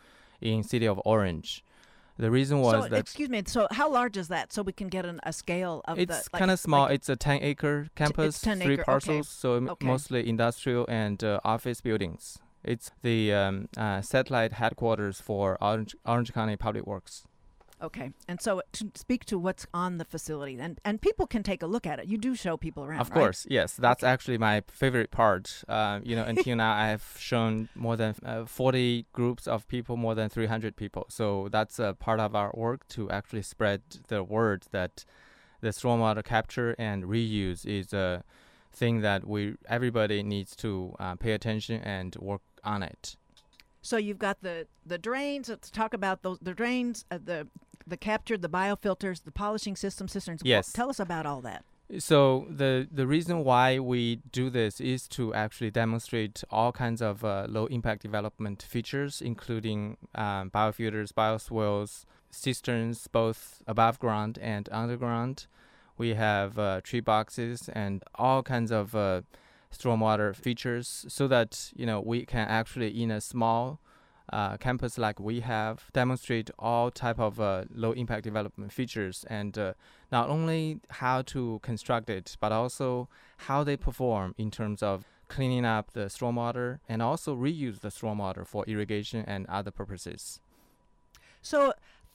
in 0.41 0.63
city 0.63 0.87
of 0.87 1.01
Orange. 1.05 1.65
The 2.19 2.31
reason 2.31 2.61
was 2.61 2.85
so, 2.85 2.89
that 2.89 2.99
excuse 2.99 3.29
me. 3.29 3.43
So, 3.47 3.67
how 3.71 3.91
large 3.91 4.17
is 4.17 4.29
that? 4.29 4.53
So 4.53 4.63
we 4.63 4.73
can 4.73 4.89
get 4.89 5.05
an, 5.07 5.21
a 5.25 5.33
scale 5.33 5.83
of 5.87 5.97
the. 5.97 6.03
it's 6.03 6.29
kind 6.29 6.51
of 6.51 6.59
small. 6.61 6.83
like- 6.83 6.95
it's 6.97 7.09
a 7.09 7.17
10 7.17 7.43
acre 7.43 7.89
campus, 7.95 8.41
10 8.41 8.61
three 8.61 8.75
acre, 8.75 8.83
okay. 8.83 8.85
parcels, 8.93 9.29
so 9.29 9.53
Okay. 9.55 9.87
mostly 9.87 10.29
industrial 10.29 10.87
and 10.89 11.23
uh, 11.25 11.41
office 11.45 11.81
buildings. 11.81 12.39
It's 12.65 12.91
the 13.03 13.33
um, 13.33 13.69
uh, 13.77 14.03
satellite 14.03 14.53
headquarters 14.53 15.21
for 15.21 15.59
Orange, 15.61 15.97
Orange 16.07 16.33
County 16.33 16.57
Public 16.57 16.87
Works. 16.87 17.25
Okay, 17.83 18.13
and 18.29 18.41
so 18.41 18.63
to 18.73 18.91
speak 18.95 19.25
to 19.25 19.39
what's 19.39 19.67
on 19.75 19.99
the 19.99 20.05
facility, 20.05 20.57
and 20.59 20.81
and 20.85 21.01
people 21.01 21.27
can 21.27 21.43
take 21.43 21.63
a 21.63 21.67
look 21.67 21.85
at 21.87 21.99
it. 21.99 22.07
You 22.07 22.17
do 22.17 22.37
show 22.37 22.57
people 22.57 22.85
around, 22.85 23.01
of 23.01 23.11
right? 23.11 23.19
course, 23.19 23.47
yes. 23.51 23.75
That's 23.75 24.05
actually 24.05 24.39
my 24.39 24.63
favorite 24.71 25.11
part. 25.11 25.65
Uh, 25.69 25.99
you 26.05 26.15
know, 26.15 26.23
until 26.23 26.57
now, 26.65 26.75
I 26.75 26.89
have 26.89 27.05
shown 27.19 27.69
more 27.75 27.97
than 27.97 28.15
uh, 28.25 28.45
40 28.45 29.07
groups 29.13 29.49
of 29.49 29.67
people, 29.67 29.97
more 29.97 30.15
than 30.15 30.29
300 30.29 30.77
people. 30.77 31.07
So 31.09 31.49
that's 31.51 31.81
a 31.81 31.95
part 31.99 32.21
of 32.21 32.37
our 32.37 32.53
work 32.55 32.87
to 32.89 33.11
actually 33.11 33.43
spread 33.43 33.83
the 34.07 34.23
word 34.23 34.67
that 34.71 35.05
the 35.61 35.71
stormwater 35.71 36.25
capture 36.25 36.77
and 36.79 37.05
reuse 37.05 37.65
is 37.67 37.93
a 37.93 38.23
thing 38.73 39.01
that 39.01 39.27
we 39.27 39.55
everybody 39.69 40.23
needs 40.23 40.57
to 40.57 40.95
uh, 40.99 41.15
pay 41.17 41.33
attention 41.33 41.81
and 41.83 42.17
work 42.17 42.43
on 42.65 42.83
it. 42.83 43.17
So 43.83 43.97
you've 43.97 44.19
got 44.19 44.43
the 44.43 44.67
the 44.87 44.99
drains. 44.99 45.49
Let's 45.49 45.71
talk 45.71 45.93
about 45.93 46.23
those 46.23 46.39
the 46.41 46.55
drains, 46.55 47.05
uh, 47.11 47.19
the 47.23 47.49
the 47.87 47.97
captured, 47.97 48.43
the 48.43 48.49
biofilters, 48.49 49.25
the 49.25 49.33
polishing 49.33 49.77
system, 49.77 50.09
cisterns. 50.09 50.43
Well, 50.43 50.51
Yes. 50.51 50.73
tell 50.73 50.91
us 50.91 51.01
about 51.01 51.27
all 51.27 51.41
that. 51.43 51.65
So 51.99 52.47
the 52.49 52.89
the 52.91 53.07
reason 53.07 53.45
why 53.45 53.79
we 53.79 54.17
do 54.33 54.49
this 54.49 54.81
is 54.81 55.07
to 55.09 55.35
actually 55.35 55.71
demonstrate 55.71 56.43
all 56.51 56.73
kinds 56.73 57.03
of 57.03 57.23
uh, 57.23 57.47
low 57.49 57.67
impact 57.67 58.01
development 58.03 58.63
features, 58.63 59.21
including 59.21 59.99
um, 60.15 60.51
biofilters, 60.51 61.13
bioswales, 61.13 62.05
cisterns, 62.31 63.09
both 63.09 63.63
above 63.67 63.99
ground 63.99 64.39
and 64.41 64.69
underground. 64.73 65.47
We 65.99 66.15
have 66.15 66.59
uh, 66.59 66.81
tree 66.83 67.01
boxes 67.01 67.69
and 67.69 68.03
all 68.15 68.43
kinds 68.43 68.73
of 68.73 68.95
uh, 68.95 69.21
stormwater 69.71 70.35
features, 70.35 71.05
so 71.09 71.29
that 71.29 71.73
you 71.77 71.85
know 71.85 72.01
we 72.01 72.25
can 72.25 72.49
actually 72.49 73.03
in 73.03 73.11
a 73.11 73.21
small 73.21 73.81
uh, 74.33 74.57
campus 74.57 74.97
like 74.99 75.21
we 75.21 75.41
have 75.41 75.91
demonstrate 75.93 76.51
all 76.59 76.91
type 76.91 77.19
of 77.19 77.39
uh, 77.39 77.65
low 77.75 77.93
impact 77.93 78.25
development 78.25 78.73
features 78.73 79.25
and 79.29 79.59
uh, 79.59 79.75
not 80.11 80.29
only 80.29 80.81
how 80.91 81.23
to 81.23 81.61
construct 81.63 82.09
it, 82.09 82.37
but 82.41 82.51
also 82.51 83.09
how 83.49 83.63
they 83.63 83.77
perform 83.77 84.35
in 84.39 84.51
terms 84.51 84.83
of 84.83 85.05
cleaning 85.29 85.65
up 85.65 85.93
the 85.93 86.07
stormwater 86.07 86.79
and 86.89 87.01
also 87.01 87.35
reuse 87.35 87.81
the 87.81 87.89
stormwater 87.89 88.47
for 88.47 88.65
irrigation 88.67 89.25
and 89.27 89.47
other 89.47 89.71
purposes. 89.71 90.41
So, 91.41 91.73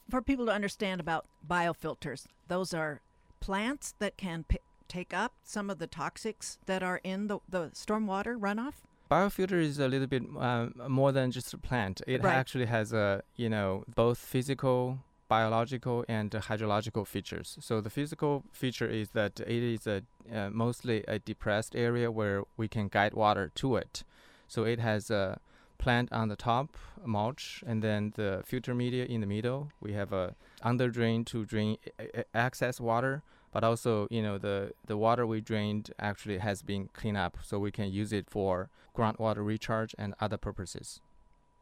for 0.10 0.22
people 0.22 0.46
to 0.46 0.52
understand 0.52 1.02
about 1.02 1.26
biofilters, 1.46 2.28
those 2.48 2.74
are 2.74 3.02
plants 3.40 3.94
that 4.00 4.18
can 4.18 4.46
p- 4.48 4.60
take 4.88 5.14
up 5.14 5.34
some 5.44 5.70
of 5.70 5.80
the 5.80 5.88
toxics 5.88 6.58
that 6.66 6.82
are 6.82 7.02
in 7.04 7.28
the, 7.28 7.40
the 7.50 7.70
stormwater 7.70 8.40
runoff. 8.40 8.87
Biofilter 9.10 9.62
is 9.62 9.80
a 9.80 9.88
little 9.88 10.08
bit 10.08 10.24
um, 10.38 10.74
more 10.88 11.12
than 11.12 11.32
just 11.32 11.54
a 11.54 11.58
plant. 11.58 12.02
It 12.08 12.24
Right. 12.24 12.36
actually 12.36 12.66
has 12.66 12.92
a 12.94 13.24
you 13.36 13.50
know 13.50 13.84
both 13.96 14.18
physical, 14.18 15.00
biological, 15.30 16.04
and 16.10 16.34
uh, 16.36 16.42
hydrological 16.42 17.06
features. 17.08 17.58
So 17.62 17.80
the 17.82 17.90
physical 17.90 18.44
feature 18.52 18.88
is 18.88 19.10
that 19.12 19.40
it 19.40 19.64
is 19.76 19.88
a 19.88 20.04
uh, 20.34 20.50
mostly 20.52 21.04
a 21.08 21.20
depressed 21.20 21.76
area 21.76 22.12
where 22.12 22.44
we 22.58 22.68
can 22.68 22.88
guide 22.90 23.14
water 23.14 23.52
to 23.56 23.76
it. 23.78 24.04
So 24.48 24.64
it 24.66 24.80
has 24.80 25.10
a 25.10 25.40
plant 25.78 26.12
on 26.12 26.28
the 26.28 26.36
top, 26.36 26.76
mulch, 27.06 27.64
and 27.68 27.82
then 27.84 28.14
the 28.16 28.42
filter 28.46 28.74
media 28.74 29.06
in 29.06 29.22
the 29.22 29.28
middle. 29.28 29.72
We 29.80 29.94
have 29.94 30.12
a 30.12 30.36
under 30.64 30.90
drain 30.90 31.24
to 31.26 31.46
drain 31.46 31.78
a- 32.00 32.20
a- 32.22 32.26
excess 32.46 32.82
water, 32.82 33.22
but 33.52 33.64
also 33.64 34.08
you 34.10 34.22
know 34.22 34.38
the 34.38 34.72
the 34.86 34.98
water 34.98 35.26
we 35.26 35.42
drained 35.42 35.92
actually 36.00 36.38
has 36.40 36.62
been 36.62 36.90
cleaned 36.94 37.18
up, 37.18 37.38
so 37.44 37.60
we 37.60 37.72
can 37.72 37.92
use 37.92 38.12
it 38.14 38.30
for 38.30 38.70
groundwater 38.96 39.46
recharge 39.46 39.94
and 39.98 40.14
other 40.20 40.38
purposes. 40.38 41.00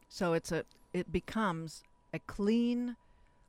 So 0.08 0.34
it's 0.34 0.52
a 0.52 0.66
it 0.94 1.12
becomes 1.12 1.84
a 2.14 2.20
clean 2.20 2.96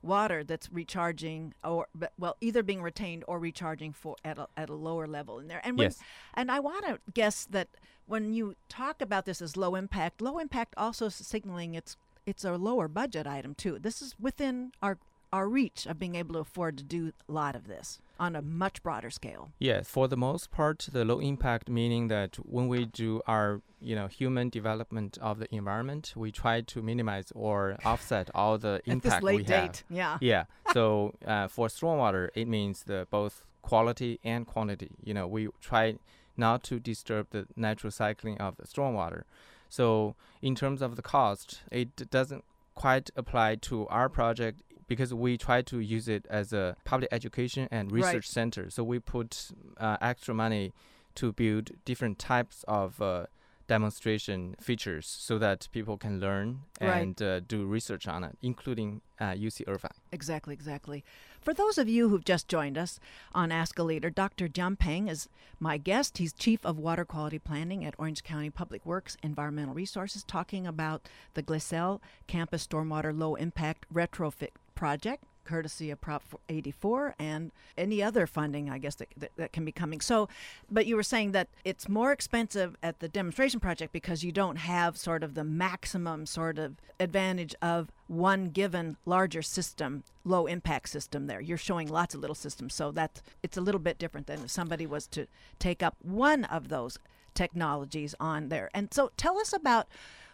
water 0.03 0.43
that's 0.43 0.71
recharging 0.71 1.53
or 1.63 1.87
well 2.19 2.37
either 2.39 2.61
being 2.63 2.81
retained 2.81 3.23
or 3.27 3.39
recharging 3.39 3.91
for 3.91 4.15
at 4.23 4.37
a, 4.37 4.47
at 4.55 4.69
a 4.69 4.73
lower 4.73 5.07
level 5.07 5.39
in 5.39 5.47
there 5.47 5.59
and 5.63 5.77
when, 5.77 5.85
Yes. 5.85 5.99
and 6.35 6.51
I 6.51 6.59
want 6.59 6.85
to 6.85 6.99
guess 7.13 7.45
that 7.49 7.67
when 8.05 8.31
you 8.33 8.55
talk 8.69 9.01
about 9.01 9.25
this 9.25 9.41
as 9.41 9.57
low 9.57 9.73
impact 9.75 10.21
low 10.21 10.37
impact 10.37 10.75
also 10.77 11.09
signaling 11.09 11.73
it's 11.73 11.97
it's 12.27 12.45
a 12.45 12.53
lower 12.57 12.87
budget 12.87 13.25
item 13.25 13.55
too 13.55 13.79
this 13.79 14.01
is 14.01 14.15
within 14.19 14.71
our 14.83 14.97
our 15.33 15.49
reach 15.49 15.87
of 15.87 15.97
being 15.97 16.15
able 16.15 16.33
to 16.33 16.39
afford 16.39 16.77
to 16.77 16.83
do 16.83 17.11
a 17.27 17.31
lot 17.31 17.55
of 17.55 17.67
this 17.67 17.99
on 18.19 18.35
a 18.35 18.41
much 18.41 18.81
broader 18.83 19.09
scale 19.09 19.51
Yes, 19.59 19.87
for 19.87 20.07
the 20.07 20.17
most 20.17 20.51
part, 20.51 20.87
the 20.91 21.05
low 21.05 21.19
impact 21.19 21.69
meaning 21.69 22.07
that 22.09 22.35
when 22.37 22.67
we 22.67 22.85
do 22.85 23.21
our 23.27 23.61
you 23.79 23.95
know 23.95 24.07
human 24.07 24.49
development 24.49 25.17
of 25.21 25.39
the 25.39 25.53
environment, 25.53 26.13
we 26.15 26.31
try 26.31 26.61
to 26.61 26.81
minimize 26.81 27.31
or 27.35 27.77
offset 27.85 28.29
all 28.33 28.57
the 28.57 28.75
at 28.75 28.85
this 28.85 28.93
impact 28.93 29.23
late 29.23 29.35
we 29.37 29.43
date 29.43 29.77
have. 29.77 29.83
yeah 29.89 30.17
Yeah. 30.21 30.43
So 30.73 31.15
uh, 31.25 31.47
for 31.47 31.67
stormwater, 31.67 32.29
it 32.35 32.47
means 32.47 32.83
the 32.83 33.07
both 33.09 33.43
quality 33.61 34.19
and 34.23 34.45
quantity. 34.47 34.91
You 35.03 35.13
know, 35.13 35.27
we 35.27 35.49
try 35.61 35.97
not 36.35 36.63
to 36.63 36.79
disturb 36.79 37.27
the 37.31 37.47
natural 37.55 37.91
cycling 37.91 38.37
of 38.39 38.57
the 38.57 38.63
stormwater. 38.63 39.23
So 39.69 40.15
in 40.41 40.55
terms 40.55 40.81
of 40.81 40.95
the 40.95 41.01
cost, 41.01 41.61
it 41.71 42.09
doesn't 42.09 42.43
quite 42.75 43.09
apply 43.15 43.55
to 43.55 43.87
our 43.87 44.07
project 44.07 44.61
because 44.87 45.13
we 45.13 45.37
try 45.37 45.61
to 45.61 45.79
use 45.79 46.07
it 46.07 46.25
as 46.29 46.53
a 46.53 46.75
public 46.85 47.09
education 47.11 47.67
and 47.71 47.91
Right. 47.91 48.03
research 48.05 48.27
center. 48.27 48.69
So 48.69 48.83
we 48.83 48.99
put 48.99 49.51
uh, 49.77 49.97
extra 50.01 50.33
money 50.33 50.73
to 51.15 51.33
build 51.33 51.71
different 51.85 52.19
types 52.19 52.63
of 52.67 53.01
uh, 53.01 53.25
demonstration 53.67 54.55
features 54.61 55.05
so 55.05 55.37
that 55.37 55.67
people 55.71 55.97
can 55.97 56.19
learn 56.19 56.61
Right. 56.79 57.01
and 57.01 57.21
uh, 57.21 57.39
do 57.41 57.65
research 57.65 58.07
on 58.07 58.23
it, 58.23 58.37
including 58.41 59.01
uh, 59.19 59.33
UC 59.33 59.63
Irvine. 59.67 59.91
Exactly, 60.11 60.53
exactly. 60.53 61.03
For 61.41 61.53
those 61.53 61.77
of 61.77 61.89
you 61.89 62.07
who've 62.09 62.23
just 62.23 62.47
joined 62.47 62.77
us 62.77 62.99
on 63.33 63.51
Ask 63.51 63.77
a 63.79 63.83
Leader, 63.83 64.09
Dr. 64.09 64.47
Jian 64.47 64.77
Peng 64.79 65.07
is 65.09 65.27
my 65.59 65.77
guest. 65.77 66.17
He's 66.17 66.31
Chief 66.33 66.65
of 66.65 66.77
Water 66.77 67.03
Quality 67.05 67.39
Planning 67.39 67.83
at 67.83 67.93
Orange 67.97 68.23
County 68.23 68.49
Public 68.49 68.85
Works 68.85 69.17
Environmental 69.21 69.73
Resources, 69.73 70.23
talking 70.23 70.65
about 70.65 71.07
the 71.33 71.43
Glisel 71.43 71.99
Campus 72.27 72.65
Stormwater 72.65 73.17
Low 73.17 73.35
Impact 73.35 73.85
Retrofit 73.93 74.51
Project, 74.77 75.23
courtesy 75.43 75.89
of 75.89 75.99
Prop 75.99 76.23
84 76.49 77.15
and 77.17 77.51
any 77.77 78.03
other 78.03 78.27
funding, 78.27 78.69
I 78.69 78.77
guess, 78.77 78.95
that, 78.95 79.07
that, 79.17 79.31
that 79.37 79.51
can 79.53 79.65
be 79.65 79.71
coming. 79.71 80.01
So, 80.01 80.29
but 80.69 80.85
you 80.85 80.95
were 80.95 81.03
saying 81.03 81.31
that 81.31 81.47
it's 81.65 81.89
more 81.89 82.11
expensive 82.11 82.75
at 82.83 82.99
the 82.99 83.07
demonstration 83.07 83.59
project 83.59 83.91
because 83.91 84.23
you 84.23 84.31
don't 84.31 84.57
have 84.57 84.97
sort 84.97 85.23
of 85.23 85.33
the 85.33 85.43
maximum 85.43 86.27
sort 86.27 86.59
of 86.59 86.75
advantage 86.99 87.55
of 87.61 87.91
one 88.07 88.49
given 88.49 88.97
larger 89.05 89.41
system, 89.41 90.03
low 90.23 90.45
impact 90.45 90.89
system 90.89 91.25
there. 91.25 91.41
You're 91.41 91.57
showing 91.57 91.87
lots 91.87 92.13
of 92.13 92.21
little 92.21 92.35
systems. 92.35 92.75
So 92.75 92.91
that 92.91 93.21
it's 93.41 93.57
a 93.57 93.61
little 93.61 93.81
bit 93.81 93.97
different 93.97 94.27
than 94.27 94.43
if 94.43 94.51
somebody 94.51 94.85
was 94.85 95.07
to 95.07 95.25
take 95.57 95.81
up 95.81 95.95
one 96.03 96.43
of 96.45 96.69
those 96.69 96.99
technologies 97.33 98.13
on 98.19 98.49
there. 98.49 98.69
And 98.73 98.93
so 98.93 99.11
tell 99.17 99.39
us 99.39 99.53
about 99.53 99.87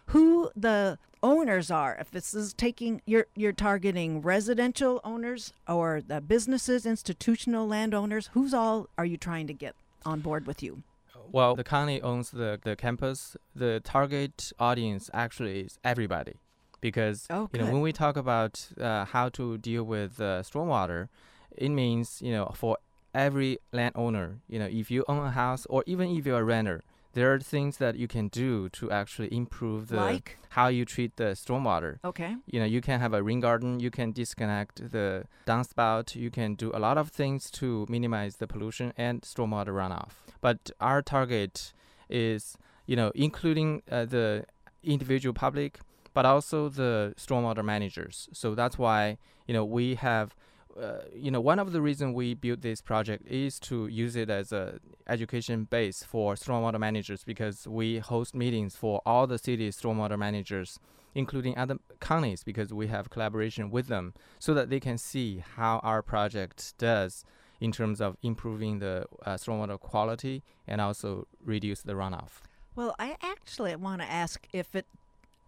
who 0.08 0.50
the 0.56 0.98
owners 1.22 1.72
are. 1.72 1.96
If 2.00 2.12
this 2.12 2.34
is 2.34 2.54
taking 2.54 3.02
you're 3.06 3.28
you're 3.36 3.54
targeting 3.54 4.22
residential 4.22 5.00
owners 5.04 5.54
or 5.68 6.02
the 6.06 6.22
businesses, 6.22 6.86
institutional 6.86 7.68
landowners, 7.68 8.30
who's 8.34 8.54
all 8.54 8.88
are 8.98 9.06
you 9.06 9.18
trying 9.18 9.48
to 9.48 9.54
get 9.54 9.76
on 10.06 10.20
board 10.20 10.46
with 10.46 10.62
you? 10.62 10.84
Well, 11.32 11.56
the 11.56 11.64
county 11.64 12.00
owns 12.02 12.30
the, 12.30 12.60
the 12.64 12.76
campus. 12.76 13.36
The 13.56 13.80
target 13.80 14.52
audience 14.60 15.10
actually 15.14 15.62
is 15.62 15.80
everybody. 15.84 16.36
Because 16.82 17.26
Oh, 17.30 17.50
you 17.54 17.60
know 17.60 17.72
when 17.72 17.80
we 17.80 17.94
talk 17.94 18.18
about 18.18 18.68
uh, 18.80 19.06
how 19.06 19.30
to 19.30 19.58
deal 19.58 19.84
with 19.86 20.20
uh, 20.20 20.44
stormwater, 20.44 21.08
it 21.56 21.70
means 21.70 22.22
you 22.22 22.34
know 22.34 22.52
for 22.54 22.78
every 23.16 23.58
landowner, 23.72 24.40
you 24.50 24.60
know 24.60 24.68
if 24.70 24.92
you 24.92 25.06
own 25.08 25.26
a 25.26 25.32
house 25.32 25.66
or 25.70 25.84
even 25.88 26.10
if 26.16 26.26
you're 26.26 26.42
a 26.42 26.44
renter, 26.44 26.84
there 27.14 27.34
are 27.34 27.40
things 27.40 27.78
that 27.78 27.96
you 27.96 28.08
can 28.08 28.28
do 28.28 28.70
to 28.70 28.92
actually 28.92 29.34
improve 29.34 29.88
the 29.88 29.98
like? 29.98 30.38
how 30.50 30.68
you 30.68 30.86
treat 30.86 31.16
the 31.18 31.32
stormwater. 31.36 32.00
Okay. 32.04 32.36
you 32.46 32.60
know 32.60 32.66
you 32.66 32.82
can 32.82 33.00
have 33.00 33.14
a 33.14 33.24
rain 33.24 33.40
garden 33.40 33.80
you 33.80 33.92
can 33.92 34.12
disconnect 34.12 34.92
the 34.92 35.26
downspout 35.48 36.16
you 36.16 36.30
can 36.30 36.56
do 36.56 36.72
a 36.74 36.80
lot 36.80 36.98
of 36.98 37.10
things 37.10 37.50
to 37.52 37.86
minimize 37.90 38.38
the 38.38 38.48
pollution 38.48 38.94
and 38.98 39.22
stormwater 39.22 39.74
runoff. 39.82 40.12
But 40.42 40.72
our 40.80 41.02
target 41.02 41.74
is 42.10 42.58
you 42.86 42.96
know 42.96 43.12
including 43.16 43.82
uh, 43.90 44.06
the 44.06 44.46
individual 44.84 45.34
public 45.34 45.80
but 46.14 46.26
also 46.26 46.70
the 46.70 47.14
stormwater 47.18 47.66
managers. 47.66 48.30
So 48.34 48.54
that's 48.56 48.78
why 48.78 49.18
you 49.48 49.54
know 49.54 49.66
we 49.66 49.96
have 49.96 50.36
uh, 50.82 51.00
you 51.16 51.32
know 51.32 51.42
one 51.42 51.60
of 51.60 51.72
the 51.72 51.82
reasons 51.82 52.16
we 52.16 52.34
built 52.34 52.62
this 52.62 52.82
project 52.82 53.28
is 53.28 53.60
to 53.60 53.88
use 53.88 54.16
it 54.16 54.30
as 54.30 54.52
a 54.52 54.80
education 55.08 55.66
base 55.66 56.04
for 56.04 56.36
stormwater 56.36 56.80
managers 56.80 57.24
because 57.24 57.68
we 57.68 58.00
host 58.00 58.34
meetings 58.34 58.76
for 58.76 59.02
all 59.06 59.28
the 59.28 59.38
city's 59.38 59.80
stormwater 59.80 60.18
managers 60.18 60.80
including 61.16 61.58
other 61.58 61.78
counties 62.00 62.44
because 62.44 62.74
we 62.74 62.88
have 62.88 63.10
collaboration 63.10 63.70
with 63.70 63.88
them 63.88 64.14
so 64.40 64.54
that 64.54 64.70
they 64.70 64.80
can 64.80 64.98
see 64.98 65.44
how 65.56 65.80
our 65.84 66.02
project 66.02 66.74
does 66.78 67.24
in 67.62 67.72
terms 67.72 68.02
of 68.02 68.18
improving 68.24 68.80
the 68.80 69.06
uh, 69.26 69.36
stormwater 69.36 69.80
quality 69.80 70.42
and 70.68 70.82
also 70.82 71.28
reduce 71.46 71.82
the 71.82 71.94
runoff. 71.94 72.42
Well, 72.76 72.96
I 72.98 73.16
actually 73.22 73.76
want 73.76 74.02
to 74.02 74.12
ask 74.12 74.48
if 74.52 74.76
it 74.76 74.86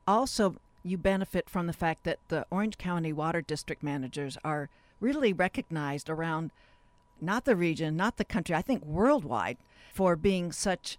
also 0.07 0.55
you 0.83 0.97
benefit 0.97 1.49
from 1.49 1.65
the 1.65 1.73
fact 1.73 2.03
that 2.03 2.19
the 2.27 2.45
Orange 2.51 2.77
County 2.77 3.11
Water 3.11 3.41
District 3.41 3.81
managers 3.81 4.37
are 4.45 4.69
really 4.99 5.33
recognized 5.33 6.09
around 6.09 6.51
not 7.21 7.45
the 7.45 7.55
region, 7.55 7.95
not 7.95 8.17
the 8.17 8.25
country, 8.25 8.55
I 8.55 8.61
think 8.61 8.85
worldwide 8.85 9.57
for 9.93 10.15
being 10.15 10.51
such 10.51 10.97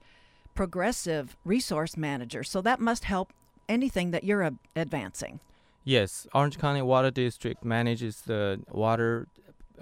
progressive 0.55 1.37
resource 1.45 1.97
managers. 1.97 2.49
So 2.49 2.61
that 2.63 2.81
must 2.81 3.05
help 3.05 3.33
anything 3.69 4.11
that 4.13 4.25
you're 4.25 4.51
advancing. 4.75 5.41
Yes, 5.85 6.27
Orange 6.35 6.59
County 6.59 6.83
Water 6.83 7.11
District 7.11 7.65
manages 7.65 8.23
the 8.23 8.61
water 8.71 9.29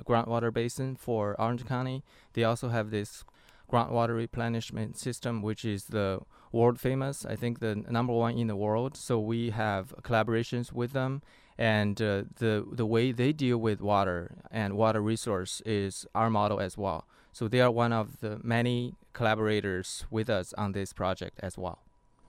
groundwater 0.05 0.53
basin 0.53 0.97
for 0.97 1.41
Orange 1.41 1.65
County. 1.65 2.03
They 2.33 2.45
also 2.45 2.69
have 2.69 2.91
this 2.91 3.25
groundwater 3.71 4.17
replenishment 4.17 4.99
system, 4.99 5.41
which 5.41 5.65
is 5.65 5.87
the 5.87 6.21
world 6.53 6.79
famous. 6.81 7.25
I 7.25 7.37
think 7.37 7.61
the 7.61 7.77
number 7.77 8.13
one 8.13 8.37
in 8.37 8.49
the 8.49 8.57
world. 8.57 8.97
So 8.97 9.19
we 9.19 9.51
have 9.51 9.95
collaborations 10.03 10.73
with 10.73 10.93
them, 10.93 11.23
and 11.59 12.01
uh, 12.01 12.25
the 12.37 12.65
the 12.71 12.87
way 12.87 13.13
they 13.13 13.33
deal 13.33 13.59
with 13.59 13.81
water 13.81 14.37
and 14.51 14.77
water 14.77 15.01
resource 15.01 15.63
is 15.65 16.07
our 16.15 16.31
model 16.31 16.61
as 16.61 16.77
well. 16.77 17.07
So 17.33 17.49
they 17.49 17.61
are 17.61 17.71
one 17.71 17.93
of 17.93 18.21
the 18.21 18.41
many 18.43 18.95
collaborators 19.13 20.05
with 20.11 20.31
us 20.31 20.53
on 20.55 20.73
this 20.73 20.93
project 20.93 21.41
as 21.43 21.59
well. 21.59 21.81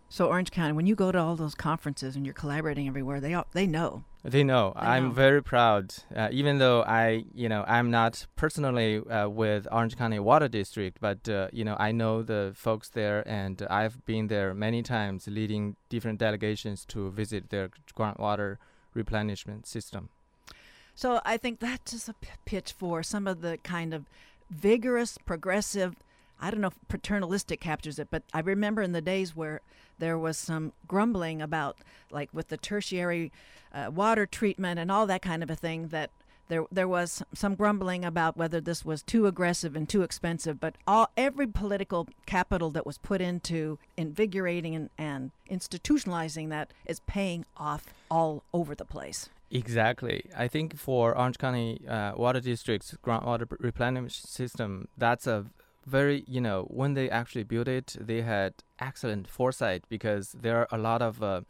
So 0.08 0.28
Orange 0.28 0.52
County, 0.52 0.74
when 0.74 0.86
you 0.86 0.96
go 0.96 1.12
to 1.12 1.18
all 1.18 1.36
those 1.36 1.56
conferences 1.56 2.16
and 2.16 2.26
you're 2.26 2.34
collaborating 2.34 2.88
everywhere, 2.88 3.20
they 3.20 3.34
all, 3.34 3.48
they 3.54 3.68
know. 3.68 4.04
They 4.24 4.44
know. 4.44 4.74
They 4.76 4.86
I'm 4.86 5.08
know. 5.08 5.12
very 5.12 5.44
proud. 5.44 5.94
Uh, 6.16 6.30
even 6.32 6.58
though 6.58 6.84
I, 6.84 7.26
you 7.34 7.50
know, 7.50 7.66
I'm 7.68 7.92
not 7.92 8.26
personally 8.36 9.00
uh, 9.00 9.28
with 9.30 9.68
Orange 9.72 9.98
County 9.98 10.20
Water 10.20 10.48
District, 10.48 11.00
but 11.02 11.28
uh, 11.28 11.50
you 11.52 11.66
know, 11.66 11.76
I 11.80 11.92
know 11.92 12.22
the 12.22 12.54
folks 12.56 12.90
there, 12.90 13.28
and 13.28 13.62
I've 13.70 14.06
been 14.06 14.28
there 14.28 14.54
many 14.54 14.84
times, 14.84 15.28
leading 15.28 15.76
different 15.90 16.20
delegations 16.20 16.86
to 16.86 17.12
visit 17.12 17.50
their 17.50 17.70
groundwater 17.96 18.58
replenishment 18.96 19.68
system. 19.68 20.10
So 20.96 21.20
I 21.26 21.38
think 21.38 21.60
that's 21.60 21.92
just 21.92 22.10
a 22.10 22.16
pitch 22.46 22.72
for 22.72 23.04
some 23.04 23.28
of 23.28 23.42
the 23.42 23.58
kind 23.64 23.94
of 23.94 24.06
vigorous, 24.50 25.18
progressive. 25.18 25.96
I 26.40 26.50
don't 26.50 26.62
know 26.62 26.68
if 26.68 26.88
paternalistic 26.88 27.60
captures 27.60 28.00
it, 28.00 28.08
but 28.10 28.24
I 28.34 28.40
remember 28.40 28.82
in 28.82 28.94
the 28.94 29.02
days 29.02 29.36
where 29.36 29.62
there 30.00 30.18
was 30.18 30.38
some 30.38 30.74
grumbling 30.88 31.42
about, 31.42 31.78
like 32.12 32.30
with 32.34 32.48
the 32.48 32.58
tertiary 32.58 33.32
uh, 33.74 33.92
water 33.94 34.26
treatment 34.26 34.80
and 34.80 34.92
all 34.92 35.06
that 35.08 35.22
kind 35.22 35.44
of 35.44 35.50
a 35.50 35.56
thing, 35.56 35.90
that 35.90 36.12
there 36.48 36.66
there 36.72 36.88
was 36.88 37.24
some 37.34 37.56
grumbling 37.56 38.06
about 38.06 38.38
whether 38.38 38.62
this 38.62 38.86
was 38.86 39.02
too 39.02 39.28
aggressive 39.28 39.76
and 39.76 39.88
too 39.88 40.04
expensive. 40.04 40.60
But 40.60 40.76
all 40.88 41.10
every 41.18 41.48
political 41.48 42.08
capital 42.26 42.70
that 42.72 42.86
was 42.86 42.98
put 42.98 43.22
into 43.22 43.80
invigorating 43.98 44.76
and, 44.76 44.90
and 44.98 45.32
institutionalizing 45.50 46.50
that 46.50 46.72
is 46.86 47.00
paying 47.02 47.46
off 47.58 47.86
all 48.10 48.44
over 48.54 48.76
the 48.76 48.86
place. 48.86 49.30
Exactly. 49.52 50.26
I 50.36 50.48
think 50.48 50.76
for 50.78 51.18
Orange 51.18 51.38
County 51.38 51.82
uh, 51.88 52.14
Water 52.16 52.40
District's 52.40 52.98
groundwater 53.04 53.46
replenishment 53.60 54.12
system, 54.12 54.88
that's 54.98 55.28
a 55.28 55.46
very, 55.86 56.24
you 56.28 56.42
know, 56.42 56.64
when 56.70 56.96
they 56.96 57.10
actually 57.10 57.44
built 57.44 57.68
it, 57.68 57.96
they 58.00 58.22
had 58.22 58.56
excellent 58.80 59.28
foresight 59.28 59.84
because 59.88 60.32
there 60.32 60.58
are 60.58 60.68
a 60.72 60.78
lot 60.78 61.02
of 61.02 61.22
uh, 61.22 61.42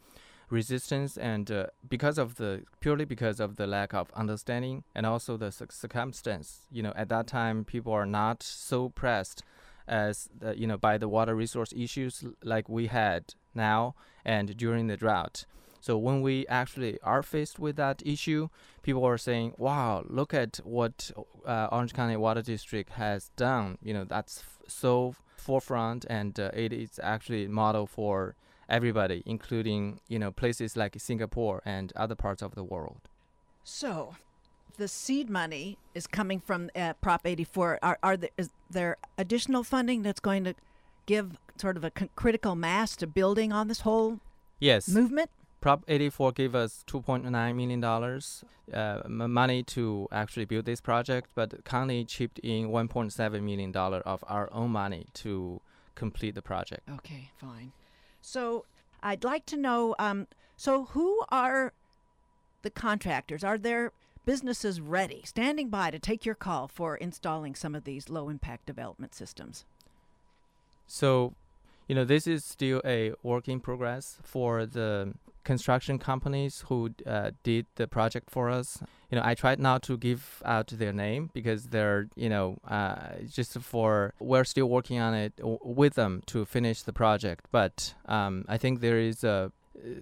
resistance 0.50 1.16
and 1.16 1.50
uh, 1.50 1.66
because 1.88 2.18
of 2.18 2.36
the 2.36 2.62
purely 2.80 3.04
because 3.04 3.40
of 3.40 3.56
the 3.56 3.66
lack 3.66 3.92
of 3.92 4.10
understanding 4.14 4.84
and 4.94 5.06
also 5.06 5.36
the 5.36 5.50
circumstance. 5.50 6.60
You 6.70 6.82
know, 6.82 6.92
at 6.96 7.08
that 7.08 7.26
time, 7.26 7.64
people 7.64 7.92
are 7.92 8.06
not 8.06 8.42
so 8.42 8.88
pressed 8.90 9.42
as 9.88 10.28
the, 10.36 10.58
you 10.58 10.66
know 10.66 10.76
by 10.76 10.98
the 10.98 11.08
water 11.08 11.34
resource 11.34 11.72
issues 11.76 12.24
like 12.42 12.68
we 12.68 12.88
had 12.88 13.34
now 13.54 13.94
and 14.24 14.56
during 14.56 14.86
the 14.86 14.96
drought. 14.96 15.46
So 15.80 15.96
when 15.96 16.20
we 16.20 16.46
actually 16.48 16.98
are 17.02 17.22
faced 17.22 17.60
with 17.60 17.76
that 17.76 18.02
issue, 18.04 18.48
people 18.82 19.04
are 19.04 19.18
saying, 19.18 19.54
"Wow, 19.56 20.04
look 20.08 20.34
at 20.34 20.56
what 20.64 21.10
uh, 21.46 21.68
Orange 21.70 21.94
County 21.94 22.16
Water 22.16 22.42
District 22.42 22.90
has 22.90 23.30
done. 23.36 23.78
You 23.82 23.94
know, 23.94 24.04
that's 24.04 24.40
f- 24.40 24.58
so 24.68 25.14
forefront, 25.36 26.04
and 26.10 26.38
uh, 26.40 26.50
it 26.54 26.72
is 26.72 26.98
actually 27.02 27.44
a 27.44 27.48
model 27.48 27.86
for 27.86 28.34
everybody, 28.68 29.22
including 29.26 30.00
you 30.08 30.18
know 30.18 30.30
places 30.30 30.76
like 30.76 30.98
Singapore 30.98 31.62
and 31.64 31.92
other 31.96 32.14
parts 32.14 32.42
of 32.42 32.54
the 32.54 32.64
world." 32.64 33.00
So, 33.64 34.14
the 34.76 34.88
seed 34.88 35.28
money 35.30 35.78
is 35.94 36.06
coming 36.06 36.40
from 36.40 36.70
uh, 36.76 36.92
Prop 37.00 37.26
84. 37.26 37.78
Are, 37.82 37.98
are 38.02 38.16
there, 38.16 38.30
is 38.36 38.50
there 38.70 38.96
additional 39.18 39.64
funding 39.64 40.02
that's 40.02 40.20
going 40.20 40.44
to 40.44 40.54
give 41.06 41.38
sort 41.60 41.76
of 41.76 41.84
a 41.84 41.90
c- 41.98 42.10
critical 42.14 42.54
mass 42.54 42.94
to 42.96 43.06
building 43.06 43.52
on 43.52 43.68
this 43.68 43.80
whole 43.80 44.20
Yes. 44.60 44.88
movement? 44.88 45.30
Prop 45.60 45.82
84 45.88 46.32
gave 46.32 46.54
us 46.54 46.84
2.9 46.86 47.30
million 47.56 47.80
dollars 47.80 48.44
uh, 48.72 49.00
m- 49.04 49.32
money 49.32 49.62
to 49.64 50.06
actually 50.12 50.44
build 50.44 50.64
this 50.64 50.80
project, 50.80 51.28
but 51.34 51.64
county 51.64 52.04
chipped 52.04 52.38
in 52.40 52.68
1.7 52.68 53.42
million 53.42 53.72
dollar 53.72 53.98
of 54.00 54.22
our 54.28 54.48
own 54.52 54.70
money 54.70 55.06
to 55.14 55.60
complete 55.96 56.34
the 56.34 56.42
project. 56.42 56.88
Okay, 56.90 57.30
fine. 57.36 57.72
So, 58.26 58.64
I'd 59.04 59.22
like 59.22 59.46
to 59.46 59.56
know 59.56 59.94
um, 60.00 60.26
so 60.56 60.86
who 60.86 61.22
are 61.28 61.72
the 62.62 62.70
contractors? 62.70 63.44
Are 63.44 63.56
there 63.56 63.92
businesses 64.24 64.80
ready, 64.80 65.22
standing 65.24 65.68
by 65.68 65.92
to 65.92 66.00
take 66.00 66.26
your 66.26 66.34
call 66.34 66.66
for 66.66 66.96
installing 66.96 67.54
some 67.54 67.76
of 67.76 67.84
these 67.84 68.10
low 68.10 68.28
impact 68.28 68.66
development 68.66 69.14
systems? 69.14 69.64
So, 70.88 71.34
you 71.86 71.94
know, 71.94 72.04
this 72.04 72.26
is 72.26 72.44
still 72.44 72.82
a 72.84 73.12
work 73.22 73.46
in 73.46 73.60
progress 73.60 74.18
for 74.24 74.66
the 74.66 75.14
construction 75.46 75.98
companies 75.98 76.64
who 76.68 76.90
uh, 77.06 77.30
did 77.42 77.64
the 77.76 77.86
project 77.86 78.30
for 78.30 78.50
us. 78.50 78.82
You 79.10 79.16
know, 79.16 79.24
I 79.24 79.34
tried 79.34 79.60
not 79.60 79.82
to 79.84 79.96
give 79.96 80.42
out 80.44 80.66
their 80.66 80.92
name 80.92 81.30
because 81.32 81.68
they're, 81.74 82.08
you 82.16 82.28
know, 82.28 82.58
uh, 82.68 83.22
just 83.38 83.52
for 83.60 84.12
we're 84.18 84.44
still 84.44 84.68
working 84.68 84.98
on 84.98 85.14
it 85.14 85.32
with 85.80 85.94
them 85.94 86.22
to 86.26 86.44
finish 86.44 86.82
the 86.82 86.92
project. 86.92 87.46
But 87.52 87.94
um, 88.06 88.44
I 88.48 88.58
think 88.58 88.80
there 88.80 88.98
is 88.98 89.24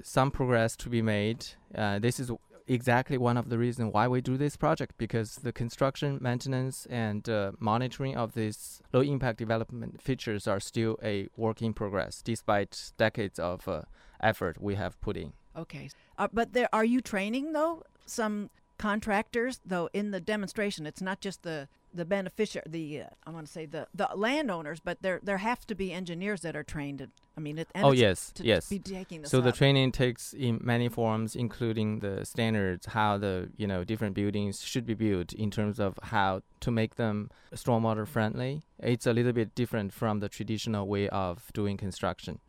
some 0.02 0.30
progress 0.30 0.76
to 0.76 0.88
be 0.88 1.02
made. 1.02 1.46
Uh, 1.74 1.98
this 1.98 2.18
is 2.18 2.30
exactly 2.66 3.18
one 3.18 3.36
of 3.36 3.48
the 3.50 3.58
reasons 3.58 3.92
why 3.92 4.08
we 4.08 4.20
do 4.20 4.36
this 4.36 4.56
project 4.56 4.94
because 4.96 5.36
the 5.36 5.52
construction, 5.52 6.18
maintenance, 6.20 6.86
and 6.88 7.28
uh, 7.28 7.52
monitoring 7.58 8.16
of 8.16 8.32
these 8.34 8.82
low 8.92 9.02
impact 9.02 9.38
development 9.38 10.00
features 10.00 10.46
are 10.48 10.60
still 10.60 10.98
a 11.02 11.28
work 11.36 11.60
in 11.60 11.74
progress 11.74 12.22
despite 12.22 12.92
decades 12.96 13.38
of 13.38 13.68
uh, 13.68 13.82
effort 14.20 14.60
we 14.60 14.74
have 14.74 15.00
put 15.00 15.16
in. 15.16 15.32
Okay. 15.56 15.90
Uh, 16.18 16.28
but 16.32 16.52
there 16.52 16.68
are 16.72 16.84
you 16.84 17.00
training 17.00 17.52
though 17.52 17.82
some 18.06 18.50
contractors 18.78 19.60
though 19.64 19.88
in 19.92 20.10
the 20.10 20.20
demonstration 20.20 20.84
it's 20.84 21.00
not 21.00 21.20
just 21.20 21.42
the 21.42 21.68
the 21.94 22.04
beneficiary 22.04 22.64
the 22.68 23.02
uh, 23.02 23.06
I 23.24 23.30
want 23.30 23.46
to 23.46 23.52
say 23.52 23.66
the 23.66 23.86
the 23.94 24.08
landowners 24.16 24.80
but 24.80 25.00
there 25.00 25.20
there 25.22 25.38
have 25.38 25.64
to 25.68 25.74
be 25.76 25.92
engineers 25.92 26.40
that 26.40 26.56
are 26.56 26.64
trained 26.64 26.98
to, 26.98 27.08
I 27.36 27.40
mean 27.40 27.58
it 27.58 27.68
and 27.72 27.84
oh 27.84 27.92
yes, 27.92 28.32
to 28.34 28.44
yes. 28.44 28.68
be 28.68 28.80
taking 28.80 29.22
this 29.22 29.30
So 29.30 29.40
the 29.40 29.52
training 29.52 29.92
takes 29.92 30.32
in 30.32 30.60
many 30.62 30.88
forms, 30.88 31.36
including 31.36 32.00
the 32.00 32.24
standards, 32.24 32.86
how 32.86 33.18
the 33.18 33.50
you 33.56 33.66
know 33.66 33.84
different 33.84 34.14
buildings 34.14 34.62
should 34.62 34.86
be 34.86 34.94
built 34.94 35.32
in 35.32 35.50
terms 35.50 35.78
of 35.78 35.98
how 36.02 36.42
to 36.60 36.70
make 36.70 36.96
them 36.96 37.30
stormwater 37.54 38.06
friendly. 38.06 38.62
It's 38.80 39.06
a 39.06 39.12
little 39.12 39.32
bit 39.32 39.54
different 39.54 39.92
from 39.92 40.18
the 40.18 40.28
traditional 40.28 40.88
way 40.88 41.08
of 41.08 41.52
doing 41.52 41.76
construction. 41.76 42.40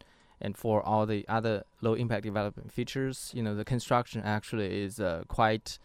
And 0.41 0.57
for 0.57 0.81
all 0.81 1.05
the 1.05 1.25
other 1.27 1.63
low 1.81 1.93
impact 1.93 2.23
development 2.23 2.71
features, 2.71 3.31
you 3.33 3.41
know, 3.41 3.55
the 3.55 3.65
construction 3.65 4.21
actually 4.23 4.83
is 4.83 4.99
uh, 4.99 5.23
quite 5.27 5.79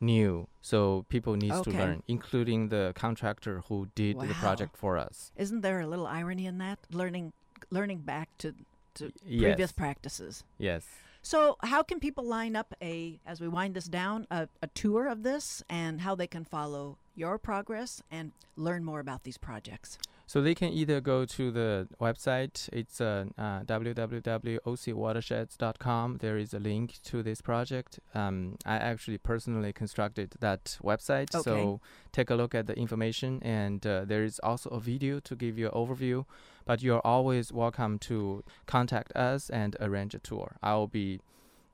new. 0.00 0.48
So 0.60 1.04
people 1.08 1.36
needs 1.36 1.60
to 1.62 1.70
learn, 1.70 2.02
including 2.08 2.68
the 2.68 2.92
contractor 2.94 3.62
who 3.68 3.88
did 3.94 4.18
the 4.20 4.34
project 4.34 4.76
for 4.76 4.96
us. 4.96 5.32
Isn't 5.36 5.62
there 5.62 5.80
a 5.80 5.86
little 5.86 6.06
irony 6.06 6.46
in 6.46 6.58
that 6.58 6.78
learning 6.90 7.32
learning 7.70 7.98
back 8.00 8.28
to 8.38 8.54
to 8.94 9.12
Y- 9.28 9.38
previous 9.40 9.72
practices? 9.72 10.44
Yes. 10.58 10.84
So, 11.22 11.56
how 11.64 11.82
can 11.82 11.98
people 11.98 12.24
line 12.24 12.54
up 12.54 12.72
a 12.80 13.18
as 13.26 13.40
we 13.40 13.48
wind 13.48 13.74
this 13.74 13.86
down 13.86 14.26
a, 14.30 14.48
a 14.62 14.68
tour 14.68 15.08
of 15.08 15.24
this 15.24 15.62
and 15.68 16.00
how 16.02 16.14
they 16.14 16.28
can 16.28 16.44
follow 16.44 16.98
your 17.16 17.36
progress 17.38 18.00
and 18.12 18.30
learn 18.56 18.84
more 18.84 19.00
about 19.00 19.24
these 19.24 19.36
projects? 19.38 19.98
So 20.28 20.42
they 20.42 20.56
can 20.56 20.72
either 20.72 21.00
go 21.00 21.24
to 21.24 21.52
the 21.52 21.86
website, 22.00 22.68
it's 22.72 23.00
uh, 23.00 23.26
uh, 23.38 23.60
www.ocwatersheds.com. 23.60 26.18
There 26.20 26.36
is 26.36 26.52
a 26.52 26.58
link 26.58 26.98
to 27.04 27.22
this 27.22 27.40
project. 27.40 28.00
Um, 28.12 28.56
I 28.66 28.74
actually 28.74 29.18
personally 29.18 29.72
constructed 29.72 30.34
that 30.40 30.78
website, 30.82 31.32
Okay. 31.32 31.42
so 31.42 31.80
take 32.10 32.28
a 32.30 32.34
look 32.34 32.56
at 32.56 32.66
the 32.66 32.76
information. 32.76 33.40
And 33.42 33.86
uh, 33.86 34.04
there 34.04 34.24
is 34.24 34.40
also 34.40 34.68
a 34.70 34.80
video 34.80 35.20
to 35.20 35.36
give 35.36 35.58
you 35.58 35.66
an 35.66 35.72
overview. 35.72 36.24
But 36.64 36.82
you're 36.82 37.06
always 37.06 37.52
welcome 37.52 38.00
to 38.00 38.42
contact 38.66 39.14
us 39.14 39.48
and 39.48 39.76
arrange 39.80 40.12
a 40.16 40.18
tour. 40.18 40.56
I 40.60 40.74
will 40.74 40.88
be 40.88 41.20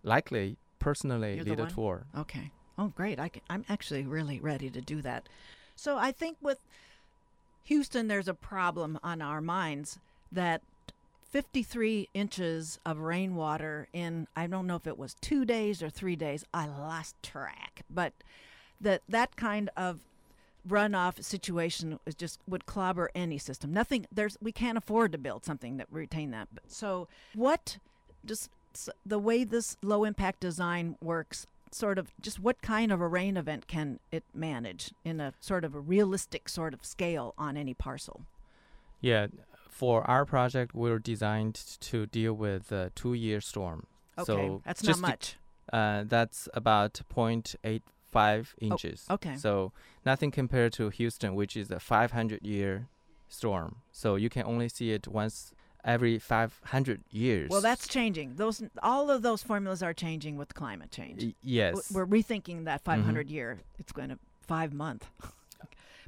likely 0.03 0.59
personally 0.79 1.37
You're 1.37 1.47
lead 1.47 1.61
a 1.61 1.67
tour. 1.67 2.05
Okay. 2.19 2.51
Oh, 2.77 2.89
great. 2.89 3.19
I 3.19 3.31
I'm 3.49 3.65
actually 3.71 4.03
really 4.03 4.41
ready 4.41 4.69
to 4.69 4.83
do 4.83 5.01
that. 5.01 5.31
So, 5.75 5.97
I 5.97 6.13
think 6.13 6.37
with 6.43 6.59
Houston, 7.65 8.09
there's 8.09 8.29
a 8.29 8.35
problem 8.35 8.99
on 9.03 9.23
our 9.23 9.41
minds 9.41 9.99
that 10.31 10.63
53 11.31 12.09
inches 12.13 12.79
of 12.85 12.99
rainwater 12.99 13.89
in, 13.93 14.27
I 14.37 14.47
don't 14.47 14.67
know 14.67 14.77
if 14.77 14.87
it 14.87 14.99
was 14.99 15.15
two 15.15 15.45
days 15.45 15.83
or 15.83 15.89
three 15.89 16.17
days, 16.17 16.45
I 16.53 16.67
lost 16.67 17.17
track, 17.23 17.83
but 17.89 18.13
that 18.81 19.03
that 19.09 19.37
kind 19.37 19.71
of 19.77 20.01
runoff 20.69 21.23
situation 21.23 21.99
is 22.07 22.15
just 22.15 22.39
would 22.47 22.67
clobber 22.67 23.11
any 23.15 23.39
system. 23.39 23.73
Nothing, 23.73 24.07
there's, 24.13 24.37
we 24.43 24.53
can't 24.53 24.77
afford 24.79 25.13
to 25.13 25.19
build 25.19 25.45
something 25.45 25.79
that 25.79 25.87
retain 25.91 26.31
that. 26.33 26.49
But 26.53 26.71
so, 26.71 27.09
what 27.35 27.79
just 28.25 28.51
the 29.05 29.19
way 29.19 29.45
this 29.45 29.77
low 29.83 30.05
impact 30.05 30.41
design 30.41 30.97
works 31.01 31.47
sort 31.75 31.99
of 31.99 32.13
just 32.21 32.39
what 32.41 32.61
kind 32.63 32.93
of 32.93 33.01
a 33.01 33.09
rain 33.09 33.37
event 33.37 33.67
can 33.67 33.99
it 34.11 34.25
manage 34.35 34.93
in 35.05 35.21
a 35.21 35.33
sort 35.41 35.65
of 35.65 35.75
a 35.75 35.81
realistic 35.81 36.49
sort 36.49 36.75
of 36.75 36.85
scale 36.85 37.35
on 37.39 37.57
any 37.57 37.75
parcel 37.75 38.23
Yeah, 39.01 39.27
for 39.69 40.03
our 40.09 40.25
project, 40.25 40.75
we're 40.75 40.99
designed 41.01 41.55
to 41.81 42.07
deal 42.07 42.35
with 42.35 42.71
a 42.73 42.91
two-year 42.95 43.41
storm. 43.41 43.87
okay 44.19 44.27
so 44.27 44.61
that's 44.65 44.85
not 44.85 45.01
much 45.01 45.37
Uh, 45.73 46.05
that's 46.07 46.49
about 46.55 47.01
0.85 47.15 48.55
inches. 48.61 49.07
Oh, 49.09 49.15
okay. 49.15 49.37
So 49.37 49.73
nothing 50.05 50.31
compared 50.31 50.73
to 50.75 50.89
Houston, 50.91 51.35
which 51.35 51.57
is 51.57 51.71
a 51.71 51.77
500-year 51.77 52.89
storm. 53.29 53.77
So 53.93 54.17
you 54.17 54.29
can 54.29 54.45
only 54.45 54.69
see 54.69 54.91
it 54.93 55.09
once 55.09 55.53
every 55.85 56.19
500 56.19 57.01
years. 57.11 57.51
well 57.51 57.61
that's 57.61 57.89
changing 57.89 58.35
those 58.37 58.63
all 58.83 59.11
of 59.11 59.23
those 59.23 59.43
formulas 59.43 59.83
are 59.83 59.93
changing 59.95 60.37
with 60.37 60.55
climate 60.55 60.91
change 60.91 61.23
Y- 61.25 61.35
yes. 61.43 61.91
we're 61.93 62.07
rethinking 62.07 62.65
that 62.65 62.85
mm-hmm. 62.85 63.01
500 63.03 63.31
year 63.31 63.59
it's 63.79 63.93
going 63.93 64.09
to 64.11 64.19
five 64.43 64.73
month 64.73 65.07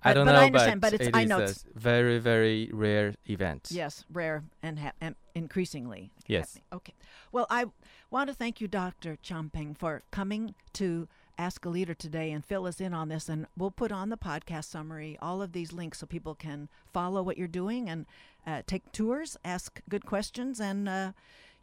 I 0.07 0.11
but- 0.11 0.15
don't 0.15 0.27
but 0.27 0.33
know, 0.33 0.39
I 0.41 0.45
understand, 0.47 0.81
but, 0.83 0.87
but 0.93 0.95
it's- 1.01 1.09
it 1.09 1.17
I 1.17 1.23
is 1.23 1.29
know 1.29 1.39
it's- 1.39 1.65
very, 1.75 2.19
very 2.19 2.71
rare 2.73 3.15
event. 3.27 3.69
yes 3.71 4.05
rare 4.13 4.45
and, 4.63 4.79
and 5.01 5.15
increasingly 5.35 6.11
Yes. 6.27 6.55
happening. 6.55 6.65
okay 6.75 6.95
well 7.33 7.47
i 7.51 7.65
want 8.11 8.29
to 8.29 8.35
thank 8.35 8.61
you 8.61 8.69
dr 8.69 9.17
champing 9.23 9.75
for 9.75 10.03
coming 10.11 10.55
to 10.75 11.09
ask 11.37 11.65
a 11.65 11.69
leader 11.69 11.95
today 11.95 12.31
and 12.31 12.45
fill 12.45 12.65
us 12.65 12.81
in 12.81 12.95
on 12.95 13.09
this 13.09 13.29
and 13.29 13.47
we'll 13.57 13.73
put 13.73 13.91
on 13.91 14.09
the 14.09 14.17
podcast 14.17 14.67
summary 14.67 15.19
all 15.21 15.43
of 15.43 15.51
these 15.53 15.73
links 15.73 15.99
so 15.99 16.07
people 16.07 16.35
can 16.37 16.69
follow 16.93 17.23
what 17.25 17.37
you're 17.37 17.49
doing 17.49 17.89
and 17.91 18.07
uh, 18.47 18.63
take 18.67 18.91
tours 18.93 19.37
ask 19.45 19.81
good 19.89 20.05
questions 20.07 20.61
and 20.61 20.89
uh, 20.89 21.13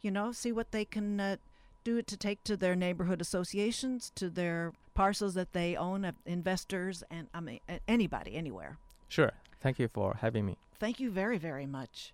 you 0.00 0.10
know 0.10 0.32
see 0.32 0.52
what 0.52 0.70
they 0.72 0.84
can 0.84 1.20
uh, 1.20 1.36
do 1.84 2.02
to 2.02 2.16
take 2.16 2.42
to 2.44 2.56
their 2.56 2.76
neighborhood 2.76 3.20
associations 3.20 4.10
to 4.14 4.28
their 4.30 4.72
parcels 4.94 5.34
that 5.34 5.52
they 5.52 5.76
own 5.76 6.04
uh, 6.04 6.12
investors 6.26 7.02
and 7.10 7.28
i 7.34 7.40
mean 7.40 7.60
anybody 7.88 8.34
anywhere 8.34 8.78
Sure. 9.08 9.32
Thank 9.60 9.78
you 9.78 9.88
for 9.88 10.16
having 10.20 10.46
me. 10.46 10.56
thank 10.78 10.98
you 11.00 11.10
very 11.10 11.38
very 11.38 11.66
much 11.66 12.12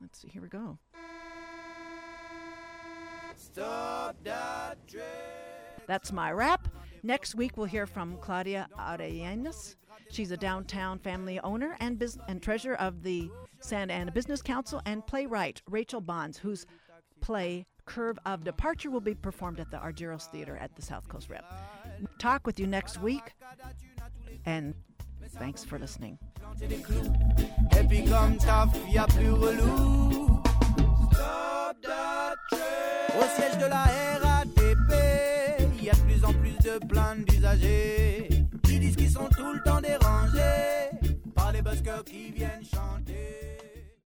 let's 0.00 0.18
see 0.20 0.28
here 0.28 0.42
we 0.42 0.48
go 0.48 0.78
That's 5.86 6.12
my 6.12 6.30
wrap. 6.30 6.68
Next 7.02 7.34
week, 7.34 7.56
we'll 7.56 7.66
hear 7.66 7.86
from 7.86 8.16
Claudia 8.18 8.68
Arellanes. 8.78 9.76
She's 10.10 10.30
a 10.32 10.36
downtown 10.36 10.98
family 10.98 11.38
owner 11.40 11.76
and, 11.80 11.98
bus- 11.98 12.18
and 12.28 12.42
treasurer 12.42 12.74
of 12.80 13.02
the 13.02 13.30
Santa 13.60 13.92
Ana 13.92 14.10
Business 14.10 14.42
Council, 14.42 14.82
and 14.86 15.06
playwright 15.06 15.62
Rachel 15.68 16.00
Bonds, 16.00 16.38
whose 16.38 16.66
play 17.20 17.66
Curve 17.86 18.18
of 18.26 18.44
Departure 18.44 18.90
will 18.90 19.00
be 19.00 19.14
performed 19.14 19.60
at 19.60 19.70
the 19.70 19.76
Argyros 19.76 20.30
Theater 20.30 20.56
at 20.60 20.74
the 20.76 20.82
South 20.82 21.08
Coast 21.08 21.28
Rep. 21.28 21.44
Talk 22.18 22.46
with 22.46 22.58
you 22.58 22.66
next 22.66 23.00
week, 23.00 23.32
and 24.46 24.74
thanks 25.38 25.64
for 25.64 25.78
listening. 25.78 26.18
Au 33.12 33.26
siège 33.36 33.58
de 33.58 33.68
la 33.68 33.84
RATP 34.22 34.92
y 35.82 35.88
a 35.88 35.94
de 35.94 36.00
plus 36.02 36.24
en 36.24 36.32
plus 36.34 36.56
de 36.58 36.78
plaintes 36.86 37.24
d'usagers 37.26 38.39
qui 38.70 38.78
disent 38.78 38.96
qu'ils 38.96 39.10
sont 39.10 39.28
tout 39.36 39.52
le 39.52 39.60
temps 39.64 39.80
dérangés 39.80 40.90
par 41.34 41.50
les 41.50 41.60
buskers 41.60 42.04
qui 42.04 42.30
viennent 42.30 42.64
chanter. 42.64 43.39